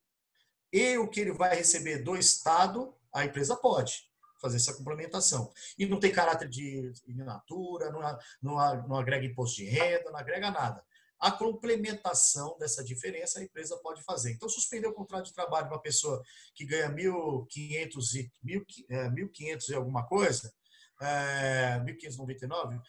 [0.71, 4.12] e o que ele vai receber do Estado, a empresa pode
[4.43, 5.51] fazer essa complementação.
[5.79, 8.01] E não tem caráter de inatura, não,
[8.41, 10.83] não, não agrega imposto de renda, não agrega nada
[11.23, 14.33] a complementação dessa diferença a empresa pode fazer.
[14.33, 16.21] Então, suspender o contrato de trabalho para uma pessoa
[16.53, 20.53] que ganha 1.500 e, 1.500 e alguma coisa,
[21.01, 22.81] é, 1.599,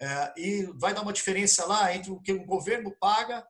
[0.00, 3.46] é, e vai dar uma diferença lá entre o que o governo paga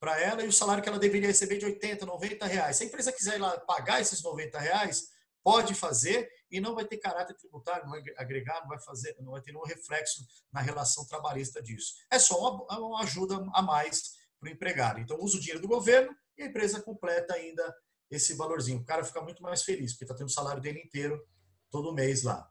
[0.00, 2.76] para ela e o salário que ela deveria receber de 80, 90 reais.
[2.76, 5.10] Se a empresa quiser ir lá pagar esses 90 reais,
[5.44, 9.32] pode fazer e não vai ter caráter tributário, não vai agregar, não vai fazer, não
[9.32, 11.94] vai ter nenhum reflexo na relação trabalhista disso.
[12.10, 15.00] É só uma, uma ajuda a mais para o empregado.
[15.00, 17.76] Então, usa o dinheiro do governo e a empresa completa ainda
[18.10, 18.80] esse valorzinho.
[18.80, 21.24] O cara fica muito mais feliz, porque está tendo o salário dele inteiro
[21.70, 22.50] todo mês lá.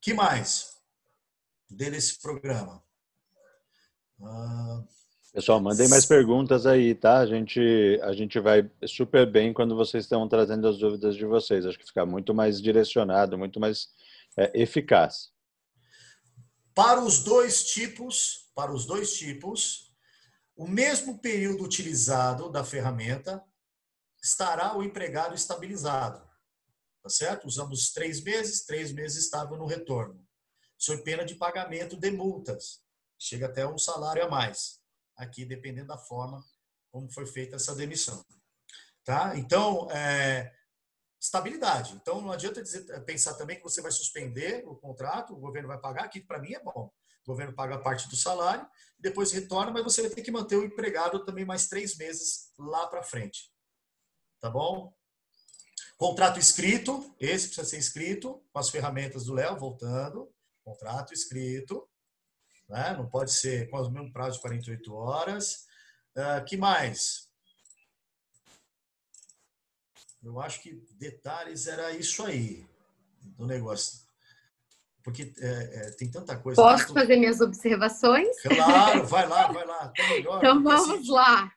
[0.00, 0.76] que mais?
[1.68, 2.82] Desse programa.
[4.22, 4.84] Ah,
[5.36, 7.18] Pessoal, mandem mais perguntas aí, tá?
[7.18, 11.66] A gente, a gente vai super bem quando vocês estão trazendo as dúvidas de vocês.
[11.66, 13.90] Acho que fica muito mais direcionado, muito mais
[14.34, 15.30] é, eficaz.
[16.74, 19.92] Para os dois tipos, para os dois tipos,
[20.56, 23.44] o mesmo período utilizado da ferramenta
[24.22, 26.26] estará o empregado estabilizado.
[27.02, 27.46] Tá certo?
[27.46, 30.18] Usamos três meses, três meses estável no retorno.
[30.78, 32.80] Sob pena de pagamento de multas.
[33.18, 34.85] Chega até um salário a mais.
[35.16, 36.44] Aqui, dependendo da forma
[36.90, 38.24] como foi feita essa demissão.
[39.04, 39.36] Tá?
[39.36, 40.52] Então, é,
[41.20, 41.94] estabilidade.
[41.94, 45.78] Então, não adianta dizer, pensar também que você vai suspender o contrato, o governo vai
[45.78, 46.90] pagar, que para mim é bom.
[47.22, 48.66] O governo paga parte do salário,
[48.98, 52.86] depois retorna, mas você vai ter que manter o empregado também mais três meses lá
[52.86, 53.50] para frente.
[54.40, 54.94] Tá bom?
[55.96, 60.32] Contrato escrito, esse precisa ser escrito, com as ferramentas do Léo, voltando.
[60.62, 61.88] Contrato escrito,
[62.68, 62.94] né?
[62.96, 65.66] não pode ser com o mesmo prazo de 48 horas.
[66.16, 67.28] Uh, que mais?
[70.22, 72.66] Eu acho que detalhes era isso aí
[73.22, 74.06] do negócio.
[75.06, 76.60] Porque é, é, tem tanta coisa.
[76.60, 78.42] Posso fazer minhas observações?
[78.42, 79.92] Claro, vai lá, vai lá.
[79.96, 81.12] Tá melhor, então vamos assim...
[81.12, 81.52] lá.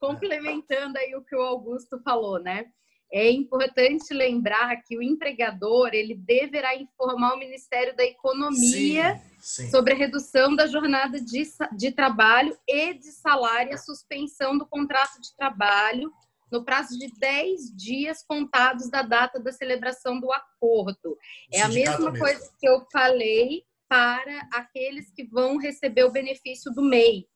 [0.00, 2.64] Complementando aí o que o Augusto falou, né?
[3.12, 9.70] É importante lembrar que o empregador ele deverá informar o Ministério da Economia sim, sim.
[9.70, 11.44] sobre a redução da jornada de,
[11.76, 16.12] de trabalho e de salário, a suspensão do contrato de trabalho
[16.50, 21.16] no prazo de 10 dias contados da data da celebração do acordo.
[21.52, 22.18] É a mesma mesmo.
[22.18, 27.28] coisa que eu falei para aqueles que vão receber o benefício do MEI.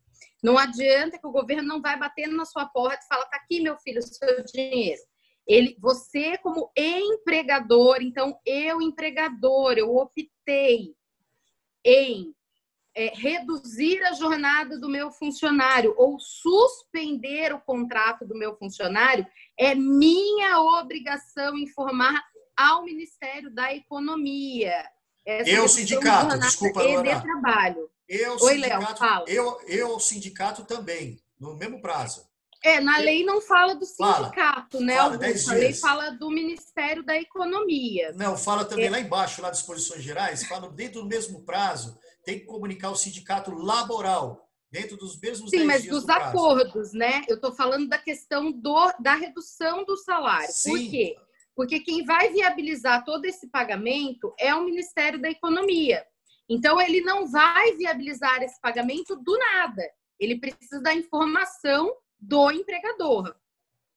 [0.42, 3.60] Não adianta que o governo não vai batendo na sua porta e fala: tá aqui,
[3.60, 5.00] meu filho, o seu dinheiro.
[5.46, 10.94] Ele, você, como empregador, então eu, empregador, eu optei
[11.84, 12.34] em
[12.94, 19.26] é, reduzir a jornada do meu funcionário ou suspender o contrato do meu funcionário,
[19.58, 22.22] é minha obrigação informar
[22.56, 24.74] ao Ministério da Economia.
[25.24, 27.90] eu, sindicato, desculpa, e de trabalho.
[28.08, 29.24] Eu, Oi, Léo, fala.
[29.28, 32.28] Eu, eu, sindicato também, no mesmo prazo.
[32.62, 34.96] É, na lei não fala do sindicato, fala, né?
[34.96, 38.12] Fala, a lei fala do Ministério da Economia.
[38.14, 38.90] Não, fala também é.
[38.90, 42.96] lá embaixo, lá das disposições gerais, fala dentro do mesmo prazo, tem que comunicar o
[42.96, 47.24] sindicato laboral, dentro dos mesmos Sim, mas dos do acordos, né?
[47.28, 50.52] Eu estou falando da questão do, da redução do salário.
[50.52, 50.70] Sim.
[50.70, 51.16] Por quê?
[51.56, 56.04] Porque quem vai viabilizar todo esse pagamento é o Ministério da Economia.
[56.48, 59.82] Então, ele não vai viabilizar esse pagamento do nada.
[60.18, 63.34] Ele precisa da informação do empregador.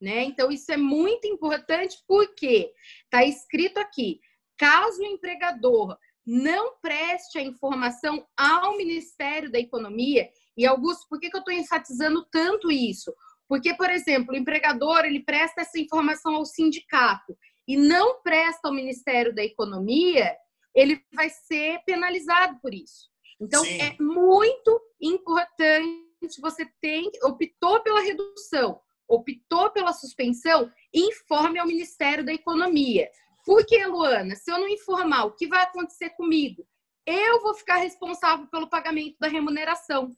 [0.02, 0.24] Né?
[0.24, 2.74] Então, isso é muito importante porque
[3.04, 4.20] está escrito aqui:
[4.58, 11.30] caso o empregador não preste a informação ao Ministério da Economia, e Augusto, por que,
[11.30, 13.14] que eu estou enfatizando tanto isso?
[13.48, 17.38] Porque, por exemplo, o empregador ele presta essa informação ao sindicato
[17.68, 20.36] e não presta ao Ministério da Economia,
[20.74, 23.10] ele vai ser penalizado por isso.
[23.40, 23.82] Então, Sim.
[23.82, 32.34] é muito importante você tem optou pela redução, optou pela suspensão, informe ao Ministério da
[32.34, 33.10] Economia.
[33.45, 34.36] Por que, Luana?
[34.36, 36.66] Se eu não informar, o que vai acontecer comigo?
[37.06, 40.16] Eu vou ficar responsável pelo pagamento da remuneração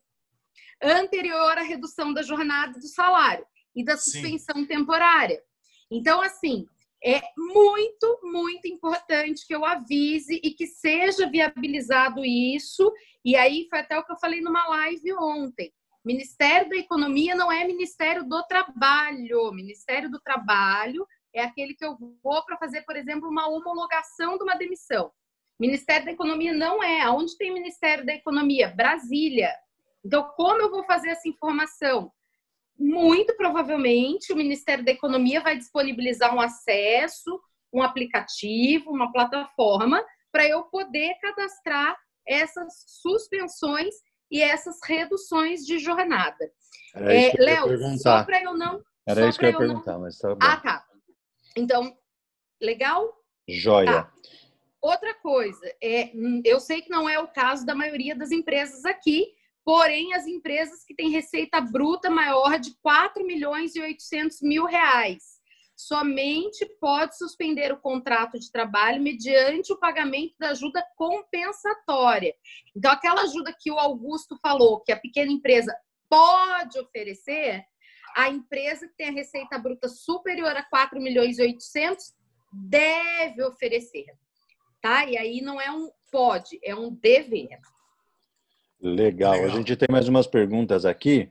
[0.81, 3.45] anterior à redução da jornada do salário
[3.75, 4.65] e da suspensão Sim.
[4.65, 5.41] temporária.
[5.89, 6.67] Então, assim,
[7.03, 12.91] é muito, muito importante que eu avise e que seja viabilizado isso.
[13.23, 15.73] E aí foi até o que eu falei numa live ontem.
[16.05, 19.51] Ministério da Economia não é Ministério do Trabalho.
[19.51, 24.43] Ministério do Trabalho é aquele que eu vou para fazer, por exemplo, uma homologação de
[24.43, 25.11] uma demissão.
[25.59, 27.01] Ministério da Economia não é.
[27.01, 28.69] Aonde tem Ministério da Economia?
[28.69, 29.51] Brasília.
[30.05, 32.11] Então, como eu vou fazer essa informação?
[32.77, 37.41] Muito provavelmente o Ministério da Economia vai disponibilizar um acesso,
[37.73, 43.95] um aplicativo, uma plataforma para eu poder cadastrar essas suspensões
[44.31, 46.51] e essas reduções de jornada.
[46.95, 48.81] É, Léo, só para eu não.
[49.07, 50.01] Era isso que eu ia perguntar, não...
[50.01, 50.39] mas tá bom.
[50.41, 50.85] Ah, tá.
[51.55, 51.95] Então,
[52.61, 53.13] legal?
[53.47, 54.03] Joia.
[54.03, 54.13] Tá.
[54.81, 56.11] Outra coisa, é,
[56.43, 59.27] eu sei que não é o caso da maioria das empresas aqui,
[59.63, 65.34] porém, as empresas que têm receita bruta maior de 4 milhões e 800 mil reais
[65.75, 72.33] somente pode suspender o contrato de trabalho mediante o pagamento da ajuda compensatória.
[72.75, 75.75] Então, aquela ajuda que o Augusto falou, que a pequena empresa
[76.09, 77.65] pode oferecer,
[78.15, 82.13] a empresa que tem a receita bruta superior a 4 milhões e 800
[82.53, 84.05] deve oferecer.
[84.81, 85.05] Tá?
[85.05, 87.59] E aí não é um pode, é um dever.
[88.79, 89.31] Legal.
[89.33, 89.45] Legal.
[89.45, 91.29] A gente tem mais umas perguntas aqui.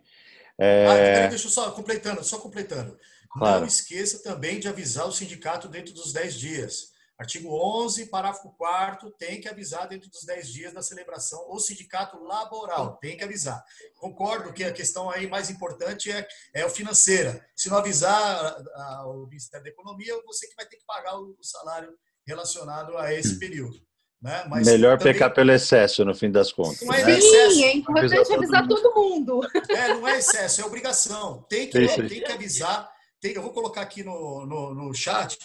[0.59, 1.25] É...
[1.25, 2.99] Ah, deixa eu só completando, só completando.
[3.36, 3.61] Claro.
[3.61, 6.94] Não esqueça também de avisar o sindicato dentro dos 10 dias.
[7.19, 7.48] Artigo
[7.85, 12.97] 11, parágrafo 4 tem que avisar dentro dos 10 dias da celebração o sindicato laboral,
[12.97, 13.65] tem que avisar.
[13.94, 17.44] Concordo que a questão aí mais importante é, é o financeira.
[17.55, 21.16] Se não avisar a, a, o Ministério da Economia, você que vai ter que pagar
[21.16, 21.93] o, o salário
[22.27, 23.81] relacionado a esse período.
[24.20, 24.44] Né?
[24.48, 25.12] Mas Melhor também...
[25.12, 26.81] pecar pelo excesso, no fim das contas.
[26.81, 27.20] Não é né?
[27.20, 29.40] Sim, é importante avisar, avisar todo, mundo.
[29.40, 29.70] todo mundo.
[29.70, 31.44] É, não é excesso, é obrigação.
[31.48, 32.94] Tem que, tem que avisar.
[33.25, 35.39] Tem, eu vou colocar aqui no, no, no chat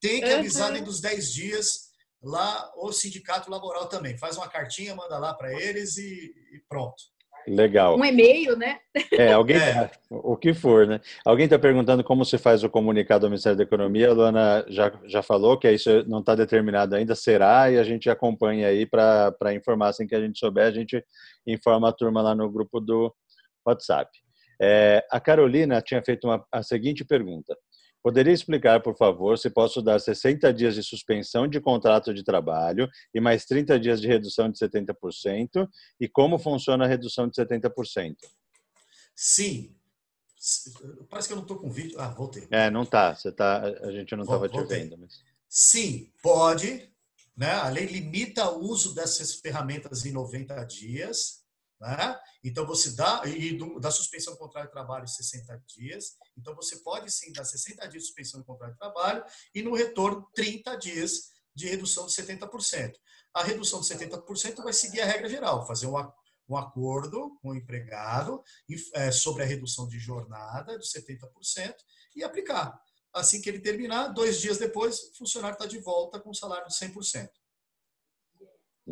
[0.00, 0.72] tem que avisar uhum.
[0.72, 1.90] dentro dos 10 dias
[2.20, 4.18] lá o sindicato laboral também.
[4.18, 6.96] Faz uma cartinha, manda lá para eles e, e, pronto.
[7.46, 7.96] Legal.
[7.96, 8.80] Um e-mail, né?
[9.12, 9.92] É, alguém, é.
[10.10, 11.00] o que for, né?
[11.24, 14.10] Alguém está perguntando como se faz o comunicado ao Ministério da Economia.
[14.10, 18.10] A Luana já, já falou que isso não está determinado ainda, será, e a gente
[18.10, 19.90] acompanha aí para informar.
[19.90, 21.00] Assim que a gente souber, a gente
[21.46, 23.14] informa a turma lá no grupo do
[23.64, 24.10] WhatsApp.
[24.60, 27.56] É, a Carolina tinha feito uma, a seguinte pergunta.
[28.02, 32.88] Poderia explicar, por favor, se posso dar 60 dias de suspensão de contrato de trabalho
[33.14, 35.68] e mais 30 dias de redução de 70%
[36.00, 38.16] e como funciona a redução de 70%?
[39.14, 39.74] Sim.
[41.10, 42.00] Parece que eu não estou com vídeo.
[42.00, 42.48] Ah, voltei.
[42.50, 43.14] É, não tá.
[43.14, 43.60] Você tá.
[43.60, 44.96] A gente não estava te vendo.
[44.96, 45.22] Mas...
[45.46, 46.90] Sim, pode.
[47.36, 47.50] Né?
[47.50, 51.39] A lei limita o uso dessas ferramentas em 90 dias.
[51.80, 52.20] Né?
[52.44, 56.16] Então, você dá, e do, da suspensão do contrato de trabalho 60 dias.
[56.36, 59.24] Então, você pode sim dar 60 dias de suspensão do contrato de trabalho
[59.54, 62.92] e no retorno 30 dias de redução de 70%.
[63.32, 65.94] A redução de 70% vai seguir a regra geral, fazer um,
[66.48, 68.42] um acordo com o empregado
[68.94, 71.74] é, sobre a redução de jornada de 70%
[72.14, 72.78] e aplicar.
[73.12, 76.68] Assim que ele terminar, dois dias depois, o funcionário está de volta com o salário
[76.68, 77.28] de 100%.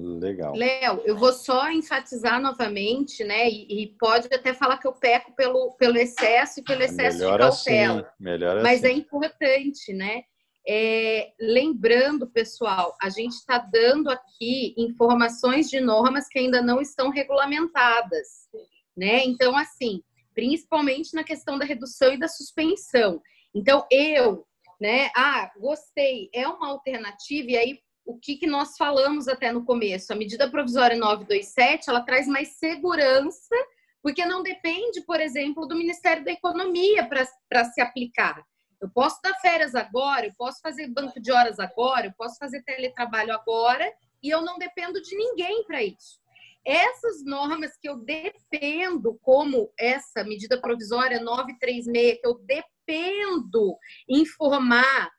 [0.00, 0.54] Legal.
[0.54, 3.48] Léo, eu vou só enfatizar novamente, né?
[3.48, 7.38] E, e, pode até falar que eu peco pelo, pelo excesso e pelo excesso melhor
[7.38, 8.00] de cautela.
[8.00, 8.92] Assim, melhor mas assim.
[8.92, 10.22] é importante, né?
[10.66, 17.10] É, lembrando, pessoal, a gente está dando aqui informações de normas que ainda não estão
[17.10, 18.48] regulamentadas,
[18.96, 19.24] né?
[19.24, 20.02] Então, assim,
[20.34, 23.20] principalmente na questão da redução e da suspensão.
[23.54, 24.46] Então, eu,
[24.80, 25.10] né?
[25.16, 27.78] Ah, gostei, é uma alternativa, e aí
[28.08, 30.14] o que, que nós falamos até no começo.
[30.14, 33.54] A medida provisória 927, ela traz mais segurança,
[34.02, 38.42] porque não depende, por exemplo, do Ministério da Economia para se aplicar.
[38.80, 42.62] Eu posso dar férias agora, eu posso fazer banco de horas agora, eu posso fazer
[42.62, 46.18] teletrabalho agora, e eu não dependo de ninguém para isso.
[46.64, 53.76] Essas normas que eu dependo, como essa medida provisória 936, que eu dependo
[54.08, 55.10] informar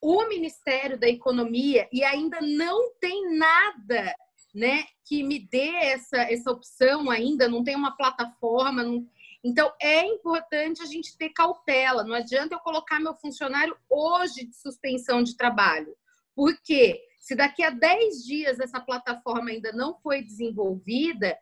[0.00, 4.14] o Ministério da Economia e ainda não tem nada
[4.54, 8.82] né, que me dê essa, essa opção ainda, não tem uma plataforma.
[8.82, 9.06] Não...
[9.44, 12.02] Então, é importante a gente ter cautela.
[12.02, 15.94] Não adianta eu colocar meu funcionário hoje de suspensão de trabalho.
[16.34, 21.38] Porque se daqui a 10 dias essa plataforma ainda não foi desenvolvida,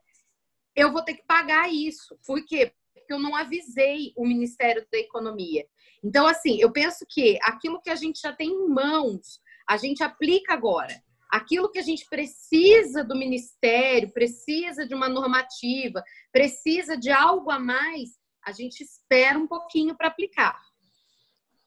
[0.74, 2.18] eu vou ter que pagar isso.
[2.26, 2.72] Por quê?
[3.08, 5.64] Porque eu não avisei o Ministério da Economia.
[6.04, 10.02] Então, assim, eu penso que aquilo que a gente já tem em mãos, a gente
[10.02, 10.94] aplica agora.
[11.30, 17.58] Aquilo que a gente precisa do ministério, precisa de uma normativa, precisa de algo a
[17.58, 18.10] mais,
[18.44, 20.60] a gente espera um pouquinho para aplicar.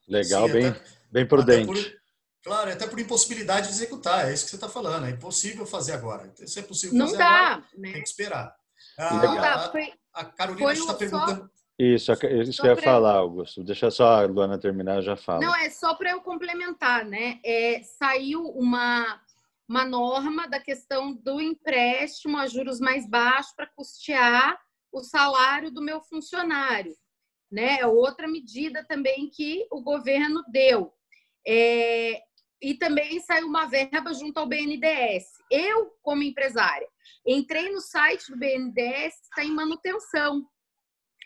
[0.07, 1.65] Legal, Sim, bem, até, bem prudente.
[1.65, 2.01] Por,
[2.43, 5.93] claro, até por impossibilidade de executar, é isso que você está falando, é impossível fazer
[5.93, 6.31] agora.
[6.35, 7.93] Se é possível Não fazer dá, agora, né?
[7.93, 8.60] tem que esperar.
[9.09, 9.69] Não dá.
[9.71, 11.41] Foi, a Carolina está perguntando.
[11.41, 13.63] Só isso, isso que eu ia falar, Augusto.
[13.63, 15.41] Deixa só a Luana terminar, eu já falo.
[15.41, 17.39] Não, é só para eu complementar, né?
[17.43, 19.19] É, saiu uma,
[19.67, 24.59] uma norma da questão do empréstimo a juros mais baixos para custear
[24.91, 26.93] o salário do meu funcionário.
[27.51, 27.79] Né?
[27.79, 30.93] É outra medida também que o governo deu.
[31.47, 32.21] É,
[32.61, 35.25] e também saiu uma verba junto ao BNDES.
[35.49, 36.87] Eu, como empresária,
[37.25, 40.45] entrei no site do BNDES, está em manutenção.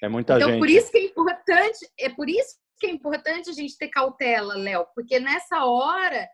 [0.01, 0.59] É muita então, gente.
[0.59, 4.55] por isso que é importante, é por isso que é importante a gente ter cautela,
[4.55, 6.27] Léo, porque nessa hora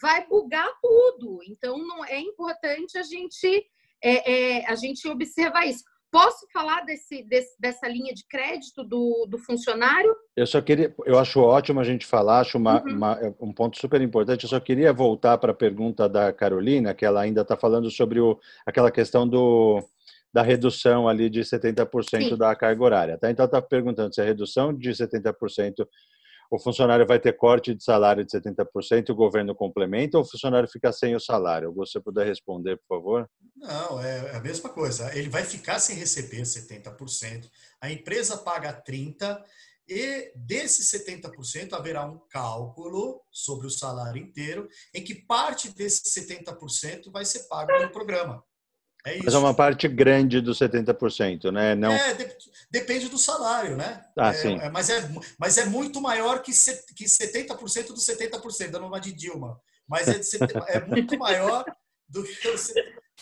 [0.00, 1.40] vai bugar tudo.
[1.48, 3.66] Então, não é importante a gente
[4.02, 5.84] é, é, a gente observar isso.
[6.14, 10.14] Posso falar desse, desse, dessa linha de crédito do, do funcionário?
[10.36, 12.96] Eu só queria, eu acho ótimo a gente falar, acho uma, uhum.
[12.96, 14.44] uma, um ponto super importante.
[14.44, 18.20] Eu só queria voltar para a pergunta da Carolina, que ela ainda está falando sobre
[18.20, 19.82] o, aquela questão do,
[20.32, 22.36] da redução ali de 70% Sim.
[22.36, 23.18] da carga horária.
[23.18, 23.28] Tá?
[23.28, 25.84] Então, está perguntando se a redução de 70%,
[26.54, 30.68] o funcionário vai ter corte de salário de 70%, o governo complementa, ou o funcionário
[30.68, 31.72] fica sem o salário?
[31.74, 33.30] Você puder responder, por favor?
[33.56, 35.16] Não, é a mesma coisa.
[35.16, 37.50] Ele vai ficar sem receber 70%,
[37.80, 39.42] a empresa paga 30%,
[39.86, 47.12] E desses 70% haverá um cálculo sobre o salário inteiro, em que parte desses 70%
[47.12, 48.42] vai ser pago pelo programa.
[49.06, 49.24] É isso.
[49.24, 51.74] Mas é uma parte grande dos 70%, né?
[51.74, 51.92] Não...
[51.92, 52.28] É, de,
[52.70, 54.04] depende do salário, né?
[54.16, 54.58] Ah, é, sim.
[54.58, 55.08] É, mas, é,
[55.38, 56.52] mas é muito maior que,
[56.94, 59.60] que 70% dos 70%, dando uma de Dilma.
[59.86, 60.20] Mas é,
[60.68, 61.64] é muito maior
[62.08, 62.56] do que o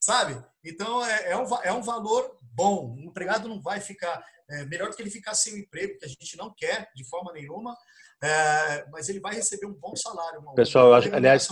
[0.00, 0.42] sabe?
[0.64, 2.94] Então é, é, um, é um valor bom.
[2.94, 6.08] O empregado não vai ficar é, melhor do que ele ficar sem emprego, que a
[6.08, 7.76] gente não quer de forma nenhuma.
[8.22, 10.40] É, mas ele vai receber um bom salário.
[10.40, 11.48] Uma, Pessoal, eu acho, aliás,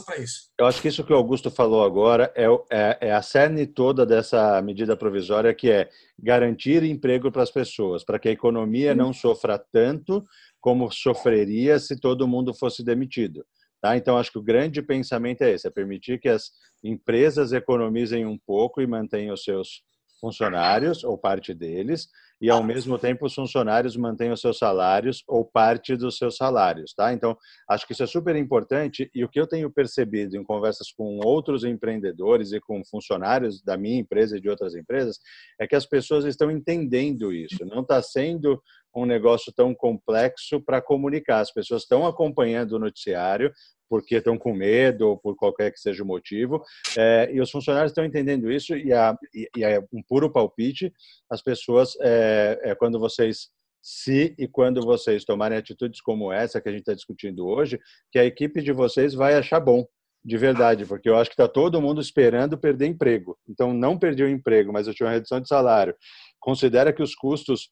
[0.56, 4.06] eu acho que isso que o Augusto falou agora é, é, é, a cerne toda
[4.06, 9.12] dessa medida provisória, que é garantir emprego para as pessoas, para que a economia não
[9.12, 10.24] sofra tanto
[10.60, 13.44] como sofreria se todo mundo fosse demitido.
[13.80, 13.96] Tá?
[13.96, 16.52] Então, acho que o grande pensamento é esse: é permitir que as
[16.84, 19.82] empresas economizem um pouco e mantenham os seus
[20.20, 22.08] funcionários ou parte deles,
[22.40, 27.12] e ao mesmo tempo os funcionários mantenham seus salários ou parte dos seus salários, tá?
[27.12, 27.36] Então,
[27.68, 31.20] acho que isso é super importante e o que eu tenho percebido em conversas com
[31.24, 35.18] outros empreendedores e com funcionários da minha empresa e de outras empresas
[35.60, 37.64] é que as pessoas estão entendendo isso.
[37.66, 38.62] Não está sendo
[38.94, 41.40] um negócio tão complexo para comunicar.
[41.40, 43.52] As pessoas estão acompanhando o noticiário,
[43.90, 46.62] porque estão com medo ou por qualquer que seja o motivo.
[46.96, 48.90] É, e os funcionários estão entendendo isso e,
[49.34, 50.92] e, é um puro palpite.
[51.28, 53.48] As pessoas, é, é, quando vocês
[53.82, 57.80] se e quando vocês tomarem atitudes como essa que a gente está discutindo hoje,
[58.12, 59.84] que a equipe de vocês vai achar bom,
[60.24, 63.38] de verdade, porque eu acho que está todo mundo esperando perder emprego.
[63.48, 65.96] Então, não perdi o emprego, mas eu tinha uma redução de salário.
[66.38, 67.70] Considera que os custos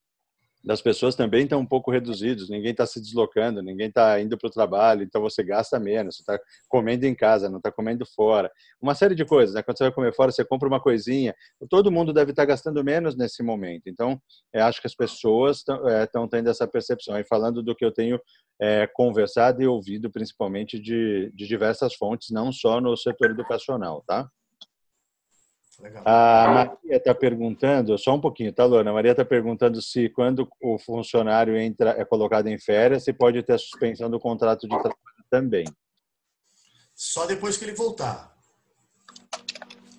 [0.62, 4.48] das pessoas também estão um pouco reduzidos, ninguém está se deslocando, ninguém está indo para
[4.48, 8.50] o trabalho, então você gasta menos, você está comendo em casa, não está comendo fora.
[8.80, 9.62] Uma série de coisas, né?
[9.62, 11.34] quando você vai comer fora, você compra uma coisinha,
[11.70, 13.84] todo mundo deve estar tá gastando menos nesse momento.
[13.86, 14.20] Então,
[14.54, 17.18] acho que as pessoas estão é, tendo essa percepção.
[17.18, 18.20] E falando do que eu tenho
[18.60, 24.28] é, conversado e ouvido, principalmente de, de diversas fontes, não só no setor educacional, tá?
[25.80, 26.02] Legal.
[26.04, 28.90] A Maria está perguntando, só um pouquinho, tá, Lona?
[28.90, 33.42] A Maria está perguntando se quando o funcionário entra, é colocado em férias, se pode
[33.44, 34.96] ter a suspensão do contrato de trabalho
[35.30, 35.64] também.
[36.94, 38.36] Só depois que ele voltar.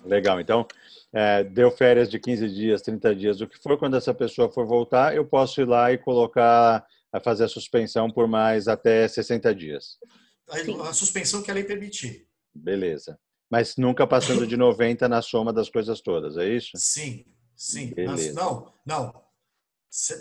[0.04, 0.66] Legal, então,
[1.14, 4.66] é, deu férias de 15 dias, 30 dias, o que for, quando essa pessoa for
[4.66, 6.84] voltar, eu posso ir lá e colocar,
[7.24, 9.98] fazer a suspensão por mais até 60 dias.
[10.46, 12.26] A, a suspensão que a lei permitir.
[12.54, 13.18] Beleza
[13.50, 16.70] mas nunca passando de 90 na soma das coisas todas, é isso?
[16.76, 17.24] Sim,
[17.56, 17.92] sim.
[18.08, 19.12] As, não, não.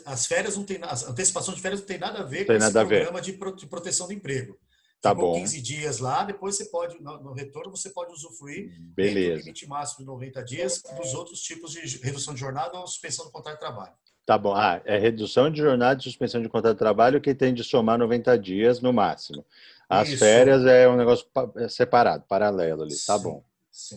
[0.06, 2.64] As férias não tem a antecipação de férias não tem nada a ver tem com
[2.64, 4.58] esse programa de, de proteção do emprego.
[5.00, 5.40] Tá Ficou bom.
[5.40, 9.36] 15 dias lá, depois você pode, no, retorno, você pode usufruir Beleza.
[9.36, 13.26] do limite máximo de 90 dias dos outros tipos de redução de jornada ou suspensão
[13.26, 13.94] do contrato de trabalho.
[14.26, 14.54] Tá bom.
[14.54, 17.98] Ah, é redução de jornada e suspensão de contrato de trabalho que tem de somar
[17.98, 19.46] 90 dias no máximo.
[19.90, 20.20] As Isso.
[20.20, 21.26] férias é um negócio
[21.58, 22.92] é separado, paralelo ali.
[22.92, 23.08] Tá Sim.
[23.08, 23.50] Tá bom.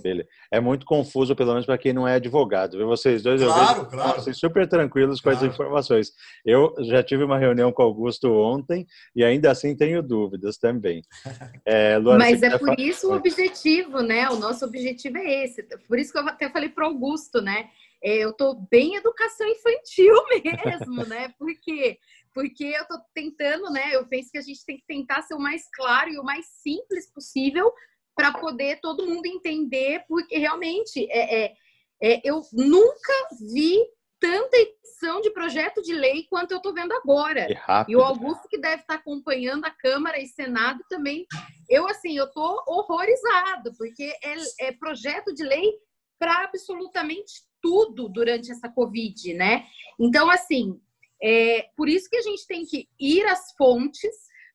[0.03, 0.29] Beleza.
[0.51, 2.77] É muito confuso, pelo menos para quem não é advogado.
[2.77, 2.87] Viu?
[2.87, 4.21] Vocês dois, claro, eu vejo, claro.
[4.21, 5.45] vocês super tranquilos com claro.
[5.47, 6.13] as informações.
[6.45, 11.03] Eu já tive uma reunião com o Augusto ontem e ainda assim tenho dúvidas também.
[11.65, 14.29] É, Luana, Mas é por isso o objetivo, né?
[14.29, 15.63] O nosso objetivo é esse.
[15.87, 17.69] Por isso que eu até falei para o Augusto, né?
[18.03, 20.15] É, eu estou bem educação infantil
[20.65, 21.33] mesmo, né?
[21.39, 21.99] Por quê?
[22.35, 23.95] Porque eu estou tentando, né?
[23.95, 26.47] Eu penso que a gente tem que tentar ser o mais claro e o mais
[26.63, 27.73] simples possível
[28.15, 31.55] para poder todo mundo entender, porque realmente é, é,
[32.03, 33.13] é, eu nunca
[33.53, 33.79] vi
[34.21, 37.49] tanta edição de projeto de lei quanto eu estou vendo agora.
[37.89, 41.27] e o Augusto que deve estar tá acompanhando a Câmara e Senado também.
[41.69, 45.73] Eu assim, eu estou horrorizado porque é, é projeto de lei
[46.19, 49.67] para absolutamente tudo durante essa Covid, né?
[49.99, 50.81] Então, assim,
[51.23, 54.11] é por isso que a gente tem que ir às fontes,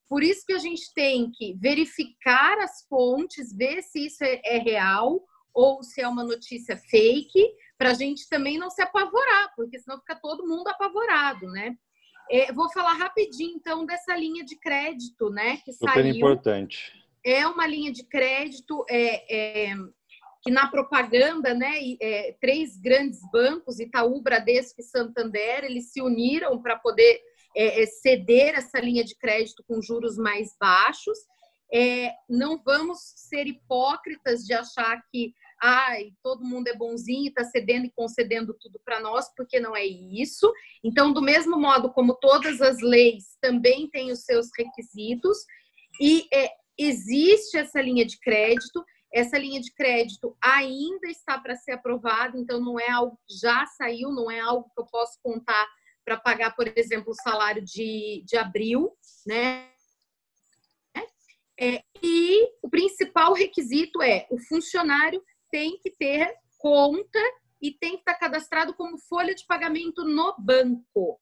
[0.10, 4.58] por isso que a gente tem que verificar as fontes, ver se isso é, é
[4.58, 5.24] real
[5.54, 10.00] ou se é uma notícia fake, para a gente também não se apavorar, porque senão
[10.00, 11.76] fica todo mundo apavorado, né?
[12.30, 15.58] É, vou falar rapidinho, então, dessa linha de crédito, né?
[15.58, 16.16] Que Super saiu.
[16.16, 16.92] importante.
[17.24, 19.76] É uma linha de crédito é, é
[20.48, 26.62] que na propaganda, né, é, três grandes bancos, Itaú, Bradesco e Santander, eles se uniram
[26.62, 27.20] para poder
[27.54, 31.20] é, é, ceder essa linha de crédito com juros mais baixos.
[31.70, 37.88] É, não vamos ser hipócritas de achar que ai, todo mundo é bonzinho está cedendo
[37.88, 40.50] e concedendo tudo para nós, porque não é isso.
[40.82, 45.40] Então, do mesmo modo como todas as leis também têm os seus requisitos,
[46.00, 48.82] e é, existe essa linha de crédito.
[49.14, 53.66] Essa linha de crédito ainda está para ser aprovada, então não é algo que já
[53.66, 55.68] saiu, não é algo que eu posso contar
[56.04, 58.92] para pagar, por exemplo, o salário de, de abril,
[59.26, 59.70] né?
[61.60, 67.20] É, e o principal requisito é o funcionário tem que ter conta
[67.62, 71.20] e tem que estar cadastrado como folha de pagamento no banco.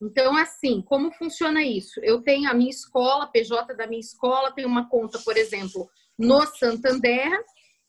[0.00, 1.98] Então, assim, como funciona isso?
[2.02, 6.44] Eu tenho a minha escola, PJ da minha escola, tenho uma conta, por exemplo, no
[6.46, 7.30] Santander,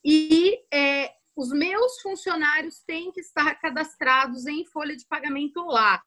[0.06, 6.02] e é, os meus funcionários têm que estar cadastrados em folha de pagamento lá.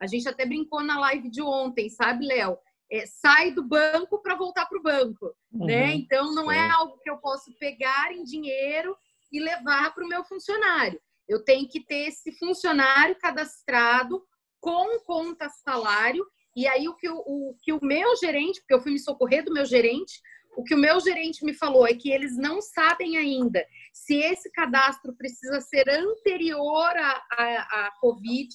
[0.00, 2.58] A gente até brincou na live de ontem, sabe, Léo?
[2.92, 5.94] É, sai do banco para voltar para o banco, uhum, né?
[5.94, 8.96] Então não é algo que eu posso pegar em dinheiro
[9.32, 11.00] e levar para o meu funcionário.
[11.26, 14.22] Eu tenho que ter esse funcionário cadastrado
[14.60, 16.24] com conta salário
[16.54, 19.44] e aí o que o, o que o meu gerente, porque eu fui me socorrer
[19.44, 20.20] do meu gerente,
[20.56, 24.50] o que o meu gerente me falou é que eles não sabem ainda se esse
[24.50, 28.54] cadastro precisa ser anterior à, Covid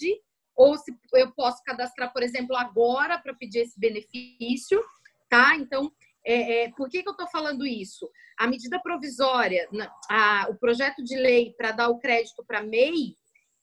[0.55, 4.83] ou se eu posso cadastrar, por exemplo, agora para pedir esse benefício,
[5.29, 5.55] tá?
[5.55, 5.91] Então,
[6.25, 8.09] é, é, por que, que eu estou falando isso?
[8.37, 9.67] A medida provisória,
[10.09, 13.15] a, o projeto de lei para dar o crédito para MEI,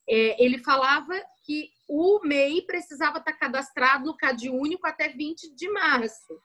[0.09, 1.15] é, ele falava
[1.45, 6.41] que o MEI precisava estar tá cadastrado no CAD único até 20 de março.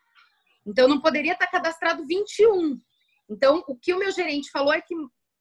[0.65, 2.79] Então, não poderia estar cadastrado 21.
[3.29, 4.93] Então, o que o meu gerente falou é que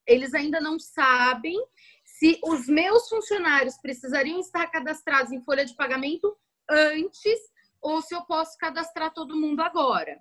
[0.06, 1.56] eles ainda não sabem
[2.04, 6.36] se os meus funcionários precisariam estar cadastrados em folha de pagamento
[6.68, 7.38] antes
[7.80, 10.18] ou se eu posso cadastrar todo mundo agora.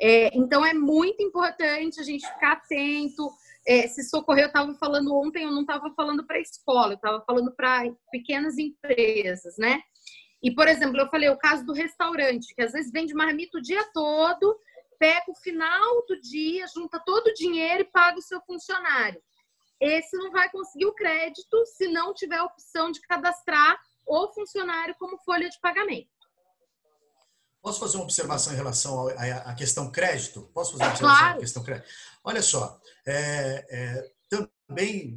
[0.00, 3.30] É, então, é muito importante a gente ficar atento.
[3.66, 6.96] É, se socorrer, eu estava falando ontem, eu não estava falando para a escola, eu
[6.96, 9.80] estava falando para pequenas empresas, né?
[10.42, 13.62] E, por exemplo, eu falei o caso do restaurante, que às vezes vende marmita o
[13.62, 14.58] dia todo,
[14.98, 19.22] pega o final do dia, junta todo o dinheiro e paga o seu funcionário.
[19.80, 24.94] Esse não vai conseguir o crédito se não tiver a opção de cadastrar o funcionário
[24.98, 26.08] como folha de pagamento.
[27.60, 30.48] Posso fazer uma observação em relação à questão crédito?
[30.54, 31.36] Posso fazer uma observação claro.
[31.36, 31.88] à questão crédito?
[32.22, 34.12] Olha só, é, é,
[34.66, 35.16] também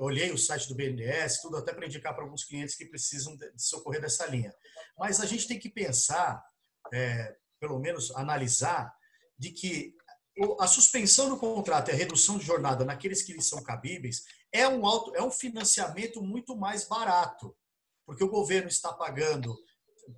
[0.00, 3.52] olhei o site do BNDES, tudo até para indicar para alguns clientes que precisam de
[3.56, 4.52] socorrer dessa linha.
[4.98, 6.44] Mas a gente tem que pensar,
[6.92, 8.92] é, pelo menos analisar,
[9.38, 9.94] de que
[10.58, 14.66] a suspensão do contrato e a redução de jornada naqueles que lhes são cabíveis é
[14.66, 17.56] um, alto, é um financiamento muito mais barato,
[18.04, 19.56] porque o governo está pagando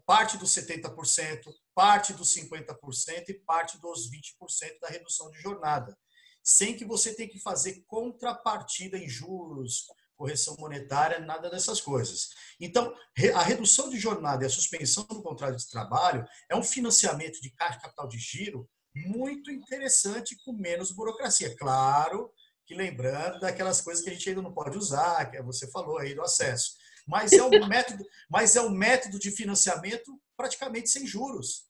[0.06, 5.96] parte dos 70%, parte dos 50% e parte dos 20% da redução de jornada
[6.42, 9.86] sem que você tenha que fazer contrapartida em juros,
[10.16, 12.28] correção monetária, nada dessas coisas.
[12.60, 12.94] Então,
[13.34, 17.50] a redução de jornada e a suspensão do contrato de trabalho é um financiamento de
[17.52, 21.56] caixa capital de giro muito interessante com menos burocracia.
[21.56, 22.30] Claro
[22.66, 26.14] que lembrando daquelas coisas que a gente ainda não pode usar, que você falou aí
[26.14, 26.74] do acesso.
[27.06, 31.69] Mas é um método, mas é um método de financiamento praticamente sem juros.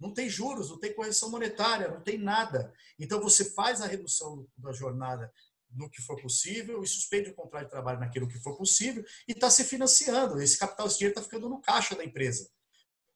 [0.00, 2.72] Não tem juros, não tem correção monetária, não tem nada.
[2.98, 5.30] Então você faz a redução da jornada
[5.70, 9.32] no que for possível e suspende o contrato de trabalho naquilo que for possível e
[9.32, 10.40] está se financiando.
[10.40, 12.48] Esse capital, esse dinheiro está ficando no caixa da empresa.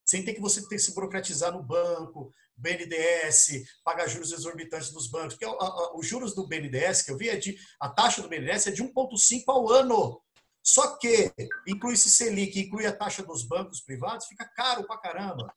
[0.04, 5.08] Sem ter que você ter que se burocratizar no banco, BNDES, pagar juros exorbitantes dos
[5.08, 5.34] bancos.
[5.34, 5.46] Porque
[5.94, 8.84] os juros do BNDES que eu vi é de a taxa do BNDES é de
[8.84, 10.20] 1,5 ao ano.
[10.62, 11.32] Só que
[11.66, 15.52] inclui-se Selic, inclui a taxa dos bancos privados, fica caro pra caramba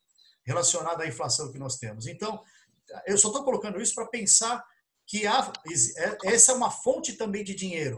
[0.48, 2.08] relacionada à inflação que nós temos.
[2.08, 2.42] Então,
[3.06, 4.64] eu só estou colocando isso para pensar
[5.06, 5.52] que há,
[5.98, 7.98] é, essa é uma fonte também de dinheiro,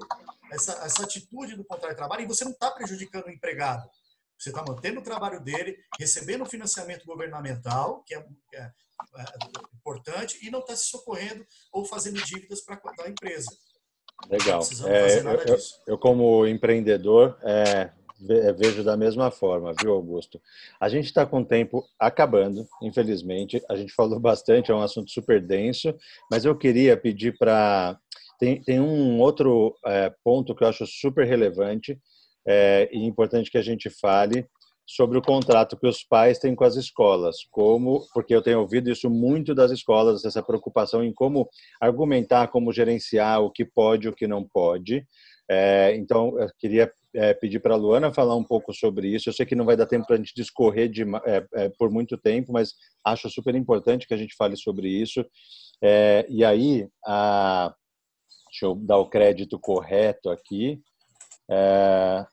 [0.52, 3.88] essa, essa atitude do contrato de trabalho, e você não está prejudicando o empregado.
[4.38, 9.24] Você está mantendo o trabalho dele, recebendo financiamento governamental, que é, é, é
[9.76, 13.52] importante, e não está se socorrendo ou fazendo dívidas para a empresa.
[14.28, 14.62] Legal.
[14.88, 15.58] É, eu,
[15.88, 17.92] eu, como empreendedor, é,
[18.58, 20.42] vejo da mesma forma, viu, Augusto?
[20.80, 23.62] A gente está com o tempo acabando, infelizmente.
[23.70, 25.96] A gente falou bastante, é um assunto super denso,
[26.32, 27.98] mas eu queria pedir para.
[28.40, 32.00] Tem, tem um outro é, ponto que eu acho super relevante
[32.48, 34.48] é, e importante que a gente fale
[34.90, 38.90] sobre o contrato que os pais têm com as escolas, como porque eu tenho ouvido
[38.90, 41.48] isso muito das escolas, essa preocupação em como
[41.80, 45.06] argumentar, como gerenciar o que pode o que não pode.
[45.48, 49.30] É, então, eu queria é, pedir para a Luana falar um pouco sobre isso.
[49.30, 51.90] Eu sei que não vai dar tempo para a gente discorrer de, é, é, por
[51.90, 52.74] muito tempo, mas
[53.04, 55.26] acho super importante que a gente fale sobre isso.
[55.82, 57.74] É, e aí, a,
[58.50, 60.82] deixa eu dar o crédito correto aqui.
[61.50, 62.26] É,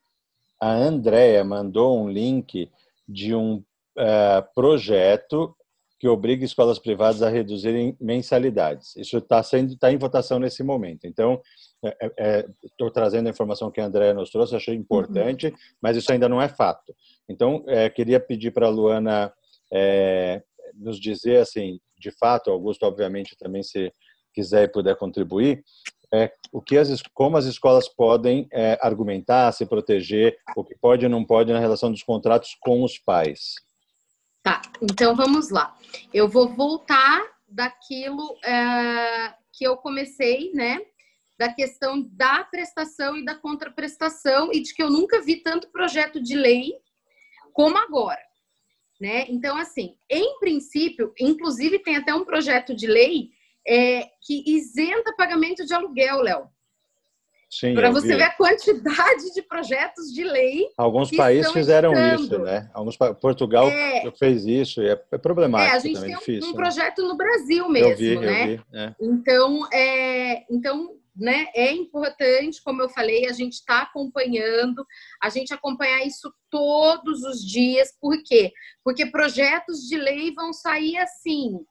[0.60, 2.70] a Andrea mandou um link
[3.08, 3.62] de um
[3.96, 5.54] é, projeto
[5.98, 8.94] que obriga escolas privadas a reduzirem mensalidades.
[8.96, 11.06] Isso está sendo está em votação nesse momento.
[11.06, 11.40] Então,
[11.82, 15.54] Estou é, é, trazendo a informação que a André nos trouxe, achei importante, uhum.
[15.80, 16.94] mas isso ainda não é fato.
[17.28, 19.32] Então, é, queria pedir para a Luana
[19.72, 20.42] é,
[20.74, 23.92] nos dizer, assim, de fato, Augusto, obviamente, também se
[24.34, 25.64] quiser e puder contribuir,
[26.12, 31.04] é, o que as, como as escolas podem é, argumentar, se proteger, o que pode
[31.04, 33.54] e não pode na relação dos contratos com os pais.
[34.42, 35.74] Tá, então vamos lá.
[36.14, 40.80] Eu vou voltar daquilo é, que eu comecei, né?
[41.38, 46.20] Da questão da prestação e da contraprestação e de que eu nunca vi tanto projeto
[46.22, 46.72] de lei
[47.52, 48.20] como agora,
[49.00, 49.26] né?
[49.28, 53.30] Então, assim, em princípio, inclusive tem até um projeto de lei
[53.66, 56.48] é, que isenta pagamento de aluguel, Léo.
[57.74, 58.16] Para você vi.
[58.16, 60.66] ver a quantidade de projetos de lei.
[60.76, 62.68] Alguns países fizeram isso, né?
[62.74, 65.72] Alguns, Portugal é, fez isso, e é, é problemático.
[65.72, 66.56] É, a gente também, tem difícil, um, né?
[66.56, 68.42] projeto no Brasil mesmo, eu vi, né?
[68.42, 68.94] Eu vi, é.
[69.00, 74.86] Então, é, então né, é importante, como eu falei, a gente está acompanhando,
[75.22, 77.92] a gente acompanhar isso todos os dias.
[78.00, 78.52] Por quê?
[78.84, 81.64] Porque projetos de lei vão sair assim,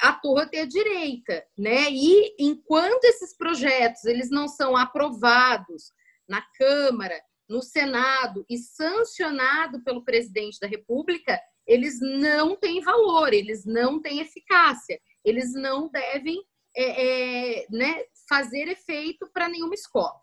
[0.00, 1.90] a torta e direita, né?
[1.90, 5.92] E enquanto esses projetos eles não são aprovados
[6.28, 13.64] na Câmara, no Senado e sancionado pelo presidente da República, eles não têm valor, eles
[13.64, 16.40] não têm eficácia, eles não devem
[16.76, 20.14] é, é, né, fazer efeito para nenhuma escola.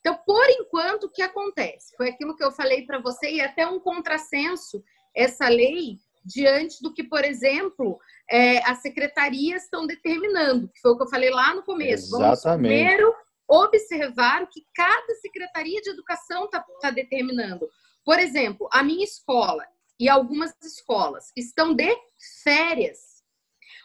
[0.00, 1.96] Então, por enquanto, o que acontece?
[1.96, 4.84] Foi aquilo que eu falei para você e até um contrassenso
[5.16, 7.98] essa lei diante do que, por exemplo,
[8.30, 12.16] é, as secretarias estão determinando, que foi o que eu falei lá no começo.
[12.16, 12.42] Exatamente.
[12.42, 13.14] Vamos primeiro
[13.48, 17.68] observar o que cada secretaria de educação está tá determinando.
[18.04, 19.66] Por exemplo, a minha escola
[19.98, 21.94] e algumas escolas estão de
[22.42, 22.98] férias.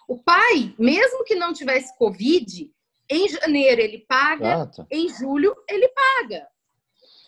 [0.07, 2.71] O pai, mesmo que não tivesse Covid,
[3.09, 6.47] em janeiro ele paga, em julho ele paga.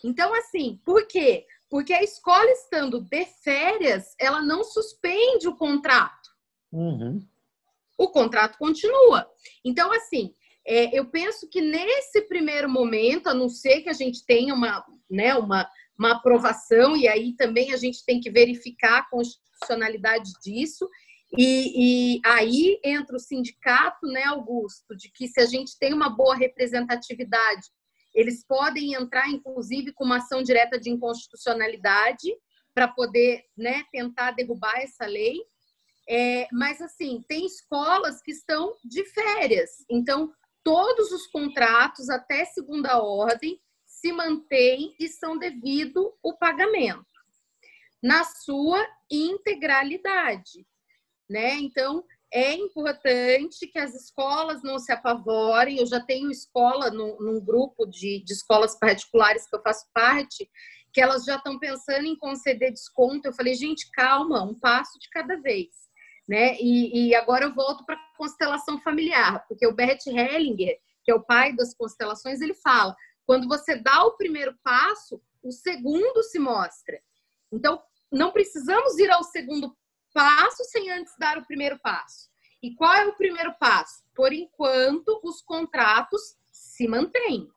[0.04, 1.46] Então, assim, por quê?
[1.70, 6.30] Porque a escola estando de férias, ela não suspende o contrato.
[6.72, 7.26] Uhum.
[7.98, 9.30] O contrato continua.
[9.64, 10.34] Então, assim,
[10.66, 14.86] é, eu penso que nesse primeiro momento, a não ser que a gente tenha uma,
[15.10, 20.90] né, uma, uma aprovação, e aí também a gente tem que verificar a constitucionalidade disso,
[21.38, 26.10] e, e, aí entra o sindicato, né, Augusto, de que se a gente tem uma
[26.10, 27.68] boa representatividade
[28.14, 32.36] eles podem entrar, inclusive, com uma ação direta de inconstitucionalidade
[32.74, 35.42] para poder né, tentar derrubar essa lei.
[36.10, 39.86] É, mas, assim, tem escolas que estão de férias.
[39.90, 40.34] Então,
[40.64, 47.06] todos os contratos, até segunda ordem, se mantêm e são devido o pagamento
[48.02, 50.66] na sua integralidade,
[51.32, 51.56] né?
[51.56, 52.04] Então,
[52.34, 55.78] é importante que as escolas não se apavorem.
[55.78, 60.50] Eu já tenho escola no, num grupo de, de escolas particulares que eu faço parte,
[60.94, 63.28] que elas já estão pensando em conceder desconto.
[63.28, 65.70] Eu falei, gente, calma, um passo de cada vez.
[66.28, 66.56] Né?
[66.60, 71.16] E, e agora eu volto para a constelação familiar, porque o Bert Hellinger, que é
[71.16, 72.96] o pai das constelações, ele fala:
[73.26, 77.02] quando você dá o primeiro passo, o segundo se mostra.
[77.52, 77.82] Então,
[78.12, 79.76] não precisamos ir ao segundo
[80.14, 82.30] passo sem antes dar o primeiro passo.
[82.62, 84.04] E qual é o primeiro passo?
[84.16, 87.50] Por enquanto, os contratos se mantêm.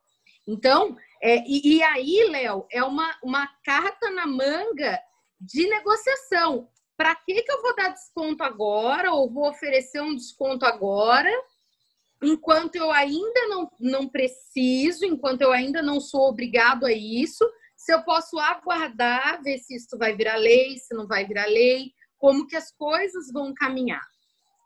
[0.46, 5.00] Então, é, e, e, aí, Léo, é uma, uma carta na manga
[5.40, 6.68] de negociação.
[6.96, 11.30] Para que, que eu vou dar desconto agora ou vou oferecer um desconto agora,
[12.22, 17.44] enquanto eu ainda não, não preciso, enquanto eu ainda não sou obrigado a isso,
[17.76, 21.92] se eu posso aguardar, ver se isso vai virar lei, se não vai virar lei,
[22.24, 24.00] como que as coisas vão caminhar,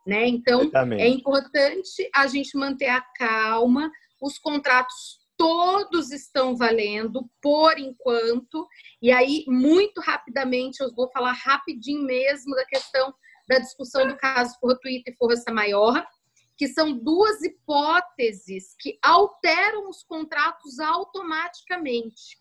[0.06, 0.28] né?
[0.28, 1.02] Então Exatamente.
[1.02, 3.90] é importante a gente manter a calma.
[4.22, 8.64] Os contratos todos estão valendo por enquanto.
[9.02, 13.12] E aí muito rapidamente eu vou falar rapidinho mesmo da questão
[13.48, 16.06] da discussão do caso fortuito e força maior,
[16.56, 22.38] que são duas hipóteses que alteram os contratos automaticamente.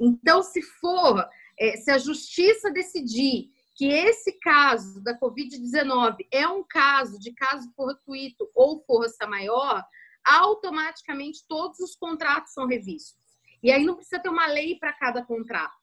[0.00, 1.28] Então, se for,
[1.58, 7.70] é, se a justiça decidir que esse caso da Covid-19 é um caso de caso
[7.76, 9.84] fortuito ou força maior,
[10.24, 13.20] automaticamente todos os contratos são revistos.
[13.62, 15.74] E aí não precisa ter uma lei para cada contrato.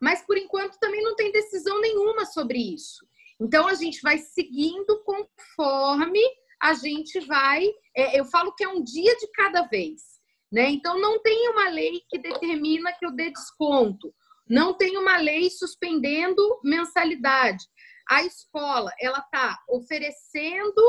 [0.00, 3.06] Mas, por enquanto, também não tem decisão nenhuma sobre isso.
[3.40, 6.20] Então, a gente vai seguindo conforme
[6.60, 7.64] a gente vai.
[7.96, 10.02] É, eu falo que é um dia de cada vez.
[10.50, 10.70] Né?
[10.70, 14.12] Então, não tem uma lei que determina que eu dê desconto
[14.48, 17.64] não tem uma lei suspendendo mensalidade.
[18.08, 20.82] A escola, ela está oferecendo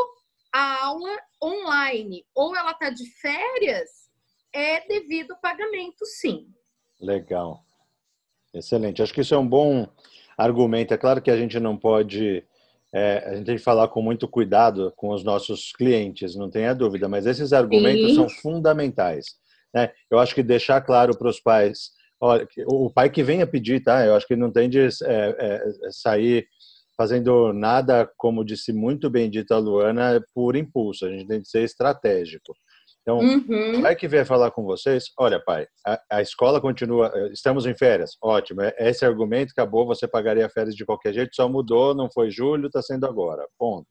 [0.54, 3.90] a aula online ou ela está de férias,
[4.54, 6.48] é devido ao pagamento, sim.
[7.00, 7.64] Legal.
[8.54, 9.02] Excelente.
[9.02, 9.88] Acho que isso é um bom
[10.38, 10.94] argumento.
[10.94, 12.44] É claro que a gente não pode.
[12.92, 16.74] É, a gente tem que falar com muito cuidado com os nossos clientes, não tenha
[16.74, 18.16] dúvida, mas esses argumentos Sim.
[18.16, 19.38] são fundamentais.
[19.72, 19.92] Né?
[20.10, 24.06] Eu acho que deixar claro para os pais, olha, o pai que venha pedir, tá?
[24.06, 26.48] Eu acho que não tem de é, é, sair
[26.98, 31.06] fazendo nada, como disse muito bem dito a Luana, por impulso.
[31.06, 32.54] A gente tem que ser estratégico.
[33.02, 33.82] Então, uhum.
[33.82, 37.74] vai que vier falar com vocês, olha, pai, a, a, escola continua, eh, estamos em
[37.74, 42.08] férias, ótimo, é, esse argumento acabou, você pagaria férias de qualquer jeito, só mudou, não
[42.12, 43.88] foi julho, está sendo agora, ponto.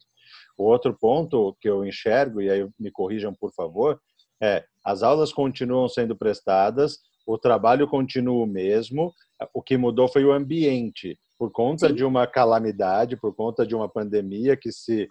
[0.57, 3.99] O outro ponto que eu enxergo, e aí me corrijam, por favor,
[4.41, 6.99] é as aulas continuam sendo prestadas,
[7.29, 9.13] o trabalho continua o mesmo,
[9.53, 11.95] o que mudou foi o ambiente, por conta Sim.
[11.95, 15.07] de uma calamidade, por conta de uma pandemia que se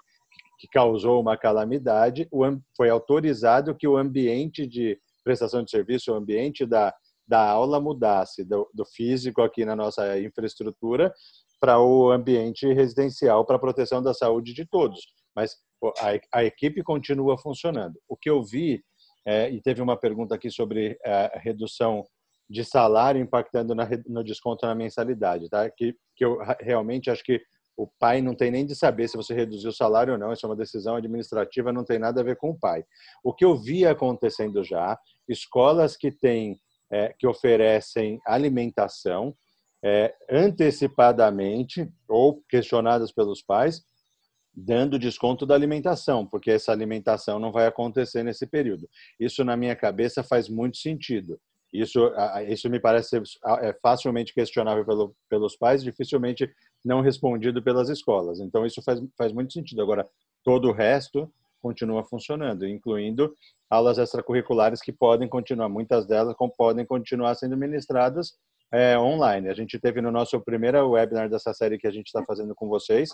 [0.60, 2.28] que causou uma calamidade,
[2.76, 6.92] foi autorizado que o ambiente de prestação de serviço, o ambiente da,
[7.28, 11.14] da aula mudasse do, do físico aqui na nossa infraestrutura
[11.60, 15.00] para o ambiente residencial para a proteção da saúde de todos.
[15.36, 15.58] Mas
[16.00, 18.00] a, a equipe continua funcionando.
[18.10, 18.84] O que eu vi,
[19.28, 22.06] é, e teve uma pergunta aqui sobre a redução
[22.50, 25.70] de salário impactando na, no desconto na mensalidade, tá?
[25.70, 27.42] Que, que eu realmente acho que
[27.76, 30.46] o pai não tem nem de saber se você reduziu o salário ou não, isso
[30.46, 32.86] é uma decisão administrativa, não tem nada a ver com o pai.
[33.22, 34.98] O que eu vi acontecendo já,
[35.28, 36.58] escolas que têm,
[36.90, 39.36] é, que oferecem alimentação
[39.84, 43.84] é, antecipadamente ou questionadas pelos pais,
[44.60, 48.90] dando desconto da alimentação, porque essa alimentação não vai acontecer nesse período.
[49.20, 51.40] Isso, na minha cabeça, faz muito sentido.
[51.72, 52.12] Isso,
[52.48, 53.24] isso me parece ser
[53.62, 56.50] é facilmente questionável pelo, pelos pais, dificilmente
[56.84, 58.40] não respondido pelas escolas.
[58.40, 59.82] Então, isso faz, faz muito sentido.
[59.82, 60.08] Agora,
[60.44, 61.32] todo o resto
[61.62, 63.32] continua funcionando, incluindo
[63.70, 68.34] aulas extracurriculares que podem continuar, muitas delas podem continuar sendo ministradas
[68.72, 69.50] é, online.
[69.50, 72.68] A gente teve no nosso primeiro webinar dessa série que a gente está fazendo com
[72.68, 73.10] vocês,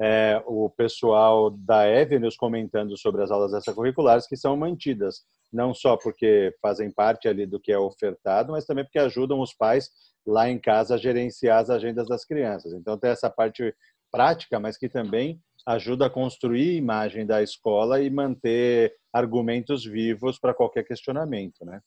[0.00, 5.22] é, o pessoal da Evenus comentando sobre as aulas extracurriculares que são mantidas,
[5.52, 9.52] não só porque fazem parte ali do que é ofertado, mas também porque ajudam os
[9.52, 9.90] pais
[10.26, 12.72] lá em casa a gerenciar as agendas das crianças.
[12.72, 13.74] Então tem essa parte
[14.10, 20.38] prática, mas que também ajuda a construir a imagem da escola e manter argumentos vivos
[20.38, 21.80] para qualquer questionamento, né?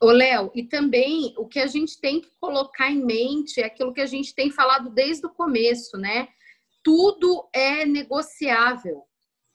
[0.00, 3.92] Ô, Léo, e também o que a gente tem que colocar em mente é aquilo
[3.92, 6.28] que a gente tem falado desde o começo, né?
[6.82, 9.02] Tudo é negociável.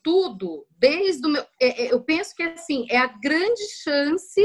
[0.04, 1.46] Tudo, desde o meu.
[1.62, 4.42] É, é, eu penso que assim, é a grande chance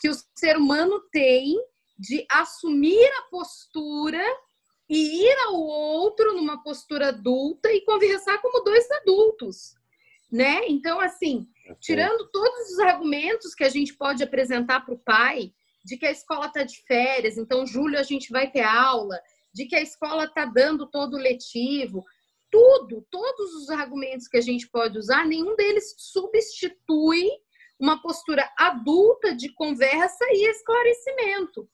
[0.00, 1.56] que o ser humano tem
[1.98, 4.24] de assumir a postura
[4.88, 9.74] e ir ao outro numa postura adulta e conversar como dois adultos,
[10.30, 10.66] né?
[10.68, 11.46] Então, assim,
[11.80, 15.52] tirando todos os argumentos que a gente pode apresentar para o pai
[15.84, 19.20] de que a escola está de férias, então julho a gente vai ter aula,
[19.52, 22.04] de que a escola está dando todo o letivo,
[22.54, 27.28] tudo, todos os argumentos que a gente pode usar, nenhum deles substitui
[27.80, 31.68] uma postura adulta de conversa e esclarecimento.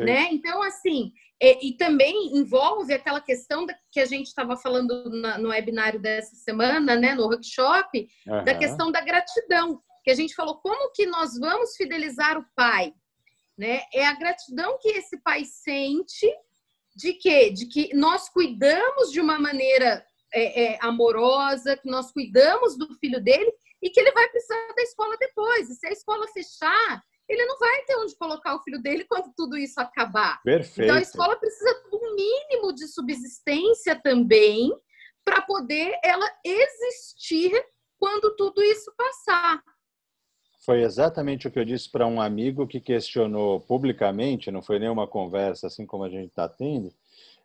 [0.00, 0.28] Né?
[0.32, 5.38] Então, assim, é, e também envolve aquela questão da, que a gente estava falando na,
[5.38, 8.44] no webinário dessa semana, né, no workshop, uhum.
[8.44, 12.92] da questão da gratidão, que a gente falou como que nós vamos fidelizar o pai,
[13.56, 13.82] né?
[13.94, 16.28] É a gratidão que esse pai sente
[16.98, 17.50] de quê?
[17.50, 20.04] De que nós cuidamos de uma maneira
[20.34, 24.82] é, é, amorosa, que nós cuidamos do filho dele e que ele vai precisar da
[24.82, 25.70] escola depois.
[25.70, 29.32] E se a escola fechar, ele não vai ter onde colocar o filho dele quando
[29.36, 30.42] tudo isso acabar.
[30.42, 30.82] Perfeito.
[30.82, 34.72] Então a escola precisa do mínimo de subsistência também
[35.24, 37.52] para poder ela existir
[37.96, 39.62] quando tudo isso passar.
[40.68, 45.06] Foi exatamente o que eu disse para um amigo que questionou publicamente, não foi nenhuma
[45.06, 46.92] conversa assim como a gente está tendo,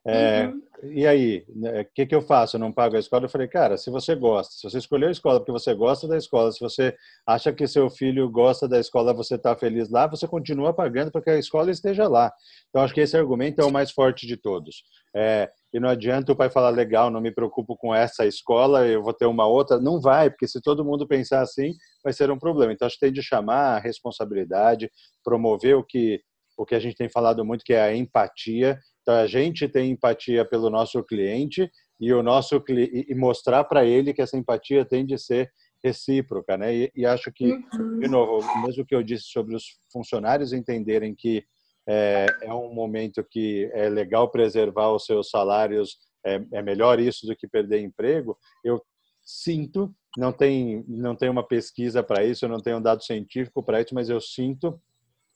[0.05, 0.61] é, uhum.
[0.91, 2.57] E aí, o né, que, que eu faço?
[2.57, 3.23] Eu não pago a escola?
[3.23, 6.17] Eu falei, cara, se você gosta, se você escolheu a escola porque você gosta da
[6.17, 6.93] escola, se você
[7.25, 11.21] acha que seu filho gosta da escola, você está feliz lá, você continua pagando para
[11.21, 12.33] que a escola esteja lá.
[12.69, 14.83] Então, acho que esse argumento é o mais forte de todos.
[15.15, 19.01] É, e não adianta o pai falar, legal, não me preocupo com essa escola, eu
[19.01, 19.79] vou ter uma outra.
[19.79, 22.73] Não vai, porque se todo mundo pensar assim, vai ser um problema.
[22.73, 24.91] Então, acho que tem de chamar a responsabilidade,
[25.23, 26.19] promover o que,
[26.57, 29.91] o que a gente tem falado muito, que é a empatia então, a gente tem
[29.91, 31.69] empatia pelo nosso cliente
[31.99, 35.51] e o nosso e mostrar para ele que essa empatia tem de ser
[35.83, 36.73] recíproca, né?
[36.73, 37.99] E, e acho que, uhum.
[37.99, 41.43] de novo, mesmo que eu disse sobre os funcionários entenderem que
[41.87, 47.27] é, é, um momento que é legal preservar os seus salários, é, é melhor isso
[47.27, 48.37] do que perder emprego.
[48.63, 48.81] Eu
[49.21, 53.63] sinto não tem, não tem uma pesquisa para isso, eu não tenho um dado científico
[53.63, 54.79] para isso, mas eu sinto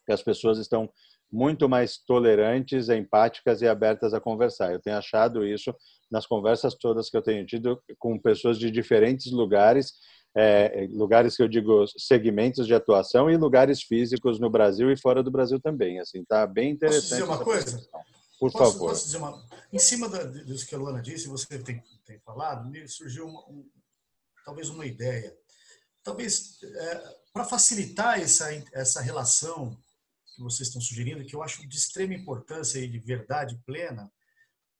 [0.05, 0.89] que as pessoas estão
[1.31, 4.71] muito mais tolerantes, empáticas e abertas a conversar.
[4.71, 5.75] Eu tenho achado isso
[6.09, 9.93] nas conversas todas que eu tenho tido com pessoas de diferentes lugares,
[10.35, 15.21] é, lugares que eu digo segmentos de atuação e lugares físicos no Brasil e fora
[15.21, 15.99] do Brasil também.
[15.99, 17.01] Assim, tá bem interessante.
[17.01, 17.89] Posso dizer uma coisa?
[18.39, 18.89] Por posso, favor.
[18.89, 19.45] Posso dizer uma...
[19.73, 20.07] Em cima
[20.45, 23.65] disso que a Luana disse, você tem, tem falado, me surgiu uma, um,
[24.45, 25.35] talvez uma ideia.
[26.03, 29.77] Talvez é, para facilitar essa, essa relação
[30.37, 34.11] que vocês estão sugerindo, que eu acho de extrema importância e de verdade plena,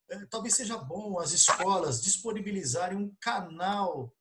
[0.10, 4.14] é, talvez seja bom as escolas disponibilizarem um canal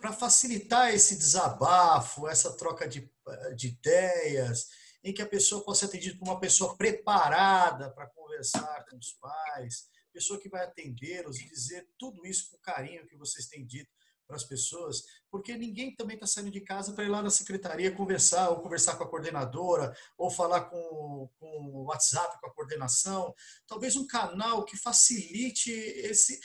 [0.00, 3.10] para facilitar esse desabafo, essa troca de,
[3.56, 4.68] de ideias,
[5.02, 9.12] em que a pessoa possa ser atendida por uma pessoa preparada para conversar com os
[9.20, 13.90] pais, pessoa que vai atendê-los e dizer tudo isso com carinho que vocês têm dito
[14.26, 17.94] para as pessoas, porque ninguém também está saindo de casa para ir lá na secretaria
[17.94, 23.34] conversar, ou conversar com a coordenadora, ou falar com, com o WhatsApp, com a coordenação.
[23.66, 26.38] Talvez um canal que facilite esse.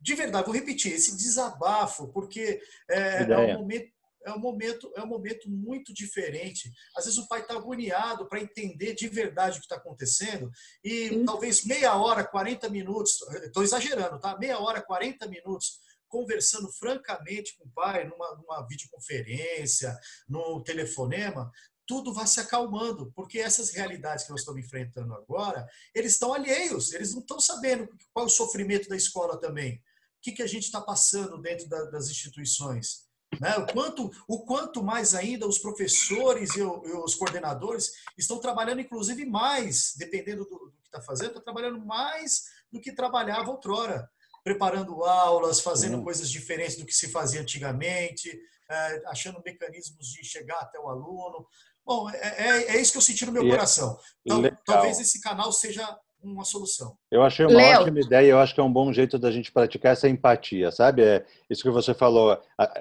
[0.00, 2.60] De verdade, vou repetir, esse desabafo, porque
[2.90, 3.92] é, é um momento
[4.24, 6.72] é um momento é um momento muito diferente.
[6.96, 10.50] Às vezes o pai está agoniado para entender de verdade o que está acontecendo
[10.82, 11.24] e Sim.
[11.24, 14.38] talvez meia hora, 40 minutos, estou exagerando, tá?
[14.38, 15.80] Meia hora, 40 minutos
[16.12, 19.98] conversando francamente com o pai, numa, numa videoconferência,
[20.28, 21.50] no telefonema,
[21.86, 26.92] tudo vai se acalmando, porque essas realidades que nós estamos enfrentando agora, eles estão alheios,
[26.92, 29.76] eles não estão sabendo qual é o sofrimento da escola também.
[29.76, 29.80] O
[30.20, 33.08] que, que a gente está passando dentro da, das instituições.
[33.40, 33.56] Né?
[33.56, 39.24] O, quanto, o quanto mais ainda os professores e, e os coordenadores estão trabalhando, inclusive,
[39.24, 44.08] mais, dependendo do, do que está fazendo, está trabalhando mais do que trabalhava outrora
[44.44, 46.04] preparando aulas, fazendo uhum.
[46.04, 48.30] coisas diferentes do que se fazia antigamente,
[48.70, 51.46] é, achando mecanismos de chegar até o aluno.
[51.84, 53.98] Bom, é, é, é isso que eu senti no meu e é coração.
[54.24, 56.96] Então, talvez esse canal seja uma solução.
[57.10, 57.80] Eu achei uma Leo.
[57.80, 61.02] ótima ideia, eu acho que é um bom jeito da gente praticar essa empatia, sabe?
[61.02, 62.38] É isso que você falou,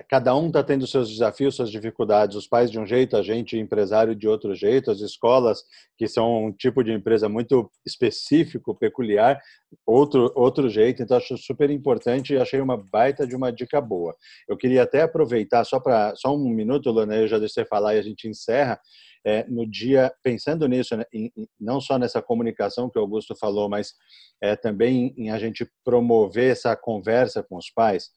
[0.07, 3.57] cada um está tendo seus desafios, suas dificuldades, os pais de um jeito, a gente
[3.57, 5.63] empresário de outro jeito, as escolas
[5.97, 9.39] que são um tipo de empresa muito específico, peculiar,
[9.85, 14.15] outro outro jeito, então acho super importante e achei uma baita de uma dica boa.
[14.47, 17.99] Eu queria até aproveitar só para só um minuto, Lona, eu já deixei falar e
[17.99, 18.79] a gente encerra
[19.25, 23.69] é, no dia, pensando nisso, né, em, não só nessa comunicação que o Augusto falou,
[23.69, 23.93] mas
[24.41, 28.09] é, também em a gente promover essa conversa com os pais,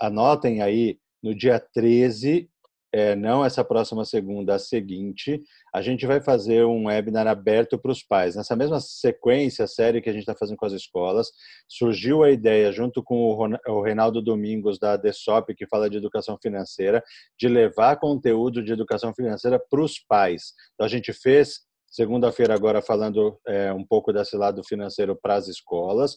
[0.00, 2.50] anotem aí, no dia 13
[2.92, 5.42] é, não essa próxima segunda, a seguinte,
[5.74, 8.36] a gente vai fazer um webinar aberto para os pais.
[8.36, 11.30] Nessa mesma sequência, série que a gente está fazendo com as escolas,
[11.66, 17.02] surgiu a ideia, junto com o Reinaldo Domingos, da DESOP, que fala de educação financeira,
[17.38, 20.52] de levar conteúdo de educação financeira para os pais.
[20.74, 25.48] Então, a gente fez segunda-feira agora falando é, um pouco desse lado financeiro para as
[25.48, 26.16] escolas.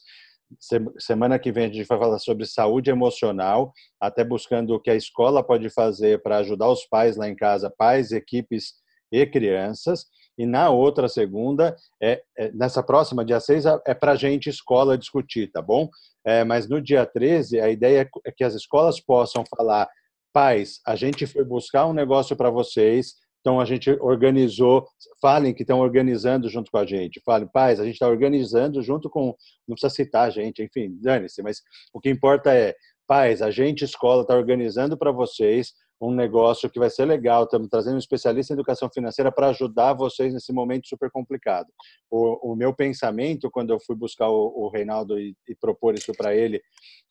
[1.00, 4.96] Semana que vem a gente vai falar sobre saúde emocional, até buscando o que a
[4.96, 8.74] escola pode fazer para ajudar os pais lá em casa, pais, equipes
[9.12, 10.06] e crianças.
[10.38, 14.98] E na outra segunda, é, é nessa próxima, dia 6, é para a gente, escola,
[14.98, 15.90] discutir, tá bom?
[16.26, 19.88] É, mas no dia 13, a ideia é que as escolas possam falar:
[20.34, 23.16] pais, a gente foi buscar um negócio para vocês,
[23.46, 24.88] então a gente organizou,
[25.22, 29.08] falem que estão organizando junto com a gente, falem, pais, a gente está organizando junto
[29.08, 29.36] com,
[29.68, 31.62] não precisa citar a gente, enfim, dane-se, mas
[31.94, 32.74] o que importa é,
[33.06, 37.44] pais, a gente, escola, está organizando para vocês um negócio que vai ser legal.
[37.44, 41.68] Estamos trazendo um especialista em educação financeira para ajudar vocês nesse momento super complicado.
[42.12, 46.12] O, o meu pensamento, quando eu fui buscar o, o Reinaldo e, e, propor isso
[46.14, 46.62] para ele,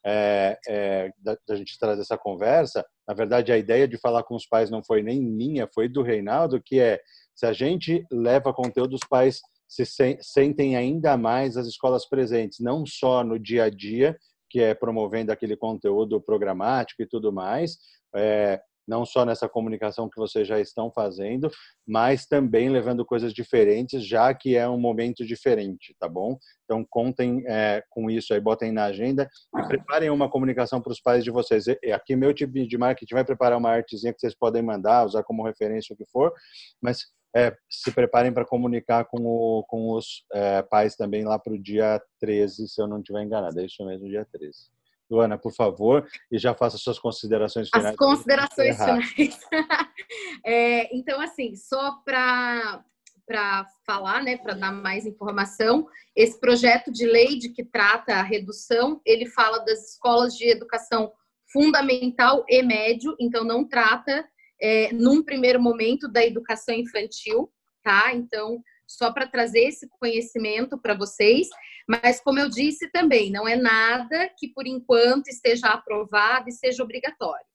[0.05, 4.35] é, é, da, da, gente trazer essa conversa, na verdade, a ideia de falar com
[4.35, 7.01] os pais não foi nem minha, foi do Reinaldo, que é
[7.35, 9.85] se a gente leva conteúdo, os pais se
[10.21, 14.17] sentem ainda mais as escolas presentes, não só no dia a dia,
[14.49, 17.77] que é promovendo aquele conteúdo programático e tudo mais,
[18.15, 21.51] é, não só nessa comunicação que vocês já estão fazendo,
[21.87, 26.37] mas também levando coisas diferentes, já que é um momento diferente, tá bom?
[26.65, 31.01] Então, contem é, com isso aí, botem na agenda e preparem uma comunicação para os
[31.01, 31.67] pais de vocês.
[31.83, 35.23] E aqui, meu time de marketing vai preparar uma artezinha que vocês podem mandar, usar
[35.23, 36.33] como referência o que for,
[36.81, 37.07] mas
[37.37, 41.61] é, se preparem para comunicar com, o, com os é, pais também lá para o
[41.61, 43.59] dia 13, se eu não estiver enganado.
[43.59, 44.74] É isso mesmo, dia 13.
[45.11, 47.87] Luana, por favor, e já faça suas considerações finais.
[47.91, 49.41] As considerações finais.
[50.45, 52.85] é, então, assim, só para
[53.27, 58.23] para falar, né, para dar mais informação, esse projeto de lei de que trata a
[58.23, 61.11] redução, ele fala das escolas de educação
[61.51, 64.29] fundamental e médio, então não trata
[64.61, 67.51] é, num primeiro momento da educação infantil,
[67.83, 68.13] tá?
[68.15, 71.49] Então, só para trazer esse conhecimento para vocês,
[71.89, 76.83] mas como eu disse também, não é nada que por enquanto esteja aprovado e seja
[76.83, 77.47] obrigatório.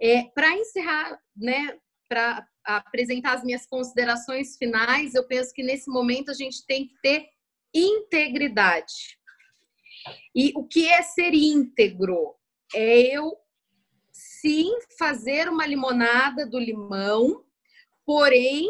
[0.00, 1.78] É, para encerrar, né,
[2.08, 6.94] para apresentar as minhas considerações finais, eu penso que nesse momento a gente tem que
[7.02, 7.28] ter
[7.74, 9.18] integridade.
[10.34, 12.34] E o que é ser íntegro?
[12.74, 13.36] É eu
[14.12, 17.44] sim fazer uma limonada do limão,
[18.04, 18.68] porém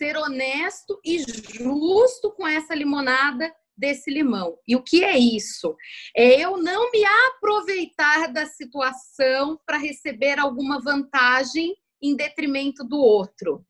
[0.00, 4.56] ser honesto e justo com essa limonada desse limão.
[4.66, 5.76] E o que é isso?
[6.16, 13.62] É eu não me aproveitar da situação para receber alguma vantagem em detrimento do outro.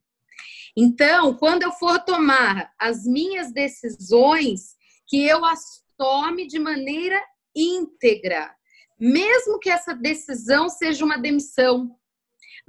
[0.76, 4.76] Então, quando eu for tomar as minhas decisões,
[5.08, 7.20] que eu as tome de maneira
[7.56, 8.54] íntegra,
[9.00, 11.90] mesmo que essa decisão seja uma demissão,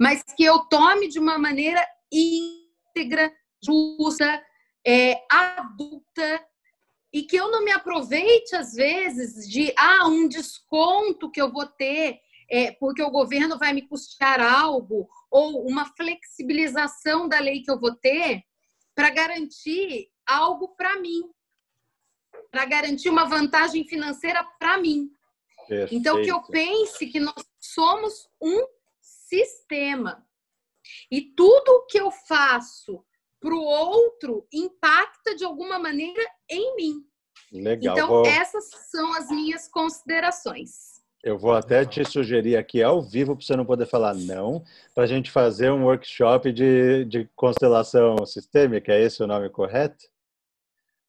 [0.00, 3.32] mas que eu tome de uma maneira íntegra,
[3.64, 4.42] justa,
[4.86, 6.46] é, adulta,
[7.12, 11.66] e que eu não me aproveite, às vezes, de ah, um desconto que eu vou
[11.66, 12.20] ter
[12.52, 17.80] é, porque o governo vai me custear algo, ou uma flexibilização da lei que eu
[17.80, 18.44] vou ter
[18.94, 21.22] para garantir algo para mim,
[22.50, 25.10] para garantir uma vantagem financeira para mim.
[25.66, 25.94] Perfeito.
[25.94, 28.66] Então, que eu pense que nós somos um
[29.00, 30.26] sistema.
[31.10, 33.02] E tudo que eu faço
[33.42, 36.94] para o outro impacta de alguma maneira em mim.
[37.52, 37.94] Legal.
[37.94, 38.26] Então, Vou...
[38.26, 40.92] essas são as minhas considerações.
[41.22, 44.64] Eu vou até te sugerir aqui ao vivo, para você não poder falar não,
[44.94, 50.04] para a gente fazer um workshop de, de constelação sistêmica, é esse o nome correto?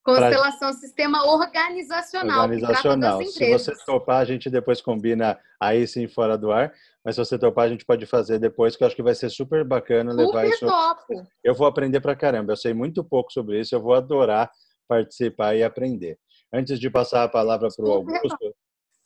[0.03, 0.80] Constelação pra...
[0.80, 2.43] Sistema Organizacional.
[2.43, 3.23] Organizacional.
[3.26, 6.73] Se você topar, a gente depois combina aí sim fora do ar.
[7.03, 9.30] Mas se você topar, a gente pode fazer depois, que eu acho que vai ser
[9.30, 10.65] super bacana super levar isso.
[10.65, 11.27] Topo.
[11.43, 12.53] Eu vou aprender pra caramba.
[12.53, 14.49] Eu sei muito pouco sobre isso, eu vou adorar
[14.88, 16.17] participar e aprender.
[16.53, 18.55] Antes de passar a palavra para o Augusto,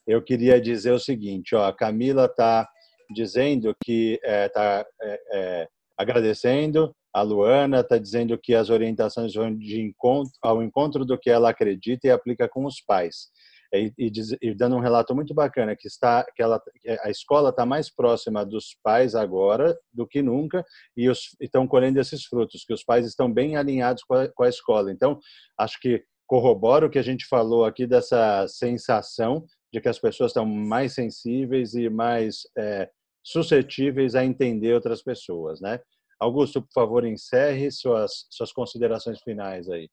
[0.05, 2.67] eu queria dizer o seguinte: ó, a Camila está
[3.13, 5.67] dizendo que está é, é, é,
[5.97, 11.29] agradecendo, a Luana está dizendo que as orientações vão de encontro, ao encontro do que
[11.29, 13.29] ela acredita e aplica com os pais.
[13.73, 14.11] E, e,
[14.41, 16.61] e, dando um relato muito bacana que está que ela
[17.03, 20.63] a escola está mais próxima dos pais agora do que nunca
[20.95, 24.43] e os, estão colhendo esses frutos que os pais estão bem alinhados com a, com
[24.43, 25.19] a escola então
[25.57, 30.31] acho que corrobora o que a gente falou aqui dessa sensação de que as pessoas
[30.31, 32.89] estão mais sensíveis e mais é,
[33.23, 35.79] suscetíveis a entender outras pessoas, né?
[36.19, 39.89] Augusto, por favor, encerre suas, suas considerações finais aí.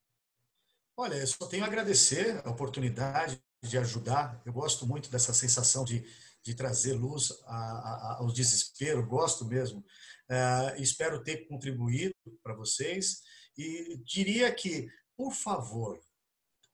[0.97, 4.41] Olha, eu só tenho a agradecer a oportunidade de ajudar.
[4.45, 6.05] Eu gosto muito dessa sensação de,
[6.43, 9.83] de trazer luz a, a, ao desespero, gosto mesmo.
[10.29, 12.13] É, espero ter contribuído
[12.43, 13.21] para vocês
[13.57, 15.99] e diria que, por favor,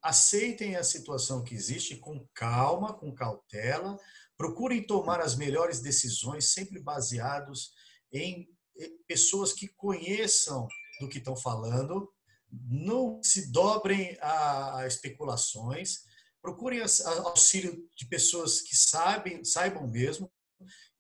[0.02, 4.00] aceitem a situação que existe com calma, com cautela,
[4.36, 7.72] procurem tomar as melhores decisões, sempre baseados
[8.12, 8.50] em
[9.08, 10.68] pessoas que conheçam
[11.00, 12.12] do que estão falando,
[12.52, 16.04] não se dobrem a especulações,
[16.42, 16.82] procurem
[17.26, 20.32] auxílio de pessoas que sabem, saibam mesmo.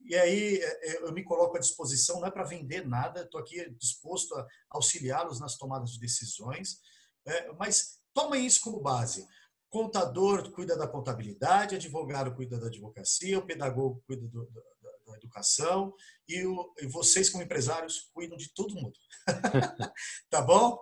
[0.01, 3.39] E aí é, é, eu me coloco à disposição, não é para vender nada, estou
[3.39, 6.79] aqui disposto a auxiliá-los nas tomadas de decisões,
[7.25, 9.25] é, mas Tomem isso como base.
[9.69, 14.61] Contador cuida da contabilidade, advogado cuida da advocacia, o pedagogo cuida do, da,
[15.07, 15.93] da, educação
[16.27, 18.97] e, o, e, vocês, como empresários, cuidam de todo mundo.
[20.29, 20.81] tá bom?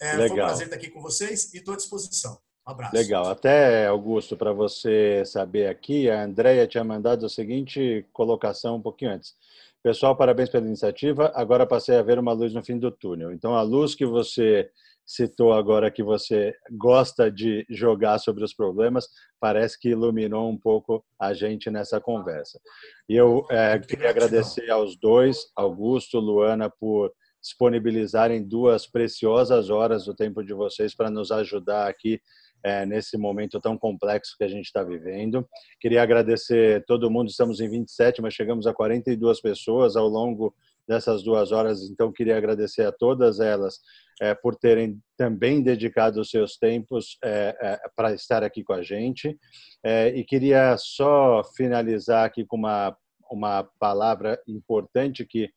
[0.00, 2.40] É, foi um prazer estar aqui com vocês e estou à disposição.
[2.70, 2.94] Um abraço.
[2.94, 3.28] Legal.
[3.28, 9.12] Até, Augusto, para você saber aqui, a Andrea tinha mandado a seguinte colocação um pouquinho
[9.12, 9.34] antes.
[9.82, 11.32] Pessoal, parabéns pela iniciativa.
[11.34, 13.32] Agora passei a ver uma luz no fim do túnel.
[13.32, 14.70] Então, a luz que você
[15.04, 19.08] citou agora que você gosta de jogar sobre os problemas,
[19.40, 22.60] parece que iluminou um pouco a gente nessa conversa.
[23.08, 30.14] E eu é, queria agradecer aos dois, Augusto, Luana, por disponibilizarem duas preciosas horas do
[30.14, 32.20] tempo de vocês para nos ajudar aqui
[32.62, 35.48] é, nesse momento tão complexo que a gente está vivendo.
[35.80, 40.54] Queria agradecer todo mundo, estamos em 27, mas chegamos a 42 pessoas ao longo
[40.90, 41.88] dessas duas horas.
[41.88, 43.80] Então, queria agradecer a todas elas
[44.20, 48.82] é, por terem também dedicado os seus tempos é, é, para estar aqui com a
[48.82, 49.38] gente.
[49.84, 52.96] É, e queria só finalizar aqui com uma,
[53.30, 55.48] uma palavra importante que,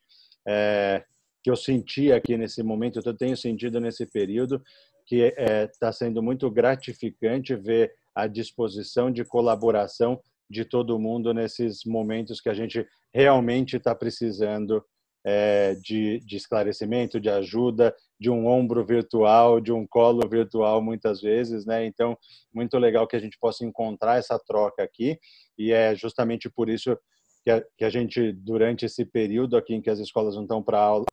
[0.48, 1.04] é,
[1.44, 4.62] que eu senti aqui nesse momento, eu tenho sentido nesse período,
[5.06, 5.34] que
[5.72, 10.20] está é, sendo muito gratificante ver a disposição de colaboração
[10.50, 14.84] de todo mundo nesses momentos que a gente realmente está precisando
[15.26, 21.22] é, de, de, esclarecimento, de ajuda, de um ombro virtual, de um colo virtual, muitas
[21.22, 21.86] vezes, né?
[21.86, 22.18] Então,
[22.54, 25.18] muito legal que a gente possa encontrar essa troca aqui
[25.58, 26.98] e é justamente por isso
[27.44, 30.62] que a, que a gente, durante esse período aqui em que as escolas não estão
[30.62, 31.06] para aula,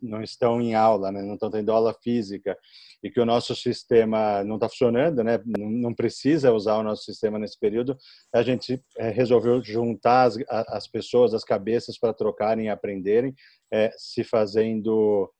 [0.00, 1.22] não estão em aula, né?
[1.22, 2.56] não estão tendo aula física
[3.02, 5.40] e que o nosso sistema não está funcionando, né?
[5.46, 7.96] não precisa usar o nosso sistema nesse período,
[8.32, 13.34] a gente é, resolveu juntar as, as pessoas, as cabeças para trocarem e aprenderem,
[13.72, 15.30] é, se fazendo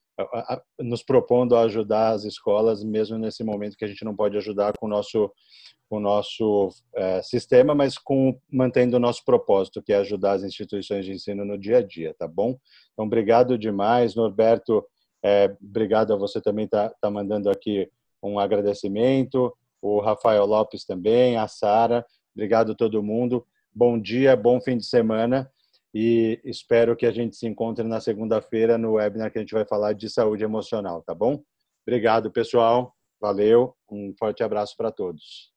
[0.78, 4.72] nos propondo a ajudar as escolas mesmo nesse momento que a gente não pode ajudar
[4.78, 5.30] com o nosso
[5.88, 10.42] com o nosso é, sistema, mas com mantendo o nosso propósito, que é ajudar as
[10.42, 12.58] instituições de ensino no dia a dia, tá bom?
[12.92, 14.84] Então, obrigado demais, Norberto.
[15.22, 17.90] É, obrigado a você também tá, tá mandando aqui
[18.22, 19.50] um agradecimento.
[19.80, 22.04] O Rafael Lopes também, a Sara.
[22.34, 23.46] Obrigado a todo mundo.
[23.74, 25.50] Bom dia, bom fim de semana
[26.00, 29.64] e espero que a gente se encontre na segunda-feira no webinar que a gente vai
[29.64, 31.42] falar de saúde emocional, tá bom?
[31.84, 32.94] Obrigado, pessoal.
[33.20, 33.74] Valeu.
[33.90, 35.52] Um forte abraço para todos.